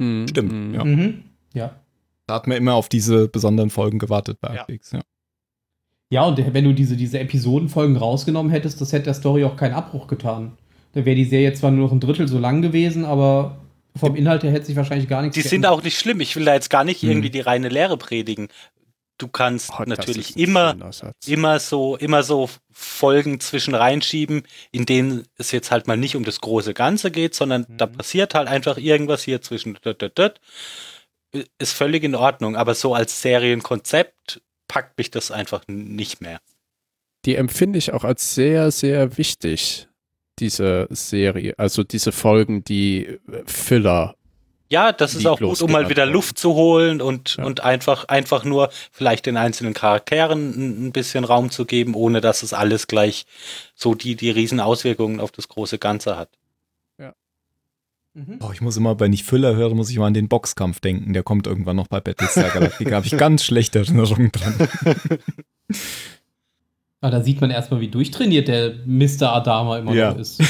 [0.00, 0.74] Hm, Stimmt, hm.
[0.74, 0.84] ja.
[0.84, 1.24] Mhm.
[1.52, 1.80] Ja.
[2.26, 4.60] Da hat man immer auf diese besonderen Folgen gewartet bei Ja.
[4.62, 5.00] Act X, ja.
[6.10, 9.74] Ja, und wenn du diese, diese Episodenfolgen rausgenommen hättest, das hätte der Story auch keinen
[9.74, 10.56] Abbruch getan.
[10.94, 13.58] Da wäre die Serie zwar nur noch ein Drittel so lang gewesen, aber
[13.94, 16.20] vom Inhalt her hätte sich wahrscheinlich gar nichts Die sind auch nicht schlimm.
[16.20, 17.10] Ich will da jetzt gar nicht Hm.
[17.10, 18.48] irgendwie die reine Lehre predigen.
[19.18, 20.76] Du kannst Oh, natürlich immer,
[21.26, 26.24] immer so, immer so Folgen zwischen reinschieben, in denen es jetzt halt mal nicht um
[26.24, 27.92] das große Ganze geht, sondern da Mhm.
[27.92, 29.76] passiert halt einfach irgendwas hier zwischen.
[29.82, 30.34] dut, dut, dut.
[31.58, 36.40] Ist völlig in Ordnung, aber so als Serienkonzept packt mich das einfach nicht mehr.
[37.24, 39.88] Die empfinde ich auch als sehr, sehr wichtig,
[40.38, 41.54] diese Serie.
[41.58, 44.14] Also diese Folgen, die äh, Filler.
[44.70, 47.44] Ja, das ist auch gut, um mal wieder Luft zu holen und, Ja.
[47.44, 52.20] und einfach, einfach nur vielleicht den einzelnen Charakteren ein, ein bisschen Raum zu geben, ohne
[52.20, 53.24] dass es alles gleich
[53.74, 56.28] so die, die riesen Auswirkungen auf das große Ganze hat.
[58.26, 58.38] Mhm.
[58.40, 61.12] Oh, ich muss immer, wenn ich Füller höre, muss ich immer an den Boxkampf denken.
[61.12, 62.96] Der kommt irgendwann noch bei Battlestar Galactica.
[62.96, 64.54] habe ich ganz schlechte Erinnerungen dran.
[67.00, 69.32] Ah, da sieht man erstmal, wie durchtrainiert der Mr.
[69.32, 70.10] Adama immer Ja.
[70.10, 70.42] noch ist.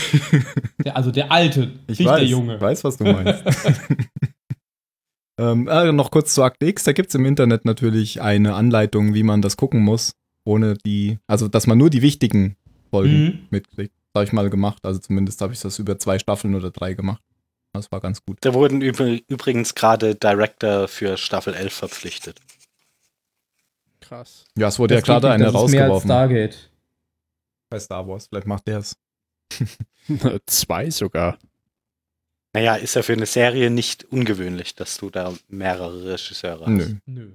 [0.82, 2.54] Der, also der alte, Ich nicht weiß, der Junge.
[2.54, 3.44] Ich weiß, was du meinst.
[5.38, 6.84] ähm, äh, noch kurz zu Akte X.
[6.84, 10.12] Da gibt es im Internet natürlich eine Anleitung, wie man das gucken muss,
[10.44, 12.56] ohne die, also dass man nur die wichtigen
[12.90, 13.38] Folgen Mhm.
[13.50, 13.92] mitkriegt.
[14.14, 14.86] Das habe ich mal gemacht.
[14.86, 17.22] Also zumindest habe ich das über zwei Staffeln oder drei gemacht.
[17.72, 18.38] Das war ganz gut.
[18.40, 18.98] Da wurden üb
[19.28, 22.40] übrigens gerade Director für Staffel 11 verpflichtet.
[24.00, 24.44] Krass.
[24.56, 26.70] Ja, es wurde Das ja gerade eine das ist mehr als rausgeworfen Stargate.
[27.68, 28.26] bei Star Wars.
[28.28, 28.96] Vielleicht macht der es.
[30.46, 31.38] Zwei sogar.
[32.54, 36.68] Naja, ist ja für eine Serie nicht ungewöhnlich, dass du da mehrere Regisseure hast.
[36.70, 36.96] Nö.
[37.06, 37.32] Nö.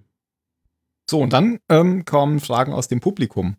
[1.09, 3.57] So, und dann ähm, kommen Fragen aus dem Publikum.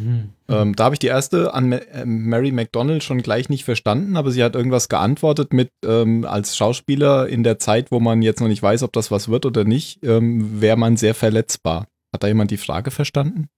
[0.00, 0.30] Mhm.
[0.48, 4.16] Ähm, da habe ich die erste an Ma äh, Mary McDonald schon gleich nicht verstanden,
[4.16, 8.40] aber sie hat irgendwas geantwortet mit, ähm, als Schauspieler in der Zeit, wo man jetzt
[8.40, 11.86] noch nicht weiß, ob das was wird oder nicht, ähm, wäre man sehr verletzbar.
[12.12, 13.48] Hat da jemand die Frage verstanden?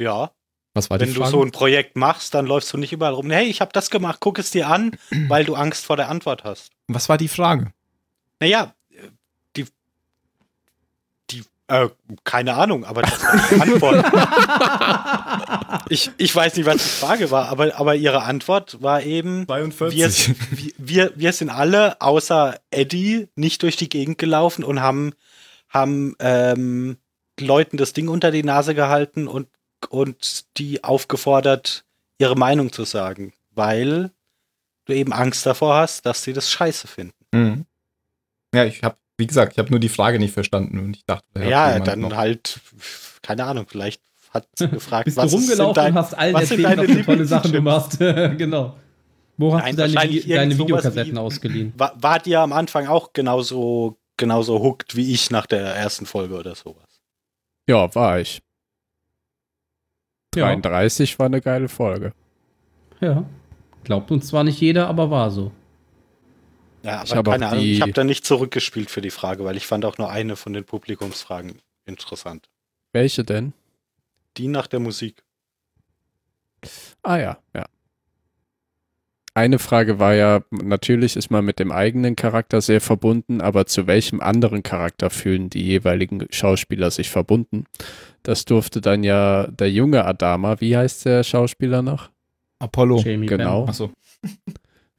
[0.00, 0.30] Ja,
[0.74, 1.30] Was war die wenn du Frage?
[1.32, 3.30] so ein Projekt machst, dann läufst du nicht überall rum.
[3.30, 4.92] Hey, ich habe das gemacht, guck es dir an,
[5.28, 6.70] weil du Angst vor der Antwort hast.
[6.88, 7.72] Was war die Frage?
[8.40, 8.74] Naja,
[11.70, 11.88] äh,
[12.24, 14.04] keine Ahnung, aber das war die Antwort.
[15.88, 19.70] ich, ich weiß nicht, was die Frage war, aber, aber ihre Antwort war eben, wir,
[19.70, 20.34] 42.
[20.78, 25.12] wir, wir sind alle außer Eddie nicht durch die Gegend gelaufen und haben,
[25.68, 26.96] haben ähm,
[27.38, 29.46] Leuten das Ding unter die Nase gehalten und,
[29.88, 31.84] und die aufgefordert,
[32.18, 34.10] ihre Meinung zu sagen, weil
[34.86, 37.14] du eben Angst davor hast, dass sie das scheiße finden.
[37.32, 37.66] Mhm.
[38.52, 41.24] Ja, ich habe, wie gesagt, ich habe nur die Frage nicht verstanden und ich dachte,
[41.48, 42.58] Ja, dann noch- halt,
[43.22, 46.34] keine Ahnung, vielleicht hat sie gefragt, Bist du was ist rumgelaufen dein, und hast allen
[46.34, 47.98] erzählt, deine was für tolle Sachen du machst.
[47.98, 48.76] genau.
[49.36, 51.72] Wo hast Nein, du deine, deine Videokassetten wie- ausgeliehen?
[51.76, 56.34] War, wart ihr am Anfang auch genauso, genauso hooked wie ich nach der ersten Folge
[56.36, 57.00] oder sowas?
[57.68, 58.42] Ja, war ich.
[60.34, 60.44] Ja.
[60.46, 62.12] 33 war eine geile Folge.
[63.00, 63.24] ja.
[63.82, 65.52] Glaubt uns zwar nicht jeder, aber war so.
[66.82, 69.10] Ja, Ich aber hab auch keine Ahnung, die- ich habe da nicht zurückgespielt für die
[69.10, 72.48] Frage, weil ich fand auch nur eine von den Publikumsfragen interessant.
[72.92, 73.52] Welche denn?
[74.36, 75.22] Die nach der Musik.
[77.02, 77.66] Ah ja, ja.
[79.32, 83.86] Eine Frage war ja, natürlich ist man mit dem eigenen Charakter sehr verbunden, aber zu
[83.86, 87.64] welchem anderen Charakter fühlen die jeweiligen Schauspieler sich verbunden?
[88.24, 92.10] Das durfte dann ja der junge Adama, wie heißt der Schauspieler noch?
[92.58, 93.02] Apollo.
[93.04, 93.66] Jamie genau.
[93.66, 93.90] Achso.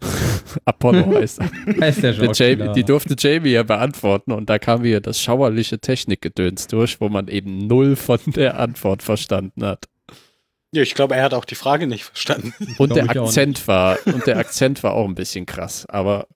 [0.65, 1.51] Apollo heißt er.
[1.81, 2.49] Heißt der Der Schauspieler.
[2.65, 7.09] Jamie, die durfte Jamie ja beantworten und da kam wieder das schauerliche Technikgedöns durch, wo
[7.09, 9.85] man eben null von der Antwort verstanden hat.
[10.73, 12.53] Ja, ich glaube, er hat auch die Frage nicht verstanden.
[12.77, 16.27] Und der Akzent war, und der Akzent war auch ein bisschen krass, aber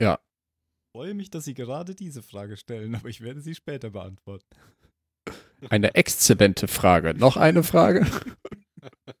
[0.00, 4.46] Ich freue mich, dass Sie gerade diese Frage stellen, aber ich werde sie später beantworten.
[5.68, 7.14] eine exzellente Frage.
[7.14, 8.04] Noch eine Frage?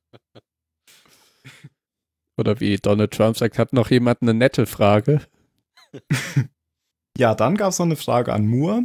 [2.38, 5.20] Oder wie Donald Trump sagt, hat noch jemand eine nette Frage?
[7.18, 8.84] Ja, dann gab es noch eine Frage an Moore,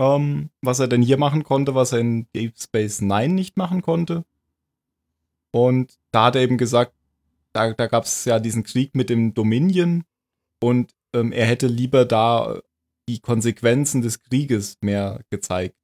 [0.00, 3.82] ähm, was er denn hier machen konnte, was er in Deep Space Nine nicht machen
[3.82, 4.24] konnte.
[5.52, 6.94] Und da hat er eben gesagt,
[7.52, 10.04] da, da gab es ja diesen Krieg mit dem Dominion
[10.62, 12.60] und ähm, er hätte lieber da
[13.08, 15.76] die Konsequenzen des Krieges mehr gezeigt.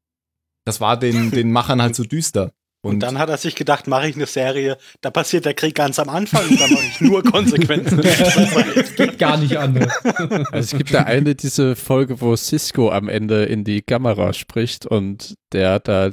[0.65, 2.53] Das war den, den Machern halt so düster.
[2.85, 6.01] Und, dann hat er sich gedacht, mache ich eine Serie, da passiert der Krieg ganz
[6.01, 8.01] am Anfang und dann mache ich nur Konsequenzen.
[8.97, 9.93] Geht gar nicht anders.
[10.05, 14.85] Also es gibt da eine, diese Folge, wo Cisco am Ende in die Kamera spricht
[14.87, 16.11] und der hat da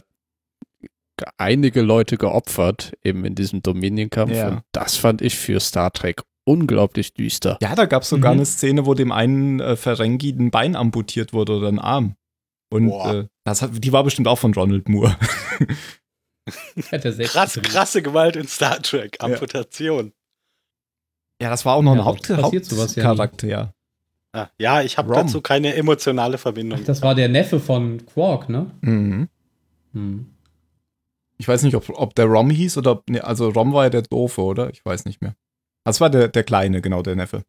[1.37, 4.31] einige Leute geopfert, eben in diesem Dominion-Kampf.
[4.33, 4.47] Ja.
[4.49, 7.57] Und das fand ich für Star Trek unglaublich düster.
[7.61, 8.39] Ja, da gab es sogar Mhm.
[8.39, 12.15] eine Szene, wo dem einen äh, Ferengi ein Bein amputiert wurde oder ein Arm.
[12.71, 15.15] Und äh, das hat, die war bestimmt auch von Ronald Moore.
[17.23, 19.17] Krass, krasse Gewalt in Star Trek.
[19.19, 20.13] Amputation.
[21.41, 22.41] Ja, das war auch noch Ja, ein Haupt ja.
[22.41, 23.73] Hauptcharakter, ja.
[24.33, 26.79] Ah, ja, ich habe dazu keine emotionale Verbindung.
[26.81, 28.69] Ach, das war der Neffe von Quark, ne?
[28.81, 29.27] Mhm.
[29.93, 30.27] Hm.
[31.37, 34.01] Ich weiß nicht, ob, ob der Rom hieß oder nee, also Rom war ja der
[34.03, 34.69] Doofe, oder?
[34.69, 35.35] Ich weiß nicht mehr.
[35.83, 37.43] Das war der, der Kleine, genau, der Neffe.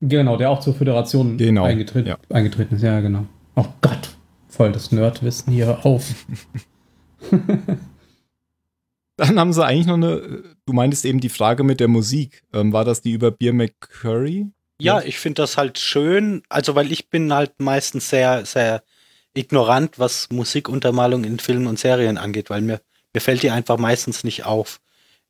[0.00, 2.18] Genau, der auch zur Föderation Genau, eingetreten, ja.
[2.28, 2.82] eingetreten ist.
[2.82, 3.24] Ja, genau.
[3.54, 4.16] Oh Gott,
[4.48, 6.04] voll das Nerdwissen hier auf.
[9.16, 12.42] Dann haben sie eigentlich noch eine, du meintest eben die Frage mit der Musik.
[12.52, 14.50] Ähm, war das die über Beer McCurry?
[14.80, 18.82] Ja, ich finde das halt schön, also weil ich bin halt meistens sehr, sehr
[19.34, 22.80] ignorant, was Musikuntermalung in Filmen und Serien angeht, weil mir,
[23.14, 24.80] mir fällt die einfach meistens nicht auf.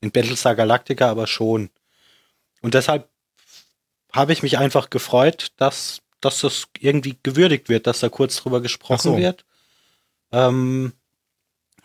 [0.00, 1.70] In Battlestar Galactica aber schon.
[2.62, 3.08] Und deshalb
[4.12, 8.60] habe ich mich einfach gefreut, dass, dass das irgendwie gewürdigt wird, dass da kurz drüber
[8.60, 9.16] gesprochen so.
[9.16, 9.44] wird.
[10.32, 10.92] Ähm,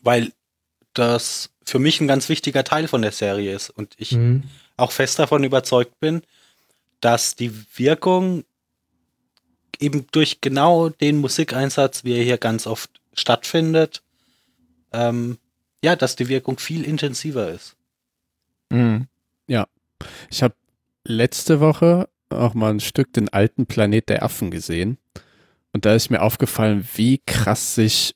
[0.02, 0.32] weil
[0.98, 4.44] das für mich ein ganz wichtiger Teil von der Serie ist und ich Mhm.
[4.78, 6.22] auch fest davon überzeugt bin,
[7.02, 8.44] dass die Wirkung
[9.80, 14.02] eben durch genau den Musikeinsatz, wie er hier ganz oft stattfindet,
[14.92, 15.38] ähm,
[15.84, 17.76] ja, dass die Wirkung viel intensiver ist.
[18.70, 19.08] Mhm.
[20.30, 20.54] Ich habe
[21.06, 25.00] letzte Woche auch mal ein Stück den alten Planet der Affen gesehen.
[25.74, 28.16] Und da ist mir aufgefallen, wie krass sich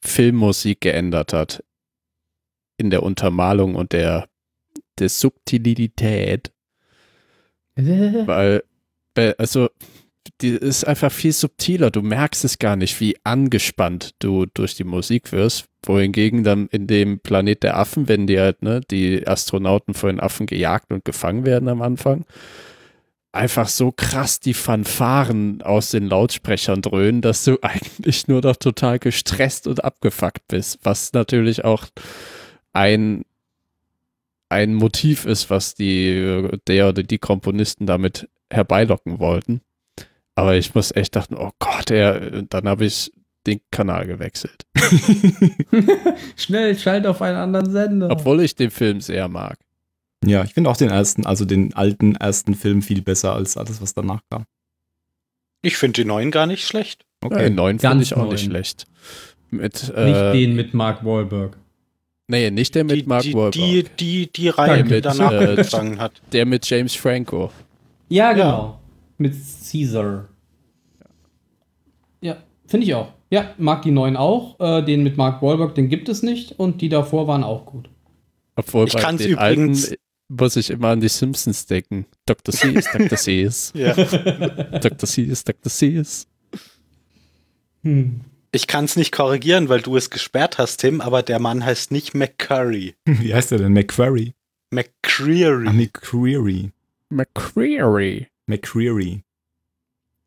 [0.00, 1.62] Filmmusik geändert hat.
[2.82, 4.26] In der Untermalung und der,
[4.98, 6.50] der Subtilität.
[7.76, 8.64] Weil,
[9.14, 9.68] bei- also,
[10.40, 11.92] die ist einfach viel subtiler.
[11.92, 15.66] Du merkst es gar nicht, wie angespannt du durch die Musik wirst.
[15.86, 20.20] Wohingegen dann in dem Planet der Affen, wenn die halt, ne, die Astronauten von den
[20.20, 22.24] Affen gejagt und gefangen werden am Anfang,
[23.32, 28.98] einfach so krass die Fanfaren aus den Lautsprechern dröhnen, dass du eigentlich nur noch total
[28.98, 30.78] gestresst und abgefuckt bist.
[30.82, 31.86] Was natürlich auch
[32.72, 33.24] ein
[34.48, 39.62] ein Motiv ist, was die, der oder die Komponisten damit herbeilocken wollten.
[40.34, 43.10] Aber ich muss echt dachten, oh Gott, er, dann habe ich
[43.46, 44.66] den Kanal gewechselt.
[46.36, 48.10] Schnell, schalt auf einen anderen Sender.
[48.10, 49.58] Obwohl ich den Film sehr mag.
[50.24, 53.80] Ja, ich finde auch den ersten, also den alten ersten Film viel besser als alles,
[53.80, 54.44] was danach kam.
[55.62, 57.04] Ich finde die neuen gar nicht schlecht.
[57.22, 57.44] Ja, Okay.
[57.44, 58.30] den neuen finde ich auch neuen.
[58.32, 58.86] nicht schlecht.
[59.50, 61.56] Mit, Nicht äh, den mit Mark Wahlberg.
[62.28, 63.52] Nee, nicht der mit die, Mark die, Wahlberg.
[63.52, 66.20] die, die, die Reihe, die Mit, danach äh, angefangen hat.
[66.32, 67.50] der mit James Franco.
[68.08, 68.78] Ja, genau.
[69.18, 69.34] Mit
[69.70, 70.28] Caesar.
[72.20, 72.36] Ja,
[72.66, 73.08] finde ich auch.
[73.30, 74.58] Ja, mag die neuen auch.
[74.60, 76.58] Äh, den mit Mark Wahlberg, den gibt es nicht.
[76.58, 77.88] Und die davor waren auch gut.
[78.56, 79.96] Obwohl Ich bei den übrigens- alten
[80.28, 82.06] muss ich immer an die Simpsons denken.
[82.26, 82.54] Dr.
[82.54, 83.18] Seuss, Dr.
[83.74, 83.92] Ja.
[84.78, 85.06] Dr.
[85.06, 85.70] Seuss, Dr.
[85.70, 86.26] Seuss.
[87.82, 88.20] Hm.
[88.54, 91.90] Ich kann es nicht korrigieren, weil du es gesperrt hast, Tim, aber der Mann heißt
[91.90, 92.94] nicht McCurry.
[93.06, 93.72] Wie heißt der denn?
[93.72, 94.34] McQuarrie?
[94.70, 95.68] McCreary.
[95.68, 96.70] Ah, McCreary.
[97.08, 98.28] McCreary.
[98.46, 99.22] McCreary.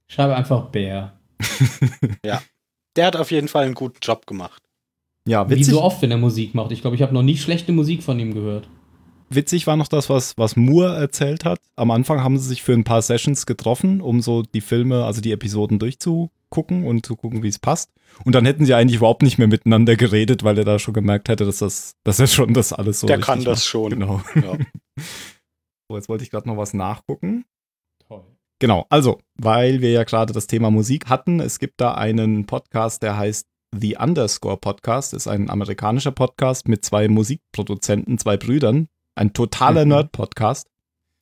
[0.07, 1.13] Schreibe einfach Bär.
[2.95, 4.61] Der hat auf jeden Fall einen guten Job gemacht.
[5.27, 6.71] Ja, Wie witzig, so oft, wenn er Musik macht.
[6.71, 8.69] Ich glaube, ich habe noch nie schlechte Musik von ihm gehört.
[9.29, 11.59] witzig war noch das, was, was Moore erzählt hat.
[11.75, 15.19] Am Anfang haben sie sich für ein paar Sessions getroffen, um so die Filme, also
[15.21, 15.79] die Episoden
[16.49, 17.91] durchzugucken und zu gucken, wie es passt.
[18.23, 21.29] Und dann hätten sie eigentlich überhaupt nicht mehr miteinander geredet, weil er da schon gemerkt
[21.29, 23.65] hätte, dass das, dass er schon das alles so Der kann das macht.
[23.67, 23.89] schon.
[23.91, 24.21] Genau.
[24.35, 24.57] Ja.
[25.87, 27.45] So, jetzt wollte ich gerade noch was nachgucken.
[28.07, 28.23] Toll.
[28.57, 33.03] Genau, also, weil wir ja gerade das Thema Musik hatten, es gibt da einen Podcast,
[33.03, 33.45] der heißt
[33.79, 39.89] The Underscore Podcast, ist ein amerikanischer Podcast mit zwei Musikproduzenten, zwei Brüdern, ein totaler Mhm.
[39.89, 40.65] Nerd-Podcast.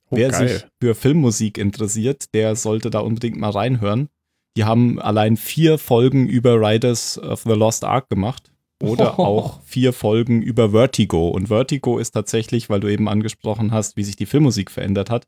[0.10, 0.48] Oh, Wer geil.
[0.48, 4.08] sich für Filmmusik interessiert, der sollte da unbedingt mal reinhören.
[4.56, 8.52] Die haben allein vier Folgen über Riders of the Lost Ark gemacht.
[8.82, 9.24] Oder Oh.
[9.24, 11.30] auch vier Folgen über Vertigo.
[11.30, 15.28] Und Vertigo ist tatsächlich, weil du eben angesprochen hast, wie sich die Filmmusik verändert hat.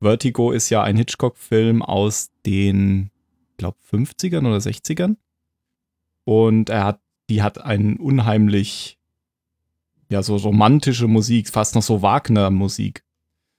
[0.00, 3.10] Vertigo ist ja ein Hitchcock-Film aus den,
[3.52, 5.16] ich glaube, 50ern oder 60ern.
[6.24, 7.00] Und er hat,
[7.30, 8.98] die hat einen unheimlich,
[10.10, 13.04] ja, so romantische Musik, fast noch so Wagner-Musik.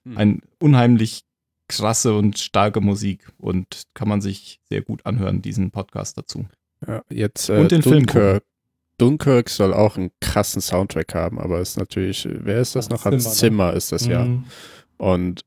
[0.06, 0.18] Hm.
[0.18, 1.24] Ein unheimlich
[1.68, 6.46] krasse und starke Musik und kann man sich sehr gut anhören, diesen Podcast dazu.
[6.86, 8.44] Ja, jetzt äh, Und den Film Dunkirk.
[8.98, 13.06] Dunkirk soll auch einen krassen Soundtrack haben, aber ist natürlich, wer ist das Hans noch?
[13.06, 13.72] Hans Zimmer, ne?
[13.72, 14.26] Zimmer ist das ja.
[14.26, 14.46] Mhm.
[14.98, 15.42] Und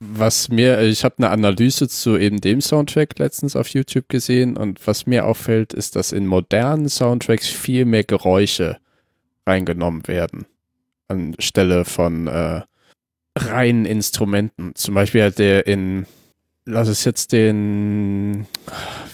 [0.00, 4.86] was mir, ich habe eine Analyse zu eben dem Soundtrack letztens auf YouTube gesehen und
[4.86, 8.78] was mir auffällt, ist, dass in modernen Soundtracks viel mehr Geräusche
[9.46, 10.46] reingenommen werden
[11.08, 12.62] anstelle von äh,
[13.46, 14.74] reinen Instrumenten.
[14.74, 16.06] Zum Beispiel hat der in,
[16.64, 18.46] lass es jetzt den,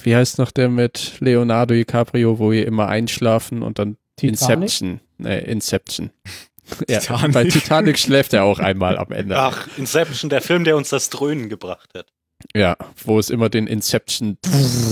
[0.03, 4.63] wie heißt noch der mit Leonardo DiCaprio, wo wir immer einschlafen und dann Titanic?
[4.63, 5.01] Inception.
[5.19, 6.11] Nee, Inception.
[6.89, 7.33] ja, Titanic.
[7.33, 9.37] bei Titanic schläft er auch einmal am Ende.
[9.39, 12.07] Ach, Inception, der Film, der uns das Dröhnen gebracht hat.
[12.55, 14.39] Ja, wo es immer den Inception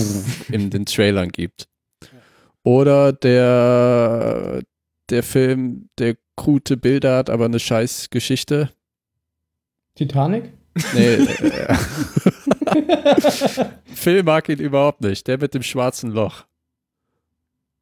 [0.51, 1.69] in den Trailern gibt.
[2.65, 4.63] Oder der,
[5.11, 8.71] der Film, der gute Bilder hat, aber eine scheiß Geschichte.
[9.95, 10.53] Titanic?
[10.95, 11.75] Nee, äh,
[13.95, 15.27] Phil mag ihn überhaupt nicht.
[15.27, 16.45] Der mit dem schwarzen Loch.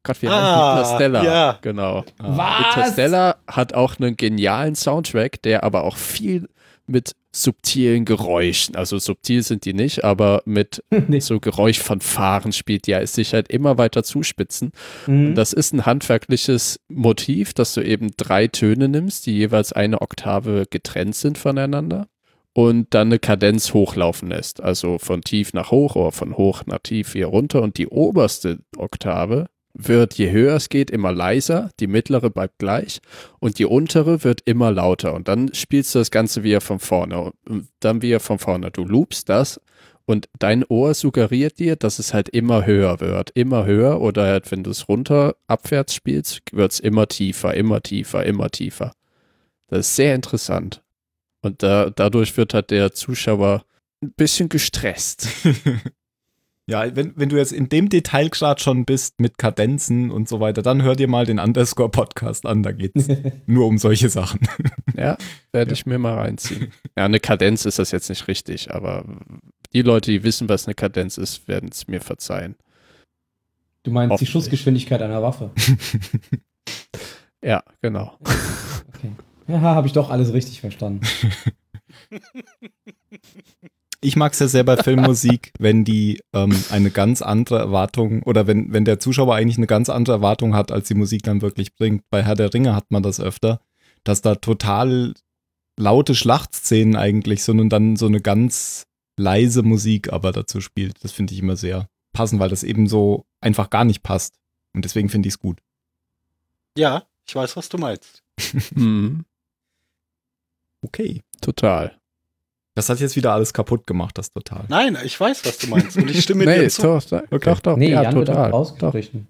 [0.03, 1.23] Gott, wie Ah, heißt Interstellar?
[1.23, 1.57] ja.
[1.61, 2.03] Genau.
[2.17, 2.65] Was?
[2.75, 6.49] Interstellar hat auch einen genialen Soundtrack, der aber auch viel
[6.87, 11.19] mit subtilen Geräuschen, also subtil sind die nicht, aber mit nee.
[11.19, 14.71] so Geräuschfanfaren spielt, die es sich halt immer weiter zuspitzen.
[15.07, 15.35] Mhm.
[15.35, 20.65] Das ist ein handwerkliches Motiv, dass du eben drei Töne nimmst, die jeweils eine Oktave
[20.69, 22.07] getrennt sind voneinander
[22.53, 24.61] und dann eine Kadenz hochlaufen lässt.
[24.61, 27.61] Also von tief nach hoch oder von hoch nach tief hier runter.
[27.61, 32.99] Und die oberste Oktave wird, je höher es geht, immer leiser, die mittlere bleibt gleich
[33.39, 35.13] und die untere wird immer lauter.
[35.13, 37.31] Und dann spielst du das Ganze wieder von vorne.
[37.47, 38.71] Und dann wieder von vorne.
[38.71, 39.59] Du loopst das
[40.05, 43.31] und dein Ohr suggeriert dir, dass es halt immer höher wird.
[43.31, 47.81] Immer höher oder halt, wenn du es runter abwärts spielst, wird es immer tiefer, immer
[47.81, 48.93] tiefer, immer tiefer.
[49.67, 50.83] Das ist sehr interessant.
[51.41, 53.63] Und da, dadurch wird halt der Zuschauer
[54.03, 55.27] ein bisschen gestresst.
[56.71, 60.61] Ja, wenn, wenn du jetzt in dem Detailgrad schon bist mit Kadenzen und so weiter,
[60.61, 63.07] dann hör dir mal den Underscore-Podcast an, da geht's
[63.45, 64.39] nur um solche Sachen.
[64.95, 65.17] Ja,
[65.51, 65.73] werde Ja.
[65.73, 66.71] ich mir mal reinziehen.
[66.97, 69.03] Ja, eine Kadenz ist das jetzt nicht richtig, aber
[69.73, 72.55] die Leute, die wissen, was eine Kadenz ist, werden es mir verzeihen.
[73.83, 74.25] Du meinst die.
[74.25, 75.51] Schussgeschwindigkeit einer Waffe.
[77.43, 78.19] Ja, genau.
[78.93, 79.11] Okay.
[79.47, 81.01] Ja, habe ich doch alles richtig verstanden.
[84.03, 88.47] Ich mag es ja sehr bei Filmmusik, wenn die ähm, eine ganz andere Erwartung oder
[88.47, 91.75] wenn, wenn der Zuschauer eigentlich eine ganz andere Erwartung hat, als die Musik dann wirklich
[91.75, 92.03] bringt.
[92.09, 93.61] Bei Herr der Ringe hat man das öfter,
[94.03, 95.13] dass da total
[95.77, 98.87] laute Schlachtszenen eigentlich sind und dann so eine ganz
[99.17, 101.03] leise Musik aber dazu spielt.
[101.03, 104.39] Das finde ich immer sehr passend, weil das eben so einfach gar nicht passt.
[104.73, 105.59] Und deswegen finde ich es gut.
[106.77, 108.23] Ja, ich weiß, was du meinst.
[108.71, 109.25] Mhm,
[110.83, 111.21] Okay.
[111.41, 112.00] total.
[112.81, 114.65] Das hat jetzt wieder alles kaputt gemacht, das total.
[114.67, 115.95] Nein, ich weiß, was du meinst.
[115.97, 116.81] Und ich stimme Nee, dir zu.
[116.81, 117.37] doch, doch, Okay.
[117.51, 117.77] doch, doch.
[117.77, 118.49] Nee, ja, Jan total.
[118.49, 118.75] Doch.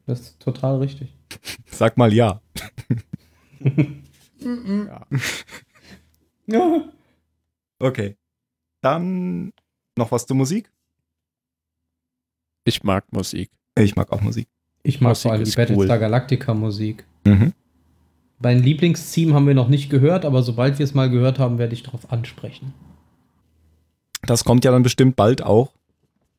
[0.05, 1.09] Das ist total richtig.
[1.69, 2.39] Sag mal ja.
[6.47, 6.85] Ja.
[7.79, 8.15] Okay.
[8.81, 9.51] Dann
[9.97, 10.71] noch was zur Musik?
[12.63, 13.49] Ich mag Musik.
[13.77, 14.47] Ich mag auch Musik.
[14.83, 15.99] Ich mag Musik vor allem die Battlestar cool.
[15.99, 17.05] Galactica Musik.
[17.25, 17.51] Mhm.
[18.39, 21.73] Mein Lieblingstheme haben wir noch nicht gehört, aber sobald wir es mal gehört haben, werde
[21.73, 22.73] ich darauf ansprechen.
[24.23, 25.71] Das kommt ja dann bestimmt bald auch.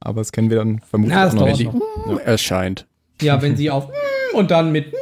[0.01, 1.73] Aber das kennen wir dann vermutlich Ja, auch das noch nicht.
[2.07, 2.19] noch.
[2.21, 2.87] Erscheint.
[3.21, 3.89] Ja, wenn sie auf
[4.35, 4.93] und dann mit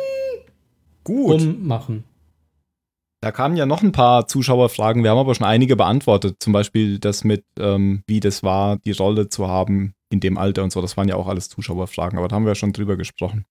[1.05, 1.41] Gut.
[1.41, 2.05] rummachen.
[3.23, 5.03] Da kamen ja noch ein paar Zuschauerfragen.
[5.03, 6.37] Wir haben aber schon einige beantwortet.
[6.41, 10.63] Zum Beispiel das mit, ähm, wie das war, die Rolle zu haben in dem Alter
[10.65, 10.81] und so.
[10.81, 12.19] Das waren ja auch alles Zuschauerfragen.
[12.19, 13.45] Aber da haben wir ja schon drüber gesprochen.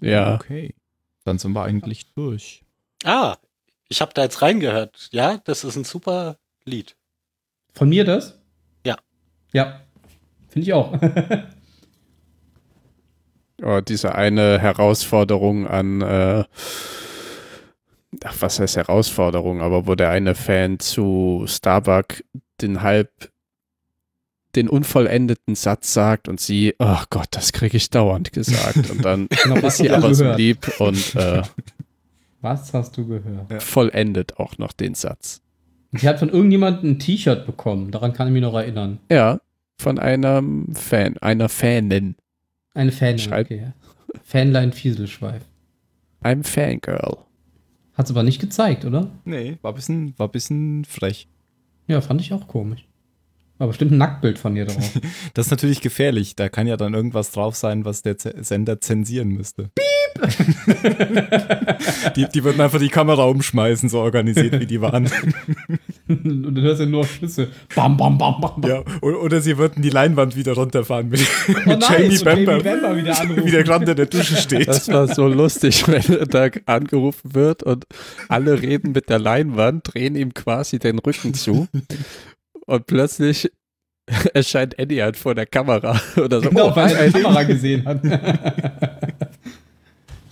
[0.00, 0.34] Ja.
[0.36, 0.74] Okay.
[1.24, 2.62] Dann sind wir eigentlich durch.
[3.04, 3.36] Ah,
[3.88, 5.08] ich habe da jetzt reingehört.
[5.12, 6.94] Ja, das ist ein super Lied.
[7.78, 8.38] Von mir das?
[8.84, 8.96] Ja.
[9.52, 9.80] Ja.
[10.48, 10.98] Finde ich auch.
[13.60, 16.44] Oh, diese eine Herausforderung an, äh,
[18.22, 22.22] ach, was heißt Herausforderung, aber wo der eine Fan zu Starbuck
[22.60, 23.10] den halb,
[24.54, 28.90] den unvollendeten Satz sagt und sie, oh Gott, das kriege ich dauernd gesagt.
[28.90, 31.42] Und dann Genau, ist sie aber so lieb und äh,
[32.40, 33.60] Was hast du gehört?
[33.60, 35.42] vollendet auch noch den Satz.
[35.92, 37.90] Sie hat von irgendjemandem ein T-Shirt bekommen.
[37.90, 38.98] Daran kann ich mich noch erinnern.
[39.10, 39.40] Ja,
[39.80, 42.16] von einem Fan, einer Fanin,
[42.74, 43.18] Eine Fan.
[43.18, 43.72] Schreib- Okay.
[44.24, 45.42] Fanlein Fieselschweif.
[46.20, 47.18] einem Fangirl.
[47.94, 49.10] Hat es aber nicht gezeigt, oder?
[49.24, 51.28] Nee, war ein bisschen, war ein bisschen frech.
[51.86, 52.86] Ja, fand ich auch komisch.
[53.58, 54.92] War bestimmt ein Nacktbild von ihr drauf.
[55.34, 56.36] Das ist natürlich gefährlich.
[56.36, 59.70] Da kann ja dann irgendwas drauf sein, was der Z Sender zensieren müsste.
[62.16, 65.06] die, die würden einfach die Kamera umschmeißen, so organisiert wie die waren.
[66.08, 67.48] Und dann hörst du nur Schüsse.
[67.74, 68.70] Bam, bam, bam, bam, bam.
[68.70, 73.02] ja, oder sie würden die Leinwand wieder runterfahren mit, Oh mit nein, Jamie Bamber, Jamie
[73.02, 73.44] wieder anrufen.
[73.44, 74.66] wie der gerade in der Dusche steht.
[74.68, 77.84] Das war so lustig, wenn da angerufen wird und
[78.28, 81.68] alle reden mit der Leinwand, drehen ihm quasi den Rücken zu
[82.68, 83.50] und plötzlich
[84.34, 86.50] erscheint Eddie halt vor der Kamera oder so.
[86.50, 88.00] Genau, oh, weil er die Kamera gesehen hat.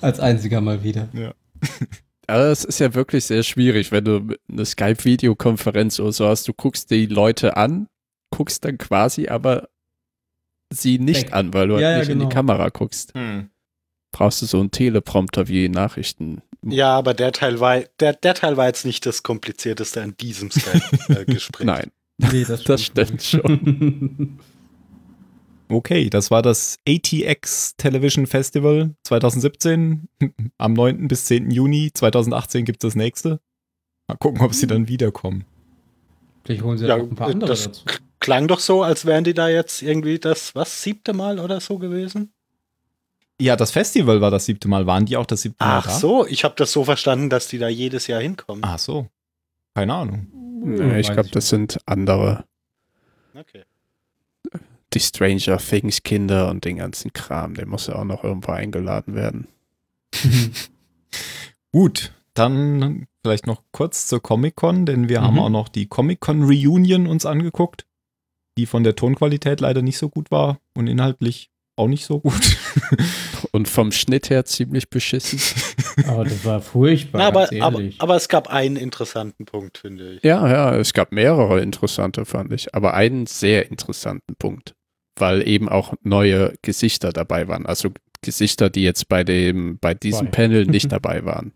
[0.01, 1.09] Als einziger mal wieder.
[2.27, 6.53] Aber es ist ja wirklich sehr schwierig, wenn du eine Skype-Videokonferenz oder so hast, du
[6.53, 7.89] guckst die Leute an,
[8.31, 9.69] guckst dann quasi aber
[10.71, 11.33] sie nicht Weg.
[11.35, 12.29] an, weil du Ja, halt ja, nicht in genau.
[12.29, 13.15] die Kamera guckst.
[14.13, 16.43] brauchst du so einen Teleprompter wie Nachrichten.
[16.63, 20.51] Ja, aber der Teil war, der, der Teil war jetzt nicht das komplizierteste an diesem
[20.51, 21.65] Skype-Gespräch.
[21.67, 24.39] Nein, Nee, das das stimmt schon.
[25.69, 30.09] Okay, das war das ATX Television Festival 2017.
[30.59, 31.09] Am 9.
[31.09, 31.51] bis 10.
[31.51, 33.41] Juni 2018 gibt es das nächste.
[34.07, 35.45] Mal gucken, ob sie dann wiederkommen.
[36.45, 37.83] Vielleicht holen sie Ja, ja, auch ein paar andere das- dazu.
[38.21, 41.79] Klang doch so, als wären die da jetzt irgendwie das, was, siebte Mal oder so
[41.79, 42.33] gewesen?
[43.41, 44.87] Ja, das Festival war das siebte Mal.
[44.87, 45.93] Waren die auch das siebte Mal Ach da?
[45.93, 48.63] so, ich habe das so verstanden, dass die da jedes Jahr hinkommen.
[48.65, 49.09] Ach so.
[49.77, 50.27] Keine Ahnung.
[50.65, 52.47] Nee, ich glaube, das sind andere.
[53.35, 53.65] Okay.
[54.95, 57.53] Die Stranger Things Kinder und den ganzen Kram.
[57.53, 59.49] Der muss ja auch noch irgendwo eingeladen werden.
[61.73, 65.25] Gut, dann vielleicht noch kurz zur Comic-Con, denn wir Mhm.
[65.25, 67.85] haben auch noch die Comic-Con Reunion uns angeguckt,
[68.57, 72.33] die von der Tonqualität leider nicht so gut war und inhaltlich auch nicht so gut.
[73.53, 75.41] Und vom Schnitt her ziemlich beschissen.
[76.07, 80.23] Aber das war furchtbar, Na, aber, aber, aber es gab einen interessanten Punkt, finde ich.
[80.23, 82.75] Ja, ja, es gab mehrere interessante, fand ich.
[82.75, 84.75] Aber einen sehr interessanten Punkt.
[85.19, 87.65] Weil eben auch neue Gesichter dabei waren.
[87.65, 87.91] Also
[88.21, 90.31] Gesichter, die jetzt bei dem, bei diesem Zwei.
[90.33, 91.53] Panel nicht dabei waren.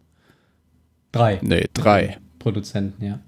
[1.12, 1.38] Drei.
[1.42, 2.18] Nee, drei.
[2.38, 3.04] Produzenten.
[3.04, 3.20] Ja.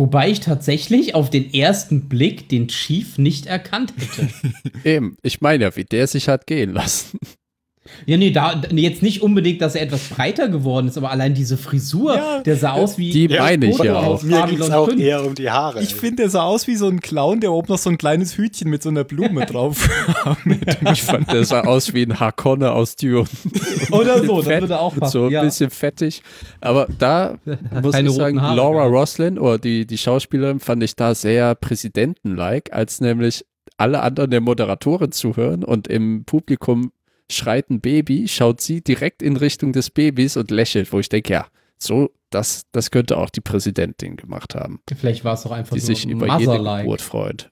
[0.00, 4.30] Wobei ich tatsächlich auf den ersten Blick den Chief nicht erkannt hätte.
[4.88, 7.18] Eben, ich meine ja, wie der sich hat gehen lassen.
[8.04, 11.56] Ja, nee, da, jetzt nicht unbedingt, dass er etwas breiter geworden ist, aber allein diese
[11.56, 14.22] Frisur, Ja, der sah aus wie die meine ich ja auch.
[14.22, 15.00] Mir Babylon auch 5.
[15.00, 15.82] eher um die Haare.
[15.82, 18.36] Ich finde, der sah aus wie so ein Clown, der oben noch so ein kleines
[18.36, 19.88] Hütchen mit so einer Blume drauf
[20.24, 20.36] hat.
[20.92, 23.24] Ich fand, der sah aus wie ein Harkonne aus Dune.
[23.90, 25.12] Oder so, das würde auch passen.
[25.12, 25.42] So ein ja.
[25.42, 26.22] bisschen fettig.
[26.60, 27.38] Aber da
[27.82, 28.94] muss keine ich sagen, Haare Laura gehabt.
[28.94, 33.44] Roslin oder die, die Schauspielerin fand ich da sehr Präsidenten-like, als nämlich
[33.78, 36.92] alle anderen der Moderatorin zuhören und im Publikum
[37.30, 41.32] schreit ein Baby, schaut sie direkt in Richtung des Babys und lächelt, wo ich denke,
[41.32, 41.46] ja,
[41.78, 45.80] so, das, das könnte auch die Präsidentin gemacht haben, Vielleicht war es doch einfach die
[45.80, 46.82] nur sich über jede Mother-like.
[46.84, 47.50] Geburt freut.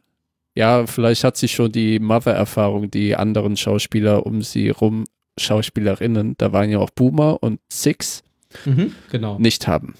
[0.54, 5.04] Ja, vielleicht hat sie schon die Mother-Erfahrung, die anderen Schauspieler um sie rum,
[5.38, 8.22] Schauspielerinnen, da waren ja auch Boomer und Six,
[8.64, 9.38] Mhm, genau.
[9.38, 9.94] nicht haben.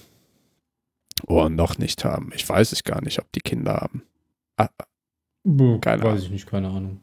[1.26, 2.30] Oder noch nicht haben.
[2.34, 4.02] Ich weiß es gar nicht, ob die Kinder haben.
[4.56, 4.68] Ah,
[5.44, 6.22] Buh, keine Weiß Ahnung.
[6.24, 7.00] ich nicht, keine Ahnung.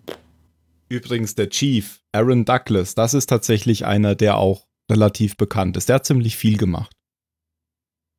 [0.90, 5.90] Übrigens, der Chief, Aaron Douglas, das ist tatsächlich einer, der auch relativ bekannt ist.
[5.90, 6.96] Der hat ziemlich viel gemacht.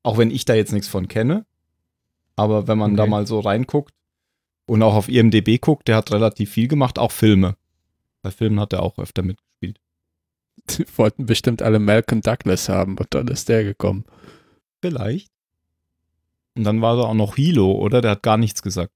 [0.03, 1.47] Auch wenn ich da jetzt nichts von kenne.
[2.35, 3.11] Aber wenn man da Okay.
[3.11, 3.95] mal so reinguckt
[4.67, 7.57] und auch auf IMDB guckt, der hat relativ viel gemacht, auch Filme.
[8.23, 9.81] Bei Filmen hat er auch öfter mitgespielt.
[10.69, 14.05] die wollten bestimmt alle Malcolm Douglas haben und dann ist der gekommen.
[14.83, 15.31] Vielleicht.
[16.57, 18.01] Und dann war da auch noch Hilo, oder?
[18.01, 18.93] Der hat gar nichts gesagt.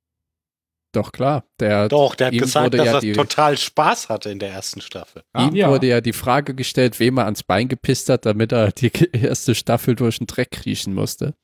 [0.93, 4.09] Doch klar, der Doch, der hat ihm gesagt, wurde dass ja er die- total Spaß
[4.09, 5.23] hatte in der ersten Staffel.
[5.39, 5.69] ihm Ja.
[5.71, 9.55] wurde ja die Frage gestellt, wem er ans Bein gepisst hat, damit er die erste
[9.55, 11.35] Staffel durch den Dreck kriechen musste.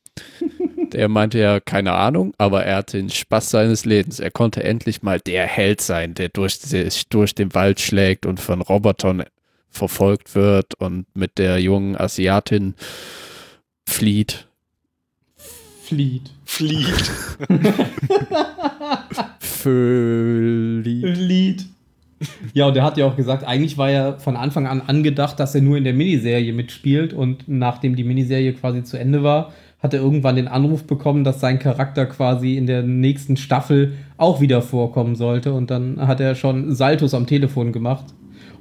[0.93, 4.20] Der meinte ja, keine Ahnung, aber er hatte den Spaß seines Lebens.
[4.20, 8.39] Er konnte endlich mal der Held sein, der durch, sich durch den Wald schlägt und
[8.39, 9.24] von Robotern
[9.68, 12.77] verfolgt wird und mit der jungen Asiatin
[13.86, 14.47] flieht.
[15.82, 16.31] Flieht.
[16.47, 17.10] Flieht.
[19.40, 21.16] Flieht.
[21.18, 21.66] Lied.
[22.55, 25.55] Ja, und der hat ja auch gesagt, eigentlich war ja von Anfang an angedacht, dass
[25.55, 29.93] er nur in der Miniserie mitspielt und nachdem die Miniserie quasi zu Ende war, hat
[29.93, 34.62] er irgendwann den Anruf bekommen, dass sein Charakter quasi in der nächsten Staffel auch wieder
[34.62, 38.06] vorkommen sollte und dann hat er schon Saltos am Telefon gemacht.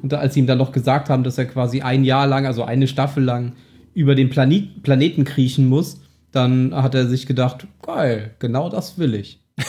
[0.02, 2.64] Und als sie ihm dann noch gesagt haben, dass er quasi ein Jahr lang, also
[2.64, 3.53] eine Staffel lang
[3.94, 6.02] über den Planet, Planeten kriechen muss,
[6.36, 9.41] dann hat er sich gedacht, geil, genau das will ich.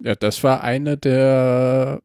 [0.00, 2.00] Ja, das war eine der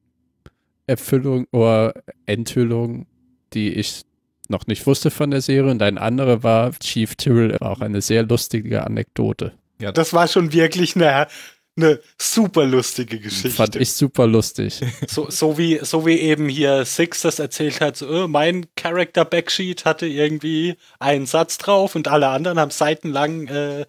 [0.88, 1.94] Erfüllung oder
[2.26, 3.06] Enthüllungen,
[3.54, 4.02] die ich
[4.50, 5.72] noch nicht wusste von der Serie.
[5.72, 9.54] Und ein andere war Chief Tyrrell, auch eine sehr lustige Anekdote.
[9.92, 11.28] Das war schon wirklich eine,
[11.76, 13.50] eine super lustige Geschichte.
[13.50, 14.82] Fand ich super lustig.
[15.08, 19.26] So, so, wie, so wie eben hier Six das erzählt hat, so, äh, mein Character
[19.26, 23.86] Backsheet hatte irgendwie einen Satz drauf und alle anderen haben seitenlang äh, äh,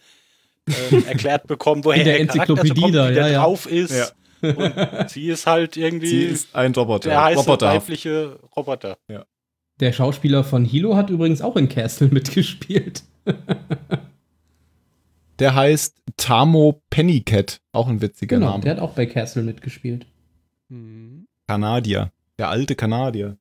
[1.06, 3.42] erklärt bekommen, woher In der der Charakter so Enzyklopädie kommt, da, wie der ja, ja.
[3.42, 4.14] drauf ist.
[4.40, 7.08] Und sie ist halt irgendwie Sie ist ein Roboter.
[7.08, 7.66] der heiße Roboter.
[7.68, 8.98] weibliche Roboter.
[9.80, 13.02] Der Schauspieler von Hilo hat übrigens auch in Castle mitgespielt.
[15.38, 17.60] Der heißt Tamo Pennycat.
[17.72, 18.62] Auch ein witziger Genau, Name.
[18.62, 20.06] der hat auch bei Castle mitgespielt.
[21.46, 22.12] Kanadier.
[22.38, 23.36] Der alte Kanadier.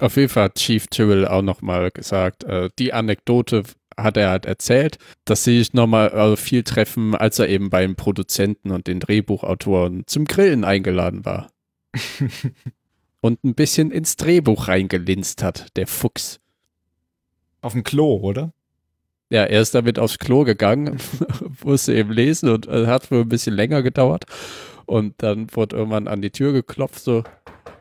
[0.00, 3.64] Auf jeden Fall hat Chief Tyrrell auch nochmal gesagt, äh, die Anekdote
[3.96, 7.96] hat er halt erzählt, dass sie sich nochmal also viel treffen, als er eben beim
[7.96, 11.50] Produzenten und den Drehbuchautoren zum Grillen eingeladen war.
[13.20, 16.38] und ein bisschen ins Drehbuch reingelinst hat, der Fuchs.
[17.60, 18.52] Auf dem Klo, oder?
[19.30, 20.96] Ja, er ist damit aufs Klo gegangen,
[21.64, 24.24] musste eben lesen und äh, hat wohl ein bisschen länger gedauert.
[24.86, 27.22] Und dann wurde irgendwann an die Tür geklopft, so,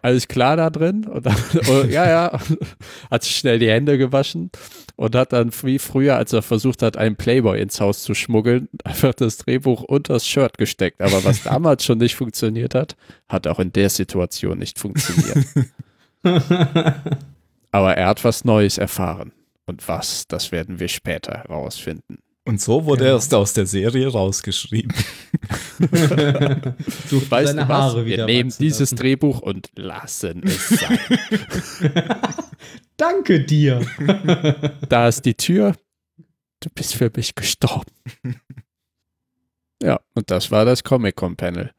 [0.01, 1.05] alles klar da drin?
[1.05, 1.35] Und dann,
[1.69, 2.39] oh, ja, ja,
[3.11, 4.51] hat sich schnell die Hände gewaschen
[4.95, 8.67] und hat dann wie früher, als er versucht hat, einen Playboy ins Haus zu schmuggeln,
[8.83, 11.01] einfach das Drehbuch unter das Shirt gesteckt.
[11.01, 12.95] Aber was damals schon nicht funktioniert hat,
[13.29, 15.45] hat auch in der Situation nicht funktioniert.
[17.71, 19.31] Aber er hat was Neues erfahren.
[19.67, 22.17] Und was, das werden wir später herausfinden.
[22.45, 23.09] Und so wurde Genau.
[23.11, 24.93] er erst aus der Serie rausgeschrieben.
[25.79, 27.77] Durfte Weißt seine du was?
[27.77, 28.95] Haare Wir wieder nehmen wachsen dieses lassen.
[28.95, 30.99] Drehbuch und lassen es sein.
[32.97, 33.85] Danke dir.
[34.89, 35.75] da ist die Tür.
[36.61, 37.91] Du bist für mich gestorben.
[39.83, 41.71] Ja, und das war das Comic-Con-Panel.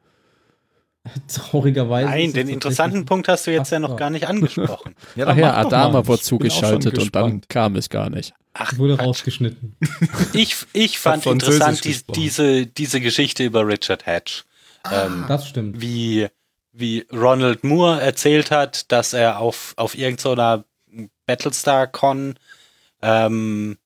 [1.28, 2.08] Traurigerweise.
[2.10, 4.94] Nein, den interessanten Punkt hast du jetzt ja noch gar nicht angesprochen.
[5.16, 8.34] Ja, Ach ja, Adama wurde zugeschaltet und dann kam es gar nicht.
[8.54, 9.06] Ach, Wurde Quatsch.
[9.06, 9.76] rausgeschnitten.
[10.32, 14.44] Ich, ich fand interessant die, diese, diese Geschichte über Richard Hatch.
[14.90, 15.80] Ähm, Das stimmt.
[15.80, 16.28] wie,
[16.72, 20.64] wie Ronald Moore erzählt hat, dass er auf, auf irgendeiner
[21.26, 22.36] Battlestar-Con
[23.02, 23.78] ähm,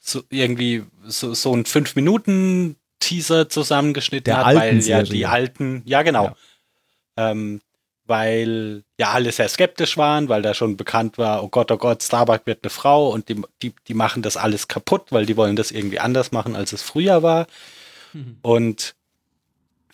[0.00, 1.64] so irgendwie so, so ein
[3.00, 5.04] 5-Minuten-Teaser zusammengeschnitten Der hat, alten weil ja Serie.
[5.04, 6.24] die alten, ja genau,
[7.16, 7.30] Ja.
[7.30, 7.60] Ähm,
[8.08, 12.04] weil ja alle sehr skeptisch waren, weil da schon bekannt war, oh Gott, oh Gott,
[12.04, 15.56] Starbuck wird eine Frau und die, die, die machen das alles kaputt, weil die wollen
[15.56, 17.48] das irgendwie anders machen, als es früher war.
[18.42, 18.94] Und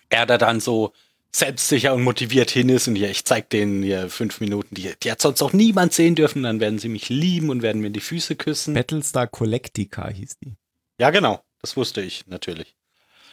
[0.09, 0.93] er da dann so
[1.31, 5.11] selbstsicher und motiviert hin ist und hier, ich zeig denen hier fünf Minuten, die, die
[5.11, 7.99] hat sonst auch niemand sehen dürfen, dann werden sie mich lieben und werden mir die
[7.99, 8.75] Füße küssen.
[8.75, 10.55] Battlestar Galactica hieß die.
[10.99, 12.75] Ja, genau, das wusste ich natürlich.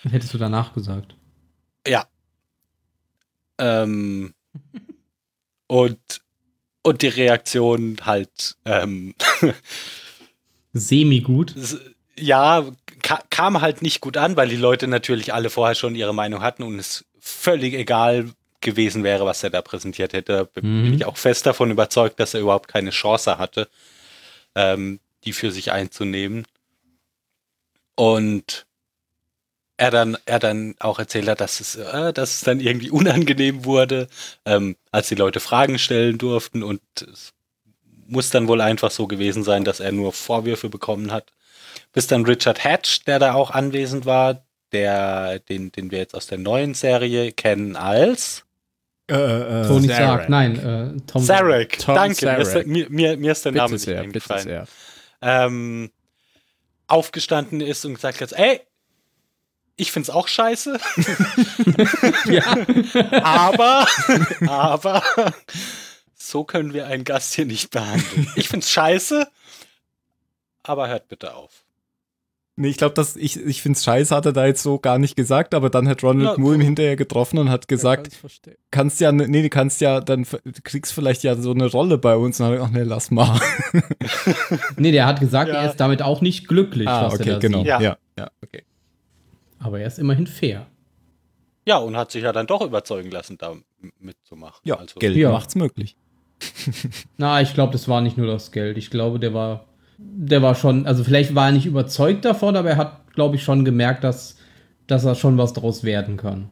[0.09, 1.15] Hättest du danach gesagt.
[1.87, 2.07] Ja.
[3.59, 4.35] Ähm,
[5.67, 5.99] und,
[6.83, 9.15] und die Reaktion halt, ähm,
[10.73, 11.55] Semi-gut.
[12.19, 12.65] ja,
[13.03, 16.43] ka kam halt nicht gut an, weil die Leute natürlich alle vorher schon ihre Meinung
[16.43, 20.47] hatten und es völlig egal gewesen wäre, was er da präsentiert hätte.
[20.47, 20.93] Bin Mhm.
[20.95, 23.69] ich auch fest davon überzeugt, dass er überhaupt keine Chance hatte,
[24.55, 26.47] ähm, die für sich einzunehmen.
[27.97, 28.67] Und
[29.81, 33.65] er dann, er dann auch erzählt hat, dass es, äh, dass es dann irgendwie unangenehm
[33.65, 34.09] wurde,
[34.45, 37.33] ähm, als die Leute Fragen stellen durften und es
[38.07, 41.33] muss dann wohl einfach so gewesen sein, dass er nur Vorwürfe bekommen hat.
[41.93, 46.27] Bis dann Richard Hatch, der da auch anwesend war, der, den, den wir jetzt aus
[46.27, 48.45] der neuen Serie kennen als
[49.11, 49.97] Äh, äh, Tony Zarek.
[49.97, 50.29] Stark.
[50.29, 50.57] Nein,
[50.99, 51.79] äh, Tom Sarek.
[51.79, 52.65] Tom Danke, Mir, ist, Zarek.
[52.65, 54.67] der- mir, mir, mir ist der Name Bitte nicht sehr, bitte eingefallen.
[55.23, 55.91] ähm,
[56.87, 58.61] aufgestanden ist und gesagt hat, ey,
[59.81, 60.79] ich find's auch scheiße,
[62.27, 62.57] Ja.
[63.23, 63.87] aber,
[64.47, 65.03] aber,
[66.15, 68.29] so können wir einen Gast hier nicht behandeln.
[68.37, 69.27] Ich find's scheiße,
[70.63, 71.65] aber hört bitte auf.
[72.57, 74.99] Nee, ich glaube, dass ich, ich finde es scheiße, hat er da jetzt so gar
[74.99, 79.01] nicht gesagt, aber dann hat Ronald Moore ihn hinterher getroffen und hat gesagt, Ja, kannst
[79.01, 80.27] ja, nee, du kannst ja, dann
[80.63, 82.39] kriegst vielleicht ja so eine Rolle bei uns.
[82.39, 83.41] Und dann hab ich, ach nee, lass mal.
[84.77, 85.63] Nee, der hat gesagt, Ja.
[85.63, 87.59] er ist damit auch nicht glücklich, ah, was okay, er da genau.
[87.61, 87.67] sieht.
[87.69, 87.81] Ja.
[87.81, 88.63] Ja, ja, okay.
[89.61, 90.67] Aber er ist immerhin fair.
[91.67, 93.55] Ja, und hat sich ja dann doch überzeugen lassen, da
[94.01, 94.61] mitzumachen.
[94.65, 95.31] Ja, also, Geld Ja.
[95.31, 95.97] macht's möglich.
[97.19, 98.77] Na, ich glaube, das war nicht nur das Geld.
[98.79, 99.67] Ich glaube, der war,
[99.99, 103.43] der war schon, also vielleicht war er nicht überzeugt davon, aber er hat, glaube ich,
[103.45, 104.37] schon gemerkt, dass,
[104.87, 106.49] dass er schon was daraus werden kann.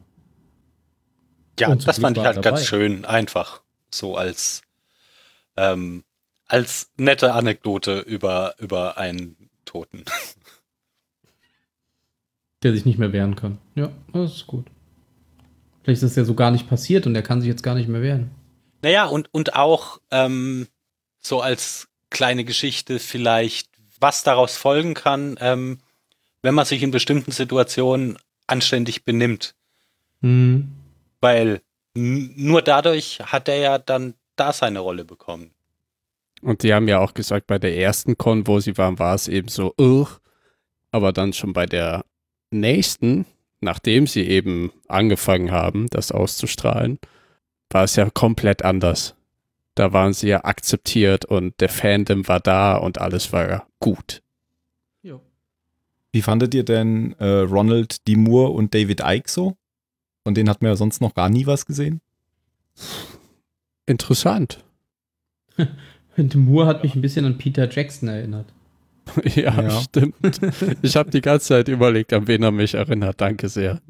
[1.59, 2.63] Ja, das Glück fand ich halt ganz dabei.
[2.63, 3.61] schön, einfach
[3.93, 4.61] so als,
[5.57, 6.03] ähm,
[6.47, 10.05] als nette Anekdote über, über einen Toten.
[12.63, 13.57] Der sich nicht mehr wehren kann.
[13.75, 14.65] Ja, das ist gut.
[15.83, 17.87] Vielleicht ist das ja so gar nicht passiert und er kann sich jetzt gar nicht
[17.87, 18.31] mehr wehren.
[18.81, 20.67] Naja, und, und auch ähm,
[21.19, 23.69] so als kleine Geschichte vielleicht,
[23.99, 25.79] was daraus folgen kann, ähm,
[26.41, 28.17] wenn man sich in bestimmten Situationen
[28.47, 29.55] anständig benimmt.
[30.21, 30.69] Hm.
[31.21, 31.61] Weil
[31.93, 35.51] nur dadurch hat er ja dann da seine Rolle bekommen.
[36.41, 39.27] Und die haben ja auch gesagt, bei der ersten Con, wo sie waren, war es
[39.27, 40.19] eben so, Ugh.
[40.91, 42.05] aber dann schon bei der
[42.51, 43.25] nächsten,
[43.61, 46.99] nachdem sie eben angefangen haben, das auszustrahlen,
[47.69, 49.15] war es ja komplett anders.
[49.75, 54.21] Da waren sie ja akzeptiert und der Fandom war da und alles war ja gut.
[55.03, 55.21] Jo.
[56.11, 58.15] Wie fandet ihr denn äh, Ronald D.
[58.15, 59.55] Moore und David Icke so?
[60.23, 62.01] Von denen hat man ja sonst noch gar nie was gesehen.
[63.85, 64.63] Interessant.
[66.17, 68.53] Und Moore hat mich ein bisschen an Peter Jackson erinnert.
[69.23, 69.81] ja, Ja.
[69.81, 70.15] stimmt.
[70.81, 73.19] Ich habe die ganze Zeit überlegt, an wen er mich erinnert.
[73.21, 73.81] Danke sehr.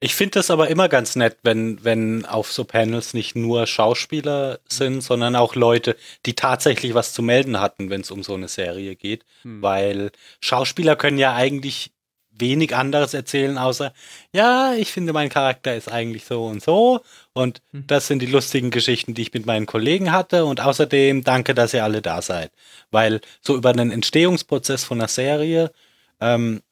[0.00, 4.60] Ich finde das aber immer ganz nett, wenn, wenn auf so Panels nicht nur Schauspieler
[4.68, 8.48] sind, sondern auch Leute, die tatsächlich was zu melden hatten, wenn es um so eine
[8.48, 9.24] Serie geht.
[9.42, 9.62] Hm.
[9.62, 10.10] Weil
[10.40, 11.93] Schauspieler können ja eigentlich
[12.38, 13.92] wenig anderes erzählen, außer,
[14.32, 17.00] ja, ich finde, mein Charakter ist eigentlich so und so.
[17.32, 17.86] Und Hm.
[17.86, 20.44] das sind die lustigen Geschichten, die ich mit meinen Kollegen hatte.
[20.44, 22.50] Und außerdem danke, dass ihr alle da seid.
[22.90, 25.72] Weil so über den Entstehungsprozess von einer Serie
[26.20, 26.62] ähm,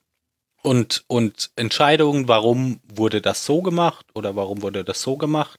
[0.62, 5.58] und, und Entscheidungen, warum wurde das so gemacht oder warum wurde das so gemacht,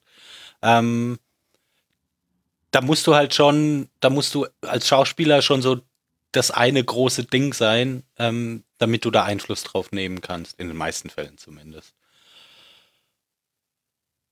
[0.61, 1.19] ähm,
[2.71, 5.81] da musst du halt schon, da musst du als Schauspieler schon so
[6.33, 10.77] das eine große Ding sein, ähm, damit du da Einfluss drauf nehmen kannst, in den
[10.77, 11.95] meisten Fällen zumindest.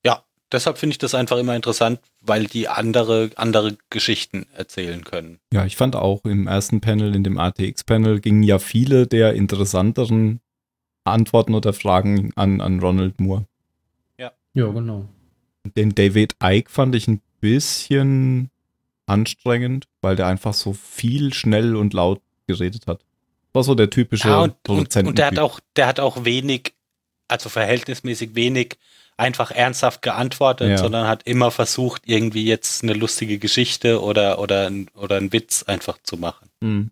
[0.06, 5.40] Ja, deshalb finde ich das einfach immer interessant, weil die andere, andere Geschichten erzählen können.
[5.54, 10.42] Ja, ich fand auch im ersten Panel, in dem ATX-Panel, gingen ja viele der interessanteren
[11.04, 13.46] Antworten oder Fragen an, an Ronald Moore.
[14.54, 15.08] Ja, genau.
[15.78, 18.51] Den David Icke fand ich ein bisschen
[19.12, 23.02] anstrengend, weil der einfach so viel schnell und laut geredet hat.
[23.54, 25.10] War so der typische Ja, und, und, Produzenten.
[25.10, 26.74] und der hat auch, der hat auch wenig,
[27.28, 28.78] also verhältnismäßig wenig
[29.18, 30.78] einfach ernsthaft geantwortet, Ja.
[30.78, 35.98] sondern hat immer versucht, irgendwie jetzt eine lustige Geschichte oder, oder, oder einen Witz einfach
[36.02, 36.48] zu machen.
[36.64, 36.92] Hm.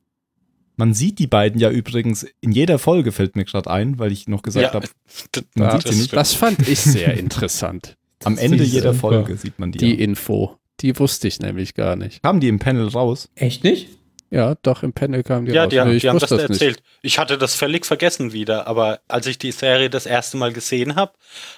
[0.76, 4.28] Man sieht die beiden ja übrigens in jeder Folge, fällt mir gerade ein, weil ich
[4.28, 4.88] noch gesagt habe,
[5.36, 6.14] d- Man Ja, sieht sie das, nicht.
[6.14, 7.98] das fand ich sehr interessant.
[8.26, 8.94] am Ende jeder.
[8.94, 9.78] Folge sieht man die.
[9.80, 10.00] Die ja.
[10.00, 10.58] Info.
[10.81, 12.22] Die wusste ich nämlich gar nicht.
[12.23, 13.30] Kamen die im Panel raus?
[13.35, 13.89] Echt nicht?
[14.31, 15.69] Ja, doch, im Panel kam die Ja, raus.
[15.72, 16.84] die, haben- Nee, ich die haben das wusste da erzählt.
[17.01, 20.95] Ich hatte das völlig vergessen wieder, aber als ich die Serie das erste Mal gesehen
[20.95, 21.14] habe,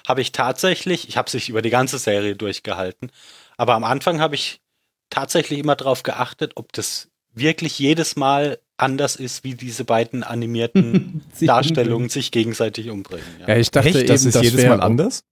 [0.08, 3.10] habe ich tatsächlich, ich habe sich über die ganze Serie durchgehalten,
[3.58, 4.60] aber am Anfang habe ich
[5.10, 11.22] tatsächlich immer darauf geachtet, ob das wirklich jedes Mal anders ist, wie diese beiden animierten
[11.34, 13.24] Sich Darstellungen sich gegenseitig umbringen.
[13.40, 13.56] Ja, Ja.
[13.56, 14.08] ich dachte Echt?
[14.08, 15.24] Das eben, ist jedes wäre- Mal anders?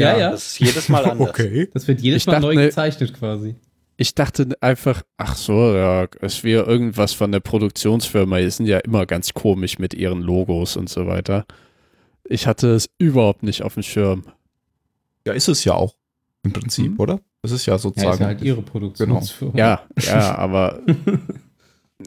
[0.00, 0.30] Ja, ja.
[0.30, 1.28] Das ist jedes Mal anders.
[1.30, 1.68] Okay.
[1.72, 3.56] Das wird jedes Ich Mal dachte, neu ne- gezeichnet quasi.
[4.00, 8.38] Ich dachte einfach, ach so, ja, es wäre irgendwas von der Produktionsfirma.
[8.38, 11.46] Die sind ja immer ganz komisch mit ihren Logos und so weiter.
[12.24, 14.24] Ich hatte es überhaupt nicht auf dem Schirm.
[15.26, 15.94] Ja, ist es ja auch
[16.44, 17.00] im Prinzip, Hm.
[17.00, 17.20] oder?
[17.42, 18.12] Das ist ja Ja, sozusagen.
[18.14, 19.56] ist ja halt ihre Produktionsfirma.
[19.58, 20.80] Ja, ja, aber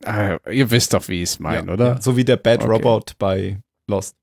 [0.05, 1.85] ah, ihr wisst doch, wie ich es meine, ja, oder?
[1.95, 2.71] Ja, so wie der Bad Okay.
[2.71, 4.15] Robot bei Lost.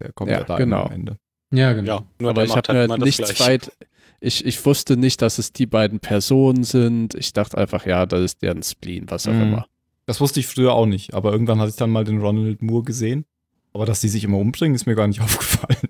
[0.00, 0.84] Der kommt ja, Ja, da genau.
[0.84, 1.16] am Ende.
[1.52, 1.96] Ja, genau.
[1.96, 3.72] Ja, nur aber der ich habe halt mir das nichts weit.
[4.20, 7.14] Ich, ich wusste nicht, dass es die beiden Personen sind.
[7.14, 9.42] Ich dachte einfach, ja, das ist deren Spleen, was auch Mhm.
[9.42, 9.66] immer.
[10.06, 12.84] Das wusste ich früher auch nicht, aber irgendwann hatte ich dann mal den Ronald Moore
[12.84, 13.24] gesehen.
[13.72, 15.88] Aber dass die sich immer umbringen, ist mir gar nicht aufgefallen.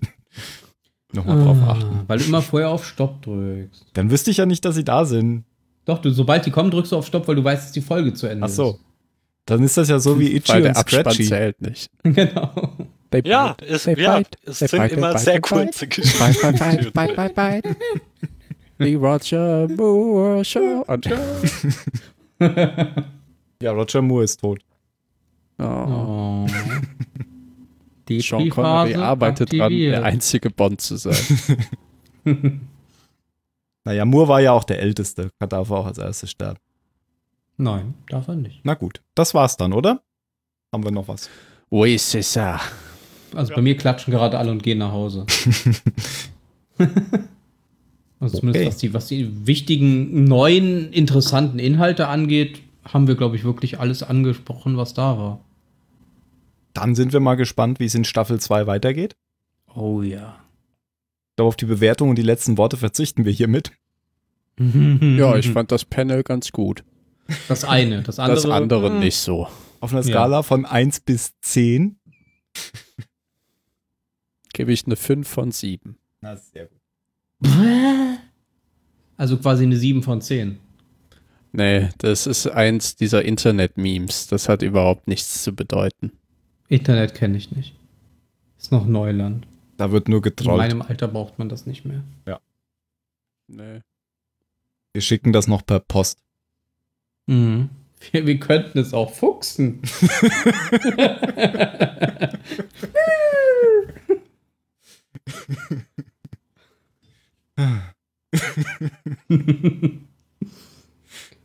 [1.13, 1.99] Nochmal drauf Ah, achten.
[2.07, 3.85] Weil du immer vorher auf Stopp drückst.
[3.93, 5.43] Dann wüsste ich ja nicht, dass sie da sind.
[5.85, 8.13] Doch, du, sobald die kommen, drückst du auf Stopp, weil du weißt, dass die Folge
[8.13, 8.79] zu Ende Ach so.
[9.45, 11.25] Dann ist das ja so wie Itchy Weil der und Abspann Scratchy.
[11.25, 11.89] zählt nicht.
[12.03, 12.15] ist.
[12.15, 12.70] Genau.
[13.11, 15.49] They Ja, bite, es, they ja, bite, es they sind bite, immer they sehr bite,
[15.49, 16.91] they kurze Bite, bite, Geschichten.
[16.93, 17.75] bite, bite, bite.
[18.79, 20.85] The Roger Moore Show.
[23.61, 24.59] Ja, Roger Moore ist tot.
[25.59, 25.63] oh.
[25.63, 26.47] Oh.
[28.19, 29.93] Sean Connery arbeitet dran, aktiviert.
[29.93, 31.15] der einzige Bond zu sein.
[33.83, 35.31] Naja, Moore war ja auch der Älteste.
[35.39, 36.59] Er darf auch als erstes sterben.
[37.57, 38.59] Nein, darf er nicht.
[38.63, 40.03] Na gut, das war's dann, oder?
[40.71, 41.29] Haben wir noch was?
[41.71, 42.59] Oui, c'est ça.
[43.33, 45.25] Also bei mir klatschen gerade alle und gehen nach Hause.
[48.19, 48.67] Also zumindest Okay.
[48.67, 54.03] was, die, was die wichtigen, neuen, interessanten Inhalte angeht, haben wir, glaube ich, wirklich alles
[54.03, 55.39] angesprochen, was da war.
[56.73, 59.15] Dann sind wir mal gespannt, wie es in Staffel 2 weitergeht.
[59.73, 60.35] Oh ja.
[61.31, 63.71] Ich glaube, auf die Bewertung und die letzten Worte verzichten wir hiermit.
[64.59, 66.83] Ja, ich fand das Panel ganz gut.
[67.47, 68.03] das eine.
[68.03, 69.47] Das andere, Das andere hm, nicht so.
[69.79, 70.09] Auf einer Ja.
[70.09, 71.95] Skala von 1 bis 10.
[74.53, 75.97] Gebe ich eine 5 von 7.
[76.21, 76.79] Na, sehr gut.
[79.17, 80.59] Also quasi eine 7 von 10.
[81.53, 84.27] Nee, das ist eins dieser Internet-Memes.
[84.27, 86.11] Das hat überhaupt nichts zu bedeuten.
[86.69, 87.75] Internet kenne ich nicht.
[88.57, 89.47] Ist noch Neuland.
[89.77, 90.57] Da wird nur In getrollt.
[90.57, 92.03] meinem Alter braucht man das nicht mehr.
[93.47, 93.81] Nee.
[94.93, 96.19] Wir schicken das noch per Post.
[97.27, 97.69] Mhm.
[98.11, 99.81] Wir, wir könnten es auch fuchsen.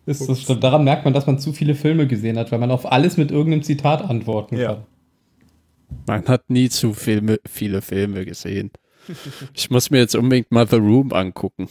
[0.07, 0.63] ist das stimmt.
[0.63, 3.31] Daran merkt man, dass man zu viele Filme gesehen hat, weil man auf alles mit
[3.31, 4.75] irgendeinem Zitat antworten Ja.
[4.75, 4.87] kann.
[6.07, 8.71] Man hat nie zu Filme, viele Filme gesehen.
[9.55, 11.69] Ich muss mir jetzt unbedingt mal The Room angucken,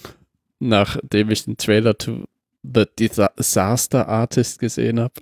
[0.60, 2.26] nachdem ich den Trailer to
[2.64, 5.14] The Disaster Artist gesehen habe.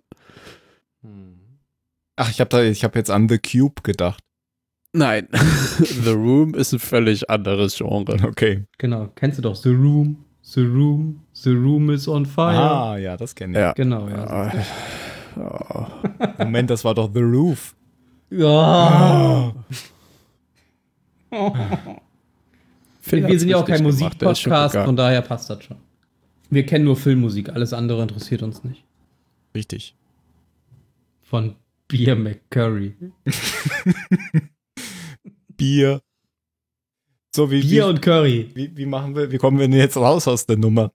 [2.15, 4.24] Ach, ich habe hab jetzt an The Cube gedacht.
[4.94, 5.28] Nein.
[5.78, 8.15] The Room ist ein völlig anderes Genre.
[8.24, 8.65] Okay.
[8.78, 9.10] Genau.
[9.15, 10.24] Kennst du doch The Room?
[10.44, 11.22] The Room?
[11.34, 12.57] The Room is on fire.
[12.57, 13.60] Ah, ja, das kenne ich.
[13.60, 13.74] Ja.
[13.74, 14.52] Genau, ja.
[15.36, 15.88] Oh.
[16.44, 17.76] Moment, das war doch The Roof.
[18.30, 19.53] Ja.
[23.02, 25.78] Phil Wir hat's sind ja auch kein Musikpodcast, von daher passt das schon.
[26.49, 28.84] Wir kennen nur Filmmusik, alles andere interessiert uns nicht.
[29.56, 29.95] Richtig.
[31.22, 31.56] Von
[31.88, 32.95] Beer McCurry.
[35.58, 36.02] Bier.
[37.36, 38.50] So, wie, Bier wie, und Curry.
[38.54, 40.92] wie, wie machen wir, wie kommen wir denn jetzt raus aus der Nummer?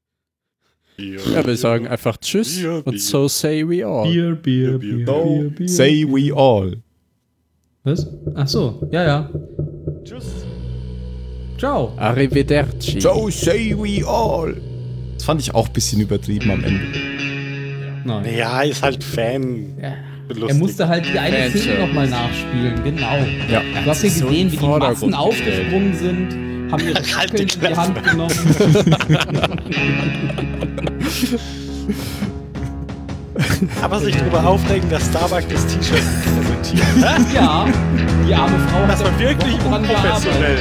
[0.96, 2.98] Ja, wir sagen einfach Tschüss Bier, und Bier.
[3.00, 4.08] so say we all.
[4.10, 5.68] Bier, Bier, Bier, Bier, Bier, Bier.
[5.68, 6.76] say we all.
[7.84, 8.06] Was?
[8.34, 9.30] Ach so, ja, ja.
[10.04, 10.26] Tschüss.
[11.58, 11.92] Ciao.
[11.96, 13.00] Arrivederci.
[13.00, 14.56] So say we all.
[15.14, 16.84] Das fand ich auch ein bisschen übertrieben am Ende.
[18.04, 18.36] Nein.
[18.36, 19.76] Ja, ist halt Fan.
[19.80, 19.94] Ja.
[20.28, 20.48] Lustig.
[20.48, 21.50] Er musste halt die eine.
[21.50, 23.18] Szene nochmal nachspielen, genau.
[23.50, 23.62] Ja.
[23.82, 27.54] Du hast ja So gesehen, wie die Massen aufgesprungen sind, haben ihre Halt Fackeln die
[27.54, 28.34] in die Hand genommen.
[33.82, 36.86] Aber sich darüber aufregen, dass Starbucks das T-Shirt präsentiert.
[37.34, 37.66] Ja,
[38.28, 40.58] die arme Frau Das hat war wirklich unprofessionell.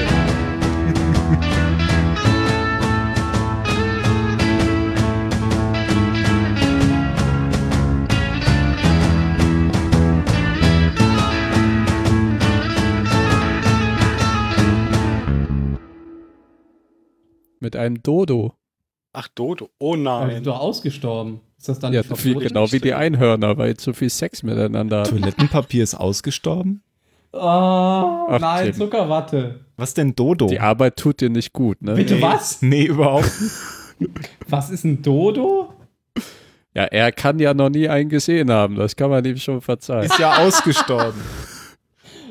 [17.68, 18.54] Mit einem Dodo.
[19.12, 19.70] Ach, Dodo.
[19.78, 20.36] Oh Aber die nein.
[20.36, 21.42] sind doch ausgestorben.
[21.58, 22.40] Ist das dann Ja, verboten?
[22.48, 25.04] genau wie die Einhörner, weil zu viel Sex miteinander.
[25.04, 26.82] Toilettenpapier ist ausgestorben?
[27.34, 28.74] Oh, Ach, nein, Tim.
[28.76, 29.66] Zuckerwatte.
[29.76, 30.48] Was denn Dodo?
[30.48, 31.96] Die Arbeit tut dir nicht gut, ne?
[31.96, 32.22] Bitte Nee.
[32.22, 32.62] was?
[32.62, 33.30] Nee, überhaupt
[34.00, 34.16] nicht.
[34.48, 35.74] Was ist ein Dodo?
[36.74, 38.76] Ja, er kann ja noch nie einen gesehen haben.
[38.78, 40.06] Das kann man ihm schon verzeihen.
[40.06, 41.20] Ist ja ausgestorben.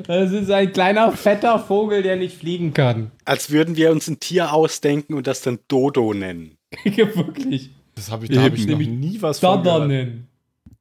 [0.06, 3.10] Das ist ein kleiner, fetter Vogel, der nicht fliegen kann.
[3.24, 6.56] Als würden wir uns ein Tier ausdenken und das dann Dodo nennen.
[6.84, 7.70] Wirklich.
[7.94, 9.00] Das habe ich, da hab ich noch Eben.
[9.00, 9.82] nie was von gehört.
[9.82, 10.28] Dodonen.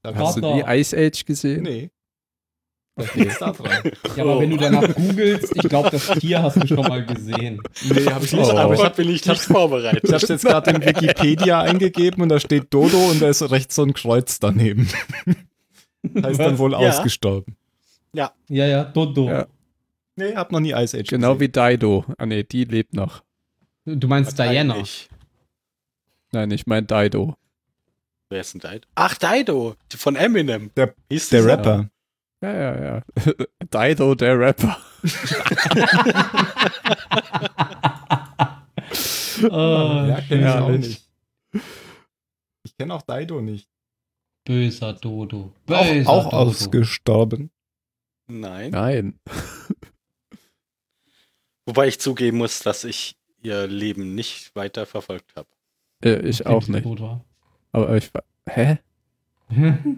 [0.01, 1.63] Da Hast du nie Ice Age gesehen?
[1.63, 1.89] Nee.
[2.97, 3.91] Was steht's da dran?
[4.15, 7.61] Ja, aber wenn du danach googelst, ich glaube, das Tier hast du schon mal gesehen.
[7.89, 8.45] Nee, habe ich nicht.
[8.45, 8.55] Oh.
[8.57, 10.03] Aber ich habe bin ich nicht vorbereitet.
[10.05, 13.75] ich hab's jetzt gerade in Wikipedia eingegeben und da steht Dodo und da ist rechts
[13.75, 14.87] so ein Kreuz daneben.
[16.23, 16.77] heißt dann wohl Ja.
[16.77, 17.55] ausgestorben.
[18.15, 19.27] Ja, ja, Dodo.
[19.29, 19.47] Ja.
[20.15, 21.71] Nee, hab noch nie Ice Age Genau wie gesehen.
[21.79, 22.05] Dido.
[22.17, 23.23] Ah nee, die lebt noch.
[23.85, 24.75] Du meinst Diana.
[24.75, 25.09] Eigentlich.
[26.31, 27.35] Nein, ich mein Dido.
[28.29, 28.87] Wer ist denn Dido?
[28.95, 29.75] Ach, Dido.
[29.95, 30.71] Von Eminem.
[30.75, 31.45] Der- Hieß Der?
[31.45, 31.89] Rapper.
[32.41, 33.01] Ja, ja, ja.
[33.89, 34.77] Dido, der Rapper.
[39.43, 41.09] Oh, Ja, kenn ich auch nicht.
[42.63, 43.67] Ich kenne auch Dido nicht.
[44.45, 45.51] böser Dodo.
[45.69, 46.37] Auch, Böser auch Dodo.
[46.37, 47.51] ausgestorben.
[48.27, 48.71] Nein.
[48.71, 49.19] Nein.
[51.65, 55.47] Wobei ich zugeben muss, dass ich ihr Leben nicht weiter verfolgt habe.
[56.03, 56.83] Äh, ich auch nicht.
[56.83, 57.25] tot war.
[57.71, 58.23] Aber ich war.
[58.47, 58.77] Hä?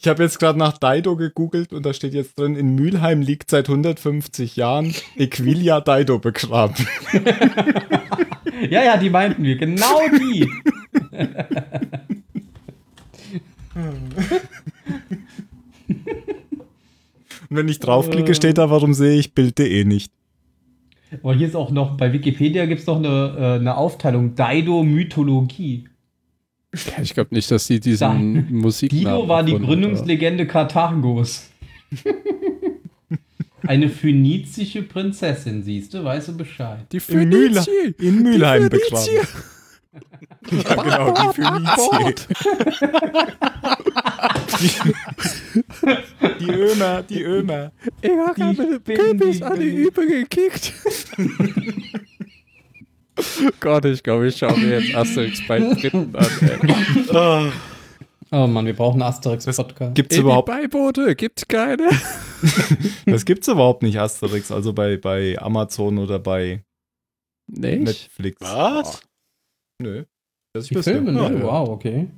[0.00, 3.50] Ich habe jetzt gerade nach Dido gegoogelt und da steht jetzt drin, in Mülheim liegt
[3.50, 6.86] seit 150 Jahren Equilia Dido begraben.
[8.70, 9.56] ja, ja, die meinten wir.
[9.56, 10.48] Genau die.
[17.48, 20.12] Und wenn ich draufklicke, steht da, warum sehe ich Bild.de nicht.
[21.22, 24.34] Aber hier ist auch noch, bei Wikipedia gibt es noch eine, äh, eine Aufteilung.
[24.36, 25.88] Dido-Mythologie.
[26.74, 28.90] Ja, Ich glaube nicht, dass die diesen Musik.
[28.90, 31.50] Dido war die Gründungslegende Karthagos.
[33.66, 36.86] Eine phönizische Prinzessin, siehst du, weißt du Bescheid.
[36.92, 37.94] Die Phönizier.
[37.98, 38.68] in Phönizier.
[38.70, 39.08] begraben.
[40.50, 42.14] Ja, genau, die Phönizier.
[44.60, 47.72] Die, die Ömer, die Ömer.
[48.00, 50.72] Ich habe Kürbis die- an die Übe gekickt.
[53.60, 56.26] Gott, ich glaube, ich schaue mir jetzt Asterix bei Dritten an.
[57.14, 57.52] Ah,
[58.32, 59.94] Oh Mann, wir brauchen Asterix-Podcast.
[59.96, 61.90] Gibt's Ey, überhaupt, Beiboote gibt's keine.
[63.06, 66.62] das gibt's überhaupt nicht, Asterix, also bei, bei Amazon oder bei
[67.48, 67.82] Nicht?
[67.82, 68.40] Netflix.
[68.40, 69.02] was?
[69.82, 70.04] Nö.
[70.52, 71.38] Das Die Filme, ja, ne?
[71.38, 71.44] ja.
[71.44, 72.08] Wow, okay.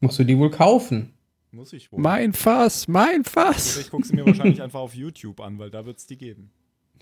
[0.00, 1.12] Musst du die wohl kaufen?
[1.52, 2.00] Muss ich wohl.
[2.00, 3.78] Mein Fass, mein Fass.
[3.78, 6.50] ich gucke sie mir wahrscheinlich einfach auf YouTube an, weil da wird's die geben.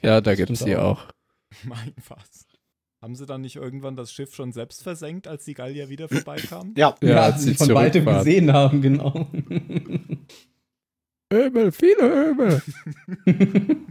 [0.03, 1.07] Ja, da gibt's stimmt die auch.
[1.07, 1.11] auch.
[1.65, 2.47] Mein Fass.
[3.01, 6.75] Haben sie dann nicht irgendwann das Schiff schon selbst versenkt, als die Gallier wieder vorbeikamen?
[6.77, 6.95] Ja.
[7.03, 9.27] Ja, als als sie von weitem gesehen haben, genau.
[11.33, 12.63] Öbel, viele Öbel.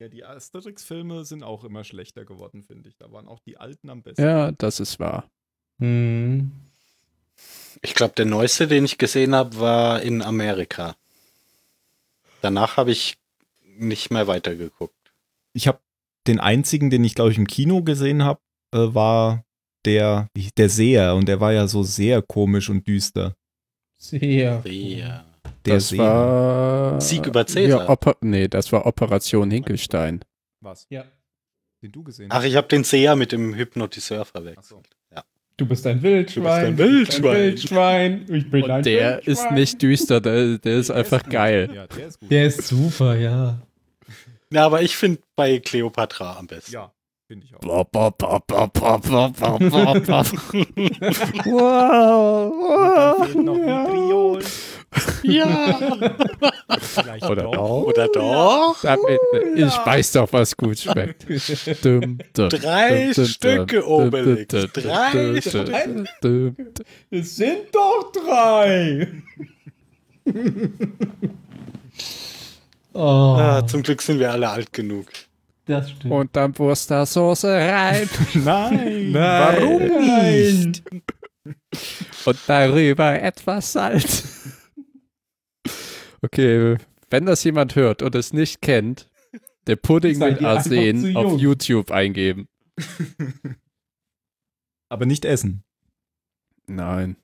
[0.00, 2.96] Ja, die Asterix-Filme sind auch immer schlechter geworden, finde ich.
[2.96, 4.22] Da waren auch die alten am besten.
[4.22, 5.30] Ja, das ist wahr.
[5.78, 6.50] hm.
[7.82, 10.96] Ich glaube, der neueste, den ich gesehen habe, war in Amerika.
[12.42, 13.18] Danach habe ich
[13.62, 15.12] nicht mehr weitergeguckt.
[15.52, 15.80] Ich habe
[16.26, 18.40] den einzigen, den ich glaube ich im Kino gesehen habe,
[18.74, 19.44] äh, war
[19.84, 23.36] der der Seher und der war ja so sehr komisch und düster.
[23.96, 24.62] Sehr.
[24.66, 25.29] Ja.
[25.66, 26.02] Der das Seele.
[26.02, 27.82] war Sieg über Cäsar.
[27.84, 30.20] Ja, Oper nee, das war Operation Hinkelstein.
[30.60, 30.86] Was?
[30.90, 31.04] Ja.
[31.82, 32.38] Den du gesehen hast.
[32.40, 34.64] Ach, ich habe den Seher mit dem Hypnotiseur verwechselt.
[34.66, 34.82] So.
[35.14, 35.24] Ja.
[35.56, 36.76] Du bist ein Wildschwein.
[36.76, 37.32] Du bist ein Wildschwein.
[37.32, 37.36] Ein
[38.28, 38.34] Wildschwein.
[38.36, 39.32] Ich bin Und ein der Wildschwein.
[39.32, 41.70] ist nicht düster, der, der ist der einfach ist geil.
[41.74, 42.30] Ja, der, ist gut.
[42.30, 43.60] der ist super, ja.
[44.50, 46.72] Na, aber ich finde bei Cleopatra am besten.
[46.72, 46.92] Ja.
[47.26, 47.62] Finde ich auch.
[51.44, 53.86] Wow, noch ja.
[53.86, 54.42] Vitriol.
[55.22, 55.78] Ja.
[56.80, 57.52] Vielleicht Oder doch.
[57.52, 57.82] doch.
[57.84, 58.84] Oder doch?
[58.84, 59.18] Ende,
[59.54, 61.26] Ich weiß doch, was gut schmeckt.
[61.84, 64.48] Dum, dum, Drei dum, Stücke Obelix.
[64.72, 66.54] Drei Stücke.
[67.10, 69.08] Es sind doch drei.
[72.94, 72.98] oh,
[73.38, 75.06] Ah, zum Glück sind wir alle alt genug.
[75.66, 76.12] das stimmt.
[76.12, 78.08] Und dann Wurstersoße rein.
[78.34, 80.82] Nein, Warum nicht?
[82.24, 84.39] Und darüber etwas Salz.
[86.22, 86.76] Okay,
[87.08, 89.10] wenn das jemand hört und es nicht kennt,
[89.66, 91.40] der Pudding mit Arsen auf.
[91.40, 92.48] YouTube eingeben.
[94.88, 95.62] Aber nicht essen.
[96.66, 97.16] Nein.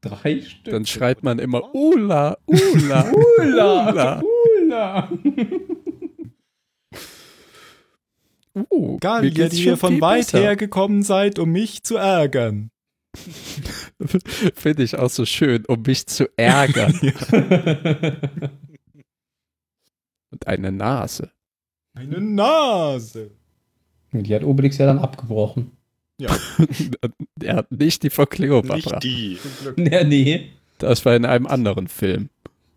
[0.00, 0.72] Drei Stück.
[0.72, 4.22] Dann schreit man immer Ula, Ula, Ula.
[4.22, 5.10] Ula.
[8.70, 12.70] Uh, Gallier, die ihr von weit her gekommen seid, um mich zu ärgern.
[14.54, 16.92] Finde ich auch so schön, um mich zu ärgern.
[20.30, 21.30] Und eine Nase.
[21.94, 23.30] Eine Nase.
[24.12, 25.72] Die hat Obelix ja dann abgebrochen.
[27.40, 28.98] er hat nicht die von Cleopatra.
[28.98, 29.38] Nicht die.
[29.76, 30.50] Ja, nee.
[30.78, 32.30] Das war in einem anderen Film.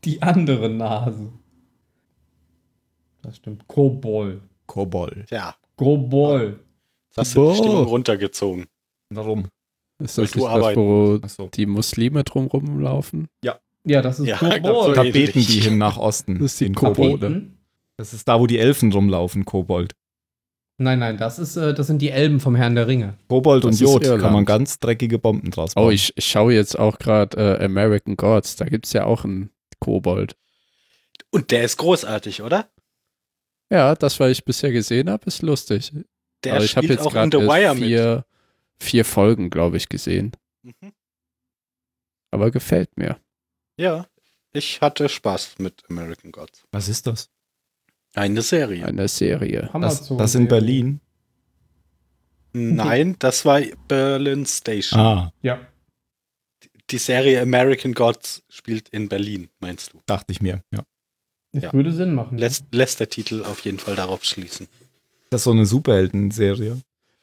[0.03, 1.31] Die andere Nase.
[3.21, 3.67] Das stimmt.
[3.67, 4.41] Kobol.
[4.65, 5.29] Kobold.
[5.29, 6.59] Ja, Kobol.
[7.09, 7.57] das hast du die.
[7.57, 8.65] Stimmung runtergezogen.
[9.09, 9.47] Warum?
[10.03, 11.49] Ist das nicht das, wo Achso.
[11.53, 13.27] die Muslime drumrum laufen?
[13.83, 14.83] Ja, das ist Ja, ich glaub, Kobol.
[14.89, 16.35] so Da beten die hin nach Osten.
[16.39, 17.27] Das ist die in Kobolde.
[17.27, 17.43] Kobold.
[17.97, 19.93] Das ist da, wo die Elfen rumlaufen, Kobold.
[20.77, 23.13] Nein, nein, das, ist, äh, das sind die Elben vom Herrn der Ringe.
[23.27, 25.85] Kobold Das und Jod kann man ganz dreckige Bomben draus bauen.
[25.87, 28.55] Oh, ich, ich schaue jetzt auch gerade äh, American Gods.
[28.55, 30.35] Da gibt es ja auch einen Kobold.
[31.29, 32.67] Und der ist großartig, oder?
[33.69, 35.93] Ja, das, was ich bisher gesehen habe, ist lustig.
[36.43, 37.89] Der Aber ich habe spielt jetzt auch in The Wire erst mit.
[38.81, 40.31] Vier, Folgen, glaube ich, gesehen.
[40.63, 40.91] Mhm.
[42.31, 43.19] Aber gefällt mir.
[43.77, 44.07] Ja,
[44.53, 46.63] ich hatte Spaß mit American Gods.
[46.71, 47.29] Was ist das?
[48.13, 48.85] Eine Serie.
[48.85, 49.69] Eine Serie.
[49.73, 50.99] Das, das in Berlin.
[52.53, 54.99] Nein, das war Berlin Station.
[54.99, 55.59] Ah, Ja.
[56.89, 60.01] Die Serie American Gods spielt in Berlin, meinst du?
[60.07, 60.61] dachte ich mir.
[60.73, 60.83] Ja.
[61.53, 61.73] Das Ja.
[61.73, 62.37] würde Sinn machen.
[62.37, 64.67] Lässt, lässt der Titel auf jeden Fall darauf schließen.
[65.29, 66.81] Das ist so eine Superhelden-Serie.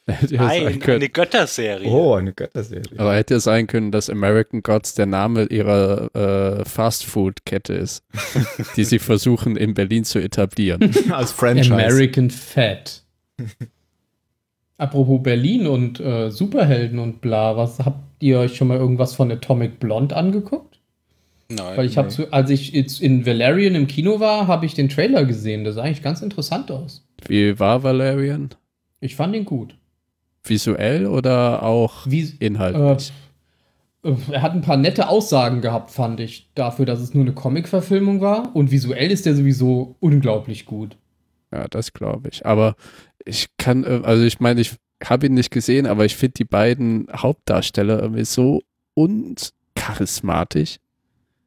[0.09, 0.97] Hätte ja sein Nein, können.
[0.97, 1.89] eine Götterserie.
[1.89, 2.99] Oh, eine Götterserie.
[2.99, 8.03] Aber hätte ja sein können, dass American Gods der Name ihrer äh, Fastfood-Kette ist,
[8.77, 10.95] die sie versuchen in Berlin zu etablieren.
[11.11, 11.73] Als Franchise.
[11.73, 13.03] American Fat.
[14.79, 19.31] Apropos Berlin und äh, Superhelden und bla, was habt ihr euch schon mal irgendwas von
[19.31, 20.81] Atomic Blonde angeguckt?
[21.51, 21.77] Nein.
[21.77, 22.27] Weil ich habe, nee.
[22.31, 25.65] als ich jetzt in Valerian im Kino war, habe ich den Trailer gesehen.
[25.65, 27.07] Das sah eigentlich ganz interessant aus.
[27.27, 28.51] Wie war Valerian?
[29.01, 29.78] Ich fand ihn gut.
[30.49, 33.13] Visuell oder auch Wie, inhaltlich?
[34.03, 37.33] Äh, er hat ein paar nette Aussagen gehabt, fand ich, dafür, dass es nur eine
[37.35, 38.55] Comic-Verfilmung war.
[38.55, 40.97] Und visuell ist der sowieso unglaublich gut.
[41.53, 42.47] Ja, das glaube ich.
[42.47, 42.77] Aber
[43.25, 44.73] ich kann, äh, also ich meine, ich
[45.05, 48.63] habe ihn nicht gesehen, aber ich finde die beiden Hauptdarsteller irgendwie so
[48.95, 50.79] uncharismatisch.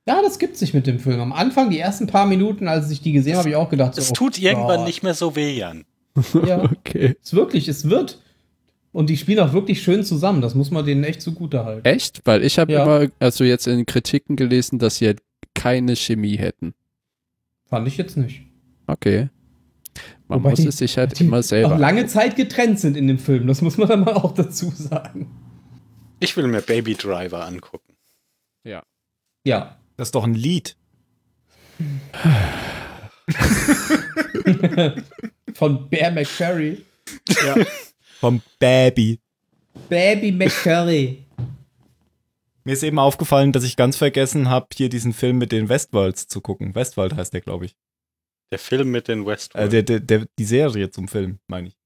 [0.07, 1.19] Ja, das gibt sich mit dem Film.
[1.19, 3.97] Am Anfang, die ersten paar Minuten, als ich die gesehen habe, habe ich auch gedacht,
[3.97, 4.87] es so, tut oh irgendwann Gott.
[4.87, 5.85] nicht mehr so weh, Jan.
[6.45, 7.15] Ja, Okay.
[7.23, 8.19] es wirklich, es wird.
[8.93, 10.41] Und die spielen auch wirklich schön zusammen.
[10.41, 11.85] Das muss man denen echt zugute halten.
[11.85, 12.21] Echt?
[12.25, 12.83] Weil ich habe Ja.
[12.83, 15.19] immer, also jetzt in den Kritiken gelesen, dass sie halt
[15.53, 16.73] keine Chemie hätten.
[17.69, 18.41] Fand ich jetzt nicht.
[18.87, 19.29] Okay.
[20.27, 21.75] Man Wobei muss die- es sich halt Die immer selber.
[21.75, 23.47] auch lange Zeit getrennt sind in dem Film.
[23.47, 25.29] Das muss man dann mal auch dazu sagen.
[26.19, 27.93] Ich will mir Baby Driver angucken.
[29.43, 29.77] Ja.
[29.97, 30.75] Das ist doch ein Lied.
[35.55, 36.85] Von Bear McCurry.
[38.21, 39.19] Vom Baby.
[39.89, 41.25] Baby McCurry.
[42.63, 46.27] Mir ist eben aufgefallen, dass ich ganz vergessen habe, hier diesen Film mit den Westworlds
[46.27, 46.75] zu gucken.
[46.75, 47.75] Westworld heißt der, glaube ich.
[48.51, 49.73] Der Film mit den Westworld.
[49.73, 51.80] Äh, der, der, der, die Serie zum Film, meine ich.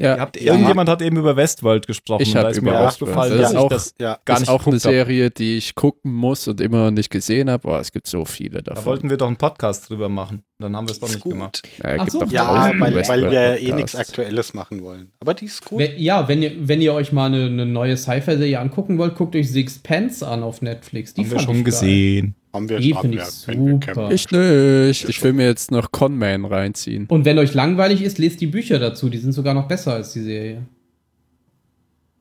[0.00, 2.22] Ja, Ihr habt, Irgendjemand hat eben über Westworld gesprochen.
[2.22, 3.16] Ich und hab da ist über mir Westworld.
[3.16, 4.18] aufgefallen, Das auch- das Ja.
[4.24, 4.82] gar ist nicht auch eine hab.
[4.82, 7.68] Serie, die ich gucken muss und immer noch nicht gesehen habe.
[7.68, 8.84] Boah, es gibt so viele Da davon.
[8.86, 10.42] wollten wir doch einen Podcast drüber machen.
[10.58, 11.32] Dann haben wir es doch nicht gut.
[11.32, 11.62] gemacht.
[11.82, 12.20] Ja, Ach gibt so.
[12.20, 15.10] doch Ja, weil, weil wir eh nichts Aktuelles machen wollen.
[15.20, 15.78] Aber die ist gut.
[15.78, 19.36] Wenn, ja, wenn ihr, wenn ihr euch mal eine, eine neue Sci-Fi-Serie angucken wollt, guckt
[19.36, 21.14] euch Sixpence an auf Netflix.
[21.14, 21.72] Die haben wir schon ich geil.
[21.72, 22.34] gesehen.
[22.52, 24.10] Haben wir Die finde ich super.
[24.10, 25.08] Ich nicht.
[25.08, 27.06] Ich will mir jetzt noch Conman reinziehen.
[27.06, 29.08] Und wenn euch langweilig ist, lest die Bücher dazu.
[29.08, 30.62] Die sind sogar noch besser als die Serie.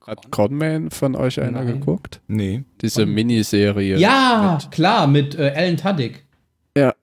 [0.06, 1.80] Hat Conman von euch einer Nein.
[1.80, 2.22] geguckt?
[2.28, 2.64] Nee.
[2.82, 3.98] Diese Miniserie.
[3.98, 6.24] Ja, mit- klar, mit äh, Alan Tudyk.
[6.78, 6.94] Ja.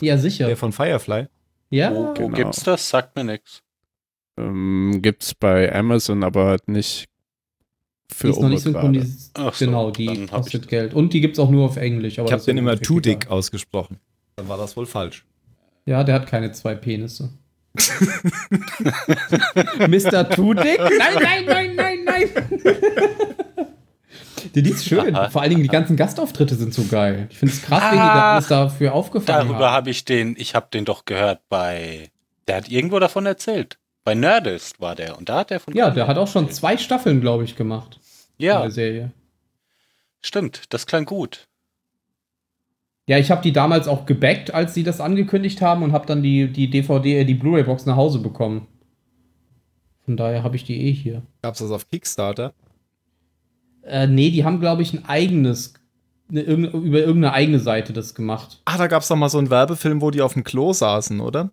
[0.00, 0.46] Ja, sicher.
[0.46, 1.26] Der von Firefly.
[1.70, 1.92] ja.
[1.94, 2.36] Wo, wo Genau.
[2.36, 2.88] gibt's das?
[2.88, 3.62] Sagt mir nichts.
[4.36, 7.06] Ähm, gibt's bei Amazon, aber halt nicht
[8.12, 9.30] für die ist noch nicht synchronisiert.
[9.34, 10.68] Ach so, genau, die kostet.
[10.68, 10.94] Geld.
[10.94, 12.18] Und die gibt es auch nur auf Englisch.
[12.18, 13.98] Aber Ich habe den immer too dick ausgesprochen.
[14.36, 15.24] Dann war das wohl falsch.
[15.86, 17.30] Ja, der hat keine zwei Penisse.
[19.78, 20.28] Mr.
[20.30, 20.78] Tudik?
[20.78, 22.28] Nein, nein, nein, nein, nein.
[24.54, 25.14] Die, die ist schön.
[25.30, 27.28] Vor allen Dingen die ganzen Gastauftritte sind so geil.
[27.30, 30.34] Ich finde es krass, wen die Ah, da alles dafür aufgefangen Darüber habe ich den,
[30.36, 32.10] ich habe den doch gehört bei,
[32.48, 33.78] der hat irgendwo davon erzählt.
[34.04, 35.74] Bei Nerdist war der und da hat er von.
[35.74, 38.00] Ja, der hat auch schon zwei Staffeln, glaube ich, gemacht.
[38.38, 39.12] In Ja, der Serie.
[40.20, 41.46] stimmt, das klang gut.
[43.08, 46.22] Ja, ich habe die damals auch gebackt, als sie das angekündigt haben und habe dann
[46.22, 48.68] die, die DVD, äh, die Blu-ray-Box nach Hause bekommen.
[50.04, 51.22] Von daher habe ich die eh hier.
[51.42, 52.54] Gab's das auf Kickstarter?
[53.82, 55.74] Äh, nee, die haben, glaube ich, ein eigenes,
[56.28, 58.62] ne, irgend- über irgendeine eigene Seite das gemacht.
[58.64, 61.50] Ah, da gab's doch mal so einen Werbefilm, wo die auf dem Klo saßen, oder?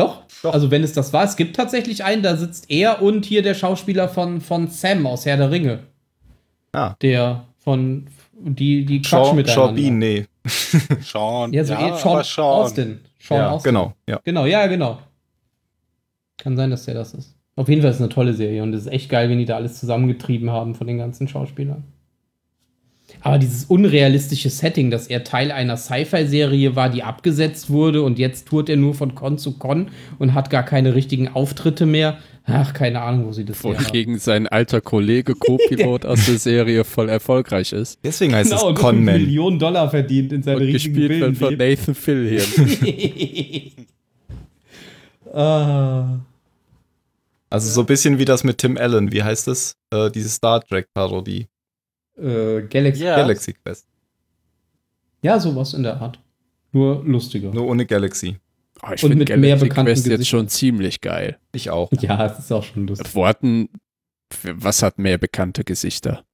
[0.00, 0.22] Doch?
[0.42, 0.54] Doch.
[0.54, 3.54] Also, wenn es das war, es gibt tatsächlich einen, da sitzt er und hier der
[3.54, 5.80] Schauspieler von, von Sam aus Herr der Ringe.
[6.72, 6.94] Ah.
[7.02, 9.66] Der von, die, die Quatsch miteinander.
[9.66, 10.26] Sean Bean, nee.
[11.02, 11.52] Sean.
[11.52, 12.44] Ja, so eh, Sean, aber Sean.
[12.46, 13.00] Austin.
[13.18, 13.70] Sean ja, Austin.
[13.70, 13.92] genau.
[14.08, 14.20] Ja.
[14.24, 14.98] Genau, ja, genau.
[16.38, 17.36] Kann sein, dass der das ist.
[17.56, 19.44] Auf jeden Fall ist es eine tolle Serie und es ist echt geil, wenn die
[19.44, 21.84] da alles zusammengetrieben haben von den ganzen Schauspielern.
[23.20, 28.48] Aber dieses unrealistische Setting, dass er Teil einer Sci-Fi-Serie war, die abgesetzt wurde und jetzt
[28.48, 29.88] tourt er nur von Con zu Con
[30.18, 32.18] und hat gar keine richtigen Auftritte mehr.
[32.46, 33.78] Ach, keine Ahnung, wo sie das haben.
[33.78, 37.98] Wogegen sein alter Kollege, Co-Pilot aus der Serie, voll erfolgreich ist.
[38.02, 39.20] Deswegen heißt Genau, es und Conman.
[39.20, 41.56] Millionen Dollar verdient in seinen Und riesigen gespielt wird von.
[41.56, 42.46] Nathan Fillion.
[45.34, 46.20] ah.
[47.50, 49.12] Also so ein bisschen wie das mit Tim Allen.
[49.12, 49.76] Wie heißt das?
[49.92, 51.46] Äh, diese Star Trek-Parodie.
[52.20, 53.04] Äh, Galaxy.
[53.04, 53.16] Ja.
[53.16, 53.86] Galaxy Quest.
[55.22, 56.18] Ja, sowas in der Art.
[56.72, 57.52] Nur lustiger.
[57.52, 58.38] Nur ohne Galaxy.
[58.82, 60.38] Oh, ich Und mit mehr Galaxy bekannten Quest jetzt Gesichtern.
[60.40, 61.38] schon ziemlich geil.
[61.52, 61.90] Ich auch.
[62.00, 63.14] Ja, es ist auch schon lustig.
[63.14, 63.68] Worten,
[64.54, 66.24] was hat mehr bekannte Gesichter?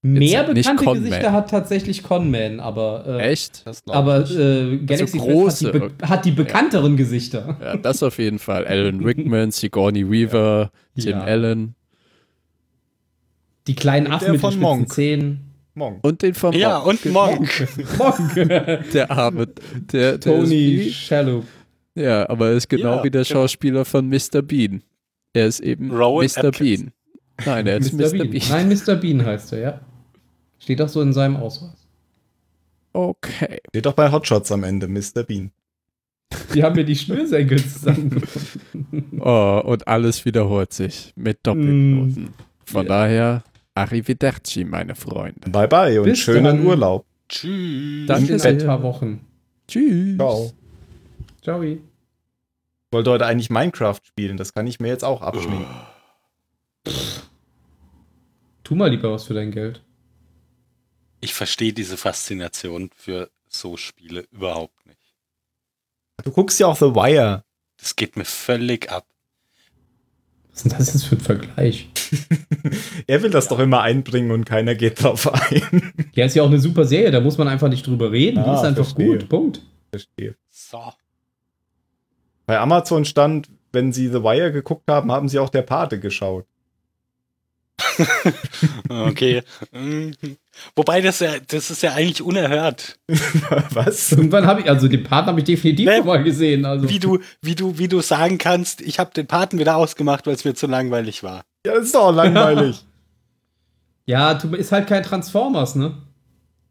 [0.00, 1.00] Mehr nicht bekannte.
[1.02, 3.64] Gesichter hat tatsächlich Conman, aber, äh, Echt?
[3.88, 5.90] Aber äh, Galaxy Also Quest hat, die große.
[6.02, 7.56] hat die bekannteren Gesichter.
[7.60, 8.64] Ja, das auf jeden Fall.
[8.66, 11.24] Alan Rickman, Sigourney Weaver, Tim Ja.
[11.24, 11.74] Allen
[13.68, 14.92] Die kleinen Und Affen mit den von spitzen Monk.
[14.92, 15.44] Zähnen.
[15.74, 15.98] Monk.
[16.02, 17.04] und den von Ja, Monk.
[17.04, 17.68] und Monk.
[17.98, 18.34] Monk.
[18.92, 19.46] der arme,
[19.92, 23.40] der, der Tony wie, ja, aber er ist genau Ja, wie der genau.
[23.40, 24.42] Schauspieler von Mr.
[24.42, 24.82] Bean.
[25.34, 26.44] Er ist eben Rowan Mr.
[26.46, 26.80] Atkins.
[26.80, 26.92] Bean.
[27.46, 28.10] Nein, er ist Mr.
[28.24, 28.42] Bean.
[28.50, 28.96] Nein, Mr.
[28.96, 29.80] Bean heißt er, ja.
[30.58, 31.86] Steht auch so in seinem Ausweis.
[32.92, 33.58] Okay.
[33.68, 35.22] Steht doch bei Hotshots am Ende, Mr.
[35.24, 35.52] Bean.
[36.54, 39.20] Die haben mir die Schnürsenkel zusammengefunden.
[39.20, 42.30] Oh, und alles wiederholt sich mit Doppelknoten.
[42.64, 42.88] Von Ja.
[42.88, 43.44] daher,
[43.78, 45.50] arrivederci, meine Freunde.
[45.50, 46.66] Bye bye und Bis schönen dann.
[46.66, 47.06] Urlaub.
[47.28, 48.06] Tschüss.
[48.06, 49.26] Danke in ein paar Wochen.
[49.66, 50.16] Tschüss.
[50.16, 50.52] Ciao.
[51.42, 51.62] Ciao.
[51.62, 51.78] Ich
[52.90, 54.36] wollte heute eigentlich Minecraft spielen.
[54.36, 55.66] Das kann ich mir jetzt auch abschminken.
[58.64, 59.82] Tu mal lieber was für dein Geld.
[61.20, 65.14] Ich verstehe diese Faszination für so Spiele überhaupt nicht.
[66.24, 67.44] Du guckst ja auch The Wire.
[67.78, 69.06] Das geht mir völlig ab.
[70.58, 71.88] Was ist denn das jetzt für ein Vergleich?
[73.06, 75.92] Er will das doch immer einbringen und keiner geht drauf ein.
[76.14, 78.42] Ja, ist ja auch eine super Serie, da muss man einfach nicht drüber reden.
[78.42, 79.18] Die Ah, ist einfach verstehe.
[79.18, 79.28] gut.
[79.28, 79.62] Punkt.
[79.90, 80.34] Verstehe.
[80.50, 80.80] So.
[82.46, 86.44] Bei Amazon stand, wenn sie The Wire geguckt haben, haben sie auch der Pate geschaut.
[88.88, 89.42] Okay.
[90.74, 92.98] Wobei das ja, das ist ja eigentlich unerhört.
[93.70, 94.12] Was?
[94.12, 95.98] Irgendwann habe ich, also den Partner habe ich definitiv Nee.
[95.98, 96.64] schon mal gesehen.
[96.64, 96.88] Also.
[96.88, 100.34] Wie du, wie du, wie du sagen kannst, ich habe den Paten wieder ausgemacht, weil
[100.34, 101.44] es mir zu langweilig war.
[101.66, 102.84] Ja, das ist doch auch langweilig.
[104.06, 105.92] Ja, ist halt kein Transformers, ne?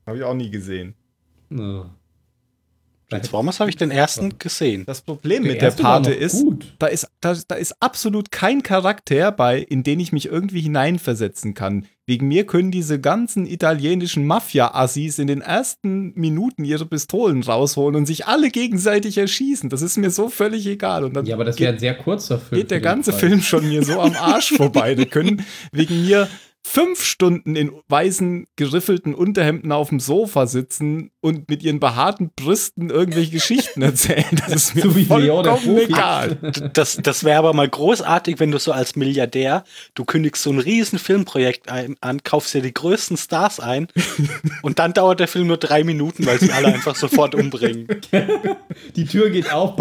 [0.07, 0.95] Habe ich auch nie gesehen.
[1.51, 1.85] Ja.
[3.09, 4.83] Transformers habe ich den ersten gesehen.
[4.85, 6.65] Das Problem Der mit der Pate ist, gut.
[6.77, 11.53] da ist, da, da ist absolut kein Charakter bei, in den ich mich irgendwie hineinversetzen
[11.53, 11.85] kann.
[12.05, 18.05] Wegen mir können diese ganzen italienischen Mafia-Assis in den ersten Minuten ihre Pistolen rausholen und
[18.05, 19.69] sich alle gegenseitig erschießen.
[19.69, 21.03] Das ist mir so völlig egal.
[21.03, 22.61] Und dann Ja, aber das geht- wäre ein sehr kurzer Film.
[22.61, 23.19] geht der den ganze Preis.
[23.21, 24.95] Film schon mir so am Arsch vorbei.
[24.95, 26.27] Die können wegen mir
[26.69, 32.89] fünf Stunden in weißen, geriffelten Unterhemden auf dem Sofa sitzen und mit ihren behaarten Brüsten
[32.89, 34.25] irgendwelche Geschichten erzählen.
[34.47, 36.37] Das ist mir so vollkommen egal.
[36.73, 39.63] Das, das wäre aber mal großartig, wenn du so als Milliardär,
[39.95, 43.87] du kündigst so ein riesen Filmprojekt ein, an, kaufst dir die größten Stars ein
[44.61, 47.87] und dann dauert der Film nur drei Minuten, weil sie alle einfach sofort umbringen.
[48.95, 49.79] Die Tür geht auf.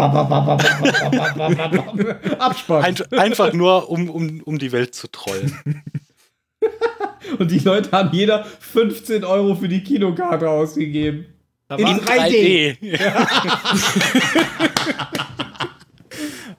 [2.39, 2.83] Abspann.
[2.83, 5.83] Ein, einfach nur, um, um, um die Welt zu trollen.
[7.39, 11.25] Und die Leute haben jeder 15 Euro für die Kinokarte ausgegeben.
[11.71, 12.77] In In 3D.
[12.79, 13.97] 3D.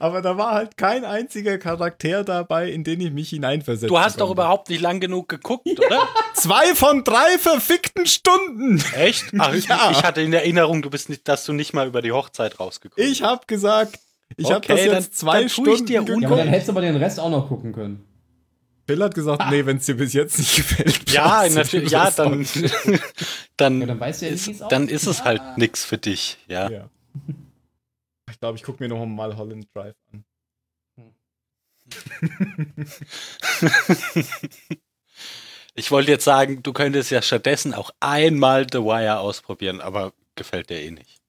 [0.00, 3.88] Aber da war halt kein einziger Charakter dabei, in den ich mich hineinversetze.
[3.88, 6.06] Du hast doch überhaupt nicht lang genug geguckt, oder?
[6.34, 8.80] Zwei von drei verfickten Stunden.
[8.94, 9.24] Echt?
[9.38, 9.88] Ach, ich, Ja.
[9.90, 13.10] ich hatte in Erinnerung, du bist nicht, dass du nicht mal über die Hochzeit rausgekommen
[13.10, 13.98] Ich habe gesagt,
[14.36, 16.22] ich habe Okay, das jetzt dann- zwei dann tue ich Stunden dir geguckt.
[16.22, 18.04] Ja, aber dann hättest du aber den Rest auch noch gucken können.
[18.88, 21.10] Phil hat gesagt, nee, wenn es dir bis jetzt nicht gefällt.
[21.10, 22.46] Ja, natürlich, ja, dann,
[23.58, 26.38] dann, Ja, dann weißt du ja, ist, es dann ist es halt nix für dich,
[26.48, 26.70] ja.
[26.70, 26.88] Ja.
[28.30, 30.24] Ich glaube, ich gucke mir noch mal Holland Drive an.
[35.74, 40.70] Ich wollte jetzt sagen, du könntest ja stattdessen auch einmal The Wire ausprobieren, aber gefällt
[40.70, 41.20] dir eh nicht.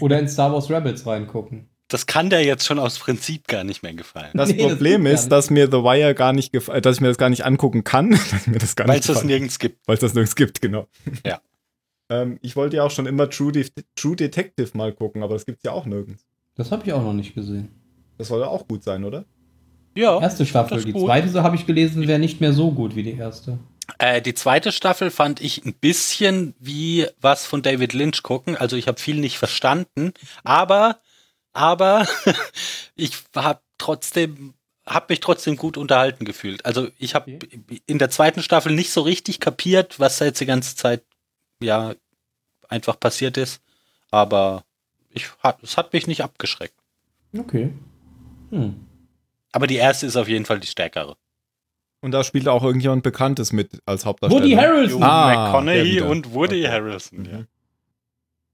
[0.00, 1.68] Oder in Star Wars Rebels reingucken.
[1.88, 4.30] Das kann dir jetzt schon aus Prinzip gar nicht mehr gefallen.
[4.34, 7.00] Das Nee, das Problem gar ist, dass mir The Wire gar nicht gefällt, dass ich
[7.00, 9.86] mir das gar nicht angucken kann, dass mir das gar Weil es das nirgends gibt.
[9.86, 10.88] Weil es das nirgends gibt, genau.
[11.24, 11.40] Ja.
[12.10, 15.46] ähm, ich wollte ja auch schon immer True, De True Detective mal gucken, aber das
[15.46, 16.24] gibt's ja auch nirgends.
[16.56, 17.68] Das habe ich auch noch nicht gesehen.
[18.18, 19.24] Das soll ja auch gut sein, oder?
[19.94, 20.20] Ja.
[20.20, 20.76] Erste Staffel.
[20.76, 21.06] das Die gut.
[21.06, 23.58] zweite, so habe ich gelesen, wäre nicht mehr so gut wie die erste.
[23.98, 28.56] Äh, die zweite Staffel fand ich ein bisschen wie was von David Lynch gucken.
[28.56, 30.12] Also ich habe viel nicht verstanden,
[30.44, 30.98] aber
[31.56, 32.06] aber
[32.94, 34.54] ich habe trotzdem
[34.86, 36.64] habe mich trotzdem gut unterhalten gefühlt.
[36.64, 37.38] Also ich habe
[37.86, 41.02] in der zweiten Staffel nicht so richtig kapiert, was da jetzt die ganze Zeit
[41.60, 41.94] ja
[42.68, 43.60] einfach passiert ist,
[44.12, 44.64] aber
[45.10, 46.78] ich hat, es hat mich nicht abgeschreckt.
[47.36, 47.72] Okay.
[48.50, 48.86] Hm.
[49.50, 51.16] Aber die erste ist auf jeden Fall die stärkere.
[52.00, 54.44] Und da spielt auch irgendjemand Bekanntes mit als Hauptdarsteller.
[54.44, 55.02] Woody Harrelson.
[55.02, 56.72] Ah, McConaughey und Woody Okay.
[56.72, 57.38] Harrelson, ja.
[57.38, 57.46] Mhm.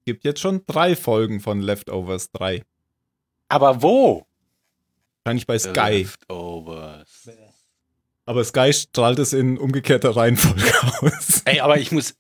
[0.06, 2.62] Gibt jetzt schon drei Folgen von Leftovers 3.
[3.52, 4.26] Aber wo?
[5.24, 5.98] Wahrscheinlich bei Sky.
[5.98, 7.28] Leftovers.
[8.24, 10.72] Aber Sky strahlt es in umgekehrter Reihenfolge
[11.02, 11.42] aus.
[11.44, 12.14] Ey, aber ich muss.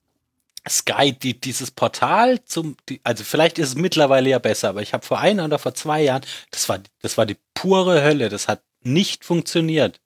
[0.68, 4.92] Sky, die, dieses Portal zum, die, also vielleicht ist es mittlerweile ja besser, aber ich
[4.92, 6.22] habe vor ein oder vor zwei Jahren,
[6.52, 10.00] das war, das war die pure Hölle, das hat nicht funktioniert.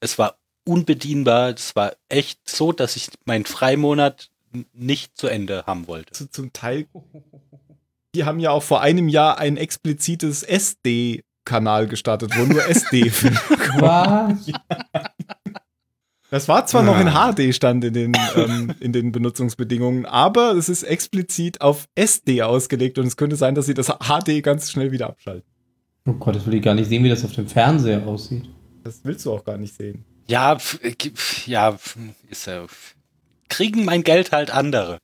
[0.00, 4.30] Es war unbedienbar, es war echt so, dass ich meinen Freimonat
[4.72, 6.14] nicht zu Ende haben wollte.
[6.14, 6.88] Zu, zum Teil.
[8.14, 13.36] Die haben ja auch vor einem Jahr ein explizites SD-Kanal gestartet, wo nur SD-Filme
[13.78, 14.50] Was?
[16.30, 17.32] Das war zwar noch in Ah.
[17.32, 22.98] HD stand in den, ähm, in den Benutzungsbedingungen, aber es ist explizit auf SD ausgelegt
[22.98, 25.48] und es könnte sein, dass sie das HD ganz schnell wieder abschalten.
[26.06, 28.48] Oh Gott, das will ich gar nicht sehen, wie das auf dem Fernseher aussieht.
[28.84, 30.04] Das willst du auch gar nicht sehen.
[30.28, 30.56] Ja,
[31.46, 31.76] ja,
[32.28, 32.64] ist ja,
[33.48, 34.98] kriegen mein Geld halt andere.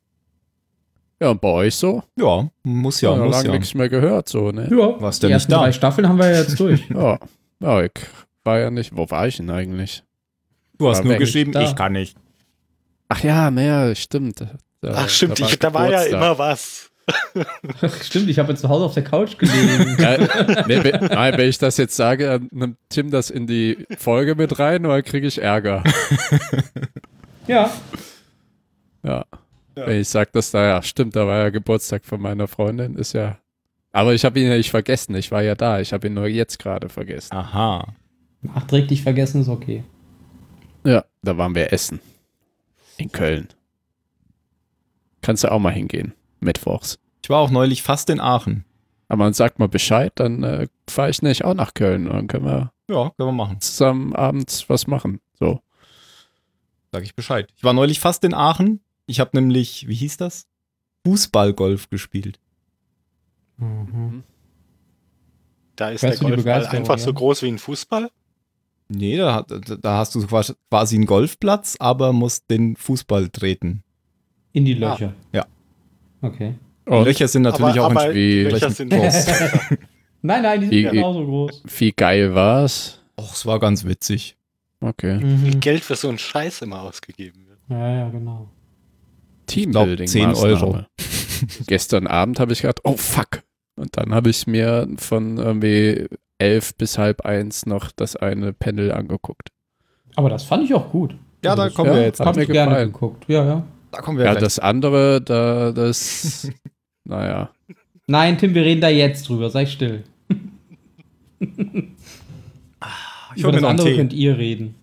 [1.21, 2.03] Ja, und bei euch so?
[2.19, 3.53] Ja, muss ja, muss lange ja.
[3.59, 4.69] nichts mehr gehört, so, ne?
[4.71, 5.59] Ja, Warst die ja nicht ersten da.
[5.61, 6.89] drei Staffeln haben wir ja jetzt durch.
[6.91, 7.19] Ja.
[7.61, 7.93] ja, ich
[8.45, 8.95] war ja nicht.
[8.95, 10.03] Wo war ich denn eigentlich?
[10.79, 11.63] Du hast War nur geschrieben, Da.
[11.63, 12.17] ich kann nicht.
[13.09, 14.41] Ach ja, naja, stimmt.
[14.83, 16.91] Da, Ach stimmt, ich, da war ja immer was.
[18.03, 19.97] Stimmt, ich habe jetzt zu Hause auf der Couch gelegen.
[19.99, 20.19] Ja,
[20.67, 24.35] nee, wenn, nein, wenn ich das jetzt sage, dann nimmt Tim das in die Folge
[24.35, 25.83] mit rein oder kriege ich Ärger?
[27.47, 27.71] ja.
[29.05, 29.25] Ja.
[29.77, 33.13] Wenn ich sage, dass da, ja, stimmt, da war ja Geburtstag von meiner Freundin, ist
[33.13, 33.39] ja.
[33.93, 36.27] Aber ich habe ihn ja nicht vergessen, ich war ja da, ich habe ihn nur
[36.27, 37.35] jetzt gerade vergessen.
[37.35, 37.95] Aha.
[38.43, 39.85] Nachträglich vergessen ist okay.
[40.85, 42.01] Ja, da waren wir essen.
[42.97, 43.49] In Köln.
[45.23, 46.99] Kannst du auch mal hingehen, mittwochs.
[47.23, 48.65] Ich war auch neulich fast in Aachen.
[49.09, 52.27] Aber man sagt mal Bescheid, dann äh, fahre ich nicht auch nach Köln und dann
[52.29, 53.61] können wir Ja, können wir machen.
[53.61, 55.21] zusammen abends was machen.
[55.39, 55.61] So.
[56.93, 57.49] Sag ich Bescheid.
[57.57, 58.81] Ich war neulich fast in Aachen.
[59.07, 60.47] Ich habe nämlich, wie hieß das?
[61.07, 62.39] Fußballgolf gespielt.
[65.77, 68.11] Da ist Weißt der die Golfball einfach so groß wie ein Fußball.
[68.89, 73.83] Nee, da, da hast du quasi einen Golfplatz, aber musst den Fußball treten.
[74.53, 75.13] In die Löcher.
[75.33, 75.45] ja.
[76.23, 76.55] Okay.
[76.87, 79.27] Die Und Löcher sind natürlich auch aber in die Löcher sind groß.
[80.23, 81.63] Nein, nein, die sind Wie- genauso groß.
[81.79, 83.01] wie geil war's?
[83.17, 84.37] Och, es war ganz witzig.
[84.81, 85.19] Okay.
[85.21, 85.61] Wie viel Mhm.
[85.61, 87.59] Geld für so einen Scheiß immer ausgegeben wird.
[87.69, 88.49] Ja, ja, genau.
[89.47, 90.07] Teambuilding.
[90.07, 90.85] 10 Euro.
[91.67, 93.43] Gestern Abend habe ich gedacht, oh fuck.
[93.79, 96.07] Und dann habe ich mir von irgendwie
[96.39, 99.49] elf bis halb eins noch das eine Panel angeguckt.
[100.17, 101.15] Aber das fand ich auch gut.
[101.45, 102.21] Ja, da das kommen wir jetzt.
[102.21, 102.93] hat Hab mir ich gerne gefallen.
[102.93, 103.25] geguckt.
[103.29, 103.67] Ja, ja.
[103.91, 104.43] Da kommen wir Ja, gleich.
[104.45, 106.51] das andere, da, das,
[107.05, 107.51] naja.
[108.07, 109.51] Nein, Tim, wir reden da jetzt drüber.
[109.51, 110.05] Sei still.
[111.41, 113.97] ich Über das andere Tee.
[113.97, 114.76] könnt ihr reden.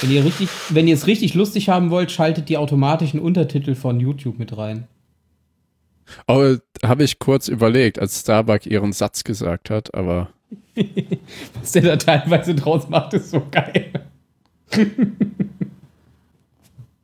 [0.00, 4.00] Wenn ihr, richtig, wenn ihr es richtig lustig haben wollt, schaltet die automatischen Untertitel von
[4.00, 4.88] YouTube mit rein.
[6.26, 10.30] Aber habe ich kurz überlegt, als Starbuck ihren Satz gesagt hat, aber
[11.60, 13.92] Was der da teilweise draus macht, ist so geil.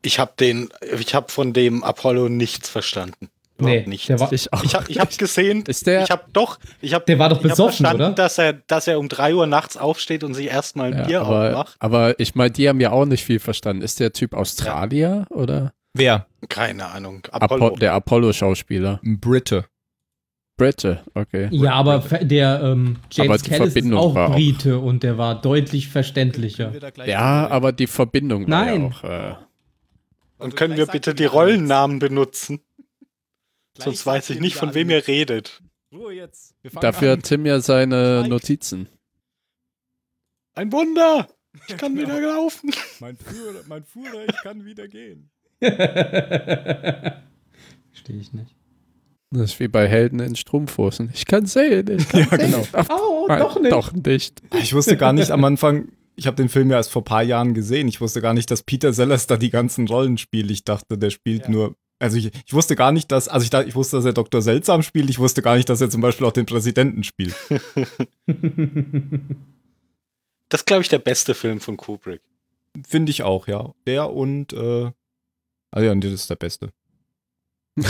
[0.02, 3.28] Ich habe den, ich habe von dem Apollo nichts verstanden.
[3.59, 4.06] Überhaupt Nee, nichts.
[4.06, 4.62] der war- ich auch.
[4.62, 7.39] ich habe ich hab gesehen, Ist der- ich habe doch, ich habe Der war doch
[7.39, 8.12] ich hab besoffen, verstanden, oder?
[8.14, 11.20] dass er, dass er um 3 Uhr nachts aufsteht und sich erstmal ein ja, Bier
[11.22, 11.76] aber, aufmacht.
[11.80, 13.82] aber ich meine, die haben ja auch nicht viel verstanden.
[13.82, 16.26] Ist der Typ Australier oder Wer?
[16.48, 17.26] Keine Ahnung.
[17.32, 17.64] Apollo.
[17.64, 17.76] Apollo.
[17.78, 19.01] der Apollo-Schauspieler?
[19.05, 19.64] Ein Brite.
[20.56, 21.48] Brite, okay.
[21.51, 25.40] Ja, aber der ähm, James Callis ist Verbindung auch war auch- Brite und der war
[25.40, 26.72] deutlich verständlicher.
[27.06, 28.82] Ja, aber die Verbindung war Nein.
[28.82, 29.05] ja auch.
[29.05, 29.35] Äh,
[30.39, 32.60] Und können wir bitte die Rollennamen benutzen?
[33.78, 35.62] Sonst weiß ich nicht, von wem ihr redet.
[35.92, 36.55] Ruhe jetzt.
[36.80, 37.18] Dafür an.
[37.18, 38.30] hat Tim ja seine Schweig.
[38.30, 38.88] Notizen.
[40.55, 41.28] Ein Wunder!
[41.68, 42.09] Ich kann Genau.
[42.09, 42.70] wieder laufen.
[43.00, 45.30] Mein Führer, mein Führer, ich kann wieder gehen.
[45.60, 47.22] Verstehe
[48.20, 48.55] ich nicht.
[49.30, 51.10] Das ist wie bei Helden in Strumpfhosen.
[51.12, 51.88] Ich kann sehen.
[51.98, 52.62] Ich kann Ja, genau.
[52.62, 52.68] sehen.
[52.72, 53.72] Ach, Oh, nein, doch nicht.
[53.72, 54.42] Doch nicht.
[54.62, 57.22] Ich wusste gar nicht am Anfang, ich habe den Film ja erst vor ein paar
[57.22, 57.88] Jahren gesehen.
[57.88, 60.50] Ich wusste gar nicht, dass Peter Sellers da die ganzen Rollen spielt.
[60.50, 61.50] Ich dachte, der spielt Ja.
[61.50, 61.76] nur.
[61.98, 64.40] Also ich, ich wusste gar nicht, dass, also ich, ich wusste, dass er Dr.
[64.40, 67.34] Seltsam spielt, ich wusste gar nicht, dass er zum Beispiel auch den Präsidenten spielt.
[70.50, 72.22] Das ist, glaube ich, der beste Film von Kubrick.
[72.86, 73.72] Finde ich auch, ja.
[73.86, 74.90] Der und, äh,
[75.70, 76.70] also ja, das ist der Beste.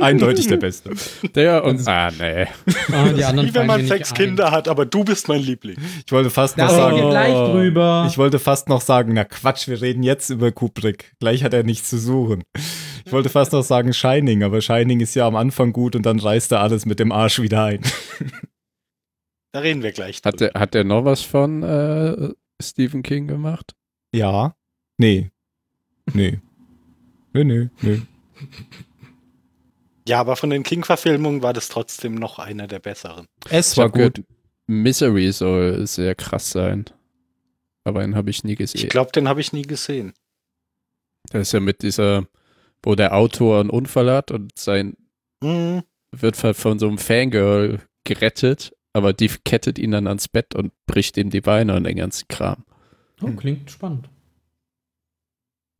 [0.00, 0.90] Eindeutig der Beste.
[1.34, 1.86] Der und.
[1.88, 2.46] Ah, nee.
[2.92, 4.16] Ah, die anderen Wie wenn man sechs ein.
[4.16, 5.76] Kinder hat, aber du bist mein Liebling.
[6.04, 8.06] Ich wollte fast Da noch sagen, wir gleich drüber.
[8.08, 11.14] Ich wollte fast noch sagen, na Quatsch, wir reden jetzt über Kubrick.
[11.18, 12.44] Gleich hat er nichts zu suchen.
[13.06, 16.18] Ich wollte fast noch sagen Shining, aber Shining ist ja am Anfang gut und dann
[16.18, 17.80] reißt er alles mit dem Arsch wieder ein.
[19.52, 20.20] Da reden wir gleich.
[20.22, 22.28] Hat der, hat der noch was von äh,
[22.62, 23.74] Stephen King gemacht?
[24.12, 24.54] Ja.
[24.98, 25.30] Nee.
[26.12, 26.40] Nee.
[27.32, 28.02] Nee, nee, nee.
[30.06, 33.24] Ja, aber von den King-Verfilmungen war das trotzdem noch einer der besseren.
[33.48, 33.94] Es Ich war gut.
[33.94, 34.20] gehört,
[34.66, 36.84] Misery soll sehr krass sein.
[37.84, 38.82] Aber den habe ich nie gesehen.
[38.82, 40.12] Ich glaube, den habe ich nie gesehen.
[41.30, 42.26] Das ist ja mit dieser,
[42.86, 44.96] wo der Autor einen Unfall hat und sein
[45.42, 45.82] Mhm.
[46.12, 50.72] wird halt von so einem Fangirl gerettet, aber die kettet ihn dann ans Bett und
[50.86, 52.64] bricht ihm die Beine und den ganzen Kram.
[53.20, 54.08] Oh, klingt spannend.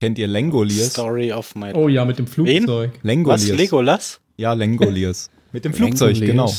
[0.01, 0.91] Kennt ihr Langoliers?
[0.93, 2.93] Story of my Oh ja, mit dem Flugzeug.
[2.97, 3.03] Was?
[3.03, 3.49] Langoliers.
[3.59, 4.21] Legolas?
[4.37, 5.31] Ja, Langoliers.
[5.53, 6.53] Mit dem Flugzeug, genau.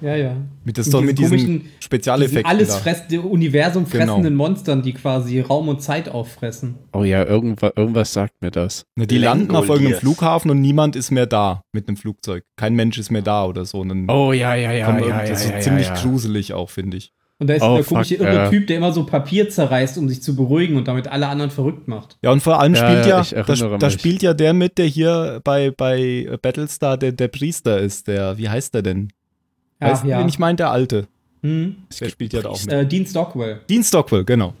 [0.00, 0.36] Ja, ja.
[0.64, 2.74] Mit, das Mit mit diesen diesen komischen- Diesen Spezialeffekten alles da.
[2.78, 4.04] fressende, Universum Genau.
[4.04, 6.74] fressenden Monstern, die quasi Raum und Zeit auffressen.
[6.92, 8.84] Oh ja, irgendwas, irgendwas sagt mir das.
[8.96, 9.98] Ne, die landen auf irgendeinem.
[9.98, 12.44] Flughafen und niemand ist mehr da mit einem Flugzeug.
[12.56, 13.80] Kein Mensch ist mehr da oder so.
[13.80, 15.94] Und dann Oh ja, ja, ja, ja, ja, das ist ja, ziemlich ja.
[15.94, 17.12] gruselig auch, finde ich.
[17.38, 18.48] Und da ist Oh, der komische fuck, irre ja.
[18.50, 21.86] Typ, der immer so Papier zerreißt, um sich zu beruhigen und damit alle anderen verrückt
[21.86, 22.16] macht.
[22.22, 24.78] Ja, und vor allem Ja, spielt ja, ja, ich da, da spielt ja der mit,
[24.78, 28.08] der hier bei, bei Battlestar der, der Priester ist.
[28.08, 29.12] Der, wie heißt der denn?
[29.80, 30.20] Ja, weißt du, ja.
[30.20, 30.56] wen ich meine?
[30.56, 31.08] Der Alte.
[31.42, 31.76] Hm?
[32.00, 32.72] Der spielt ja da auch mit.
[32.72, 34.54] Äh, Dean Stockwell, Dean Stockwell, genau.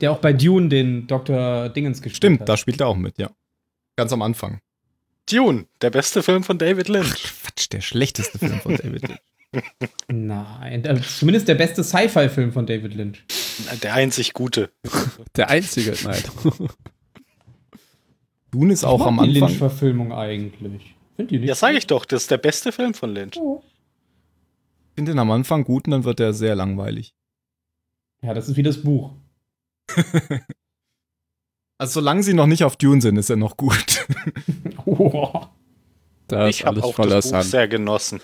[0.00, 1.68] der auch bei Dune den Dr.
[1.70, 2.48] Dingens gespielt Stimmt, hat.
[2.48, 3.30] da spielt er auch mit, ja.
[3.96, 4.60] Ganz am Anfang.
[5.30, 7.22] Dune, der beste Film von David Lynch.
[7.22, 9.20] Quatsch, der schlechteste Film von David Lynch.
[10.08, 13.24] Nein, äh, zumindest der beste Sci-Fi-Film von David Lynch.
[13.82, 14.70] Der einzig gute.
[15.36, 16.22] Der einzige, nein.
[18.50, 19.48] Dune ist auch am mag die Anfang.
[19.48, 20.94] Lynch-Verfilmung eigentlich.
[21.16, 21.48] Find die nicht?
[21.48, 23.36] Ja, sage ich doch, das ist der beste Film von Lynch.
[23.36, 23.69] Ich
[24.94, 27.14] finde den am Anfang gut und dann wird er sehr langweilig.
[28.22, 29.12] Ja, das ist wie das Buch.
[31.78, 34.06] Also solange sie noch nicht auf Dune sind, ist er noch gut.
[34.84, 35.46] Oh.
[36.26, 37.46] Da ich ist habe alles auch voller das Buch Sand.
[37.46, 38.20] sehr genossen.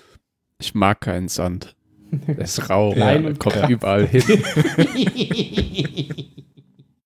[0.60, 1.74] Ich mag keinen Sand.
[2.10, 3.70] Der ist rau, Klein und kommt krass.
[3.70, 4.22] überall hin.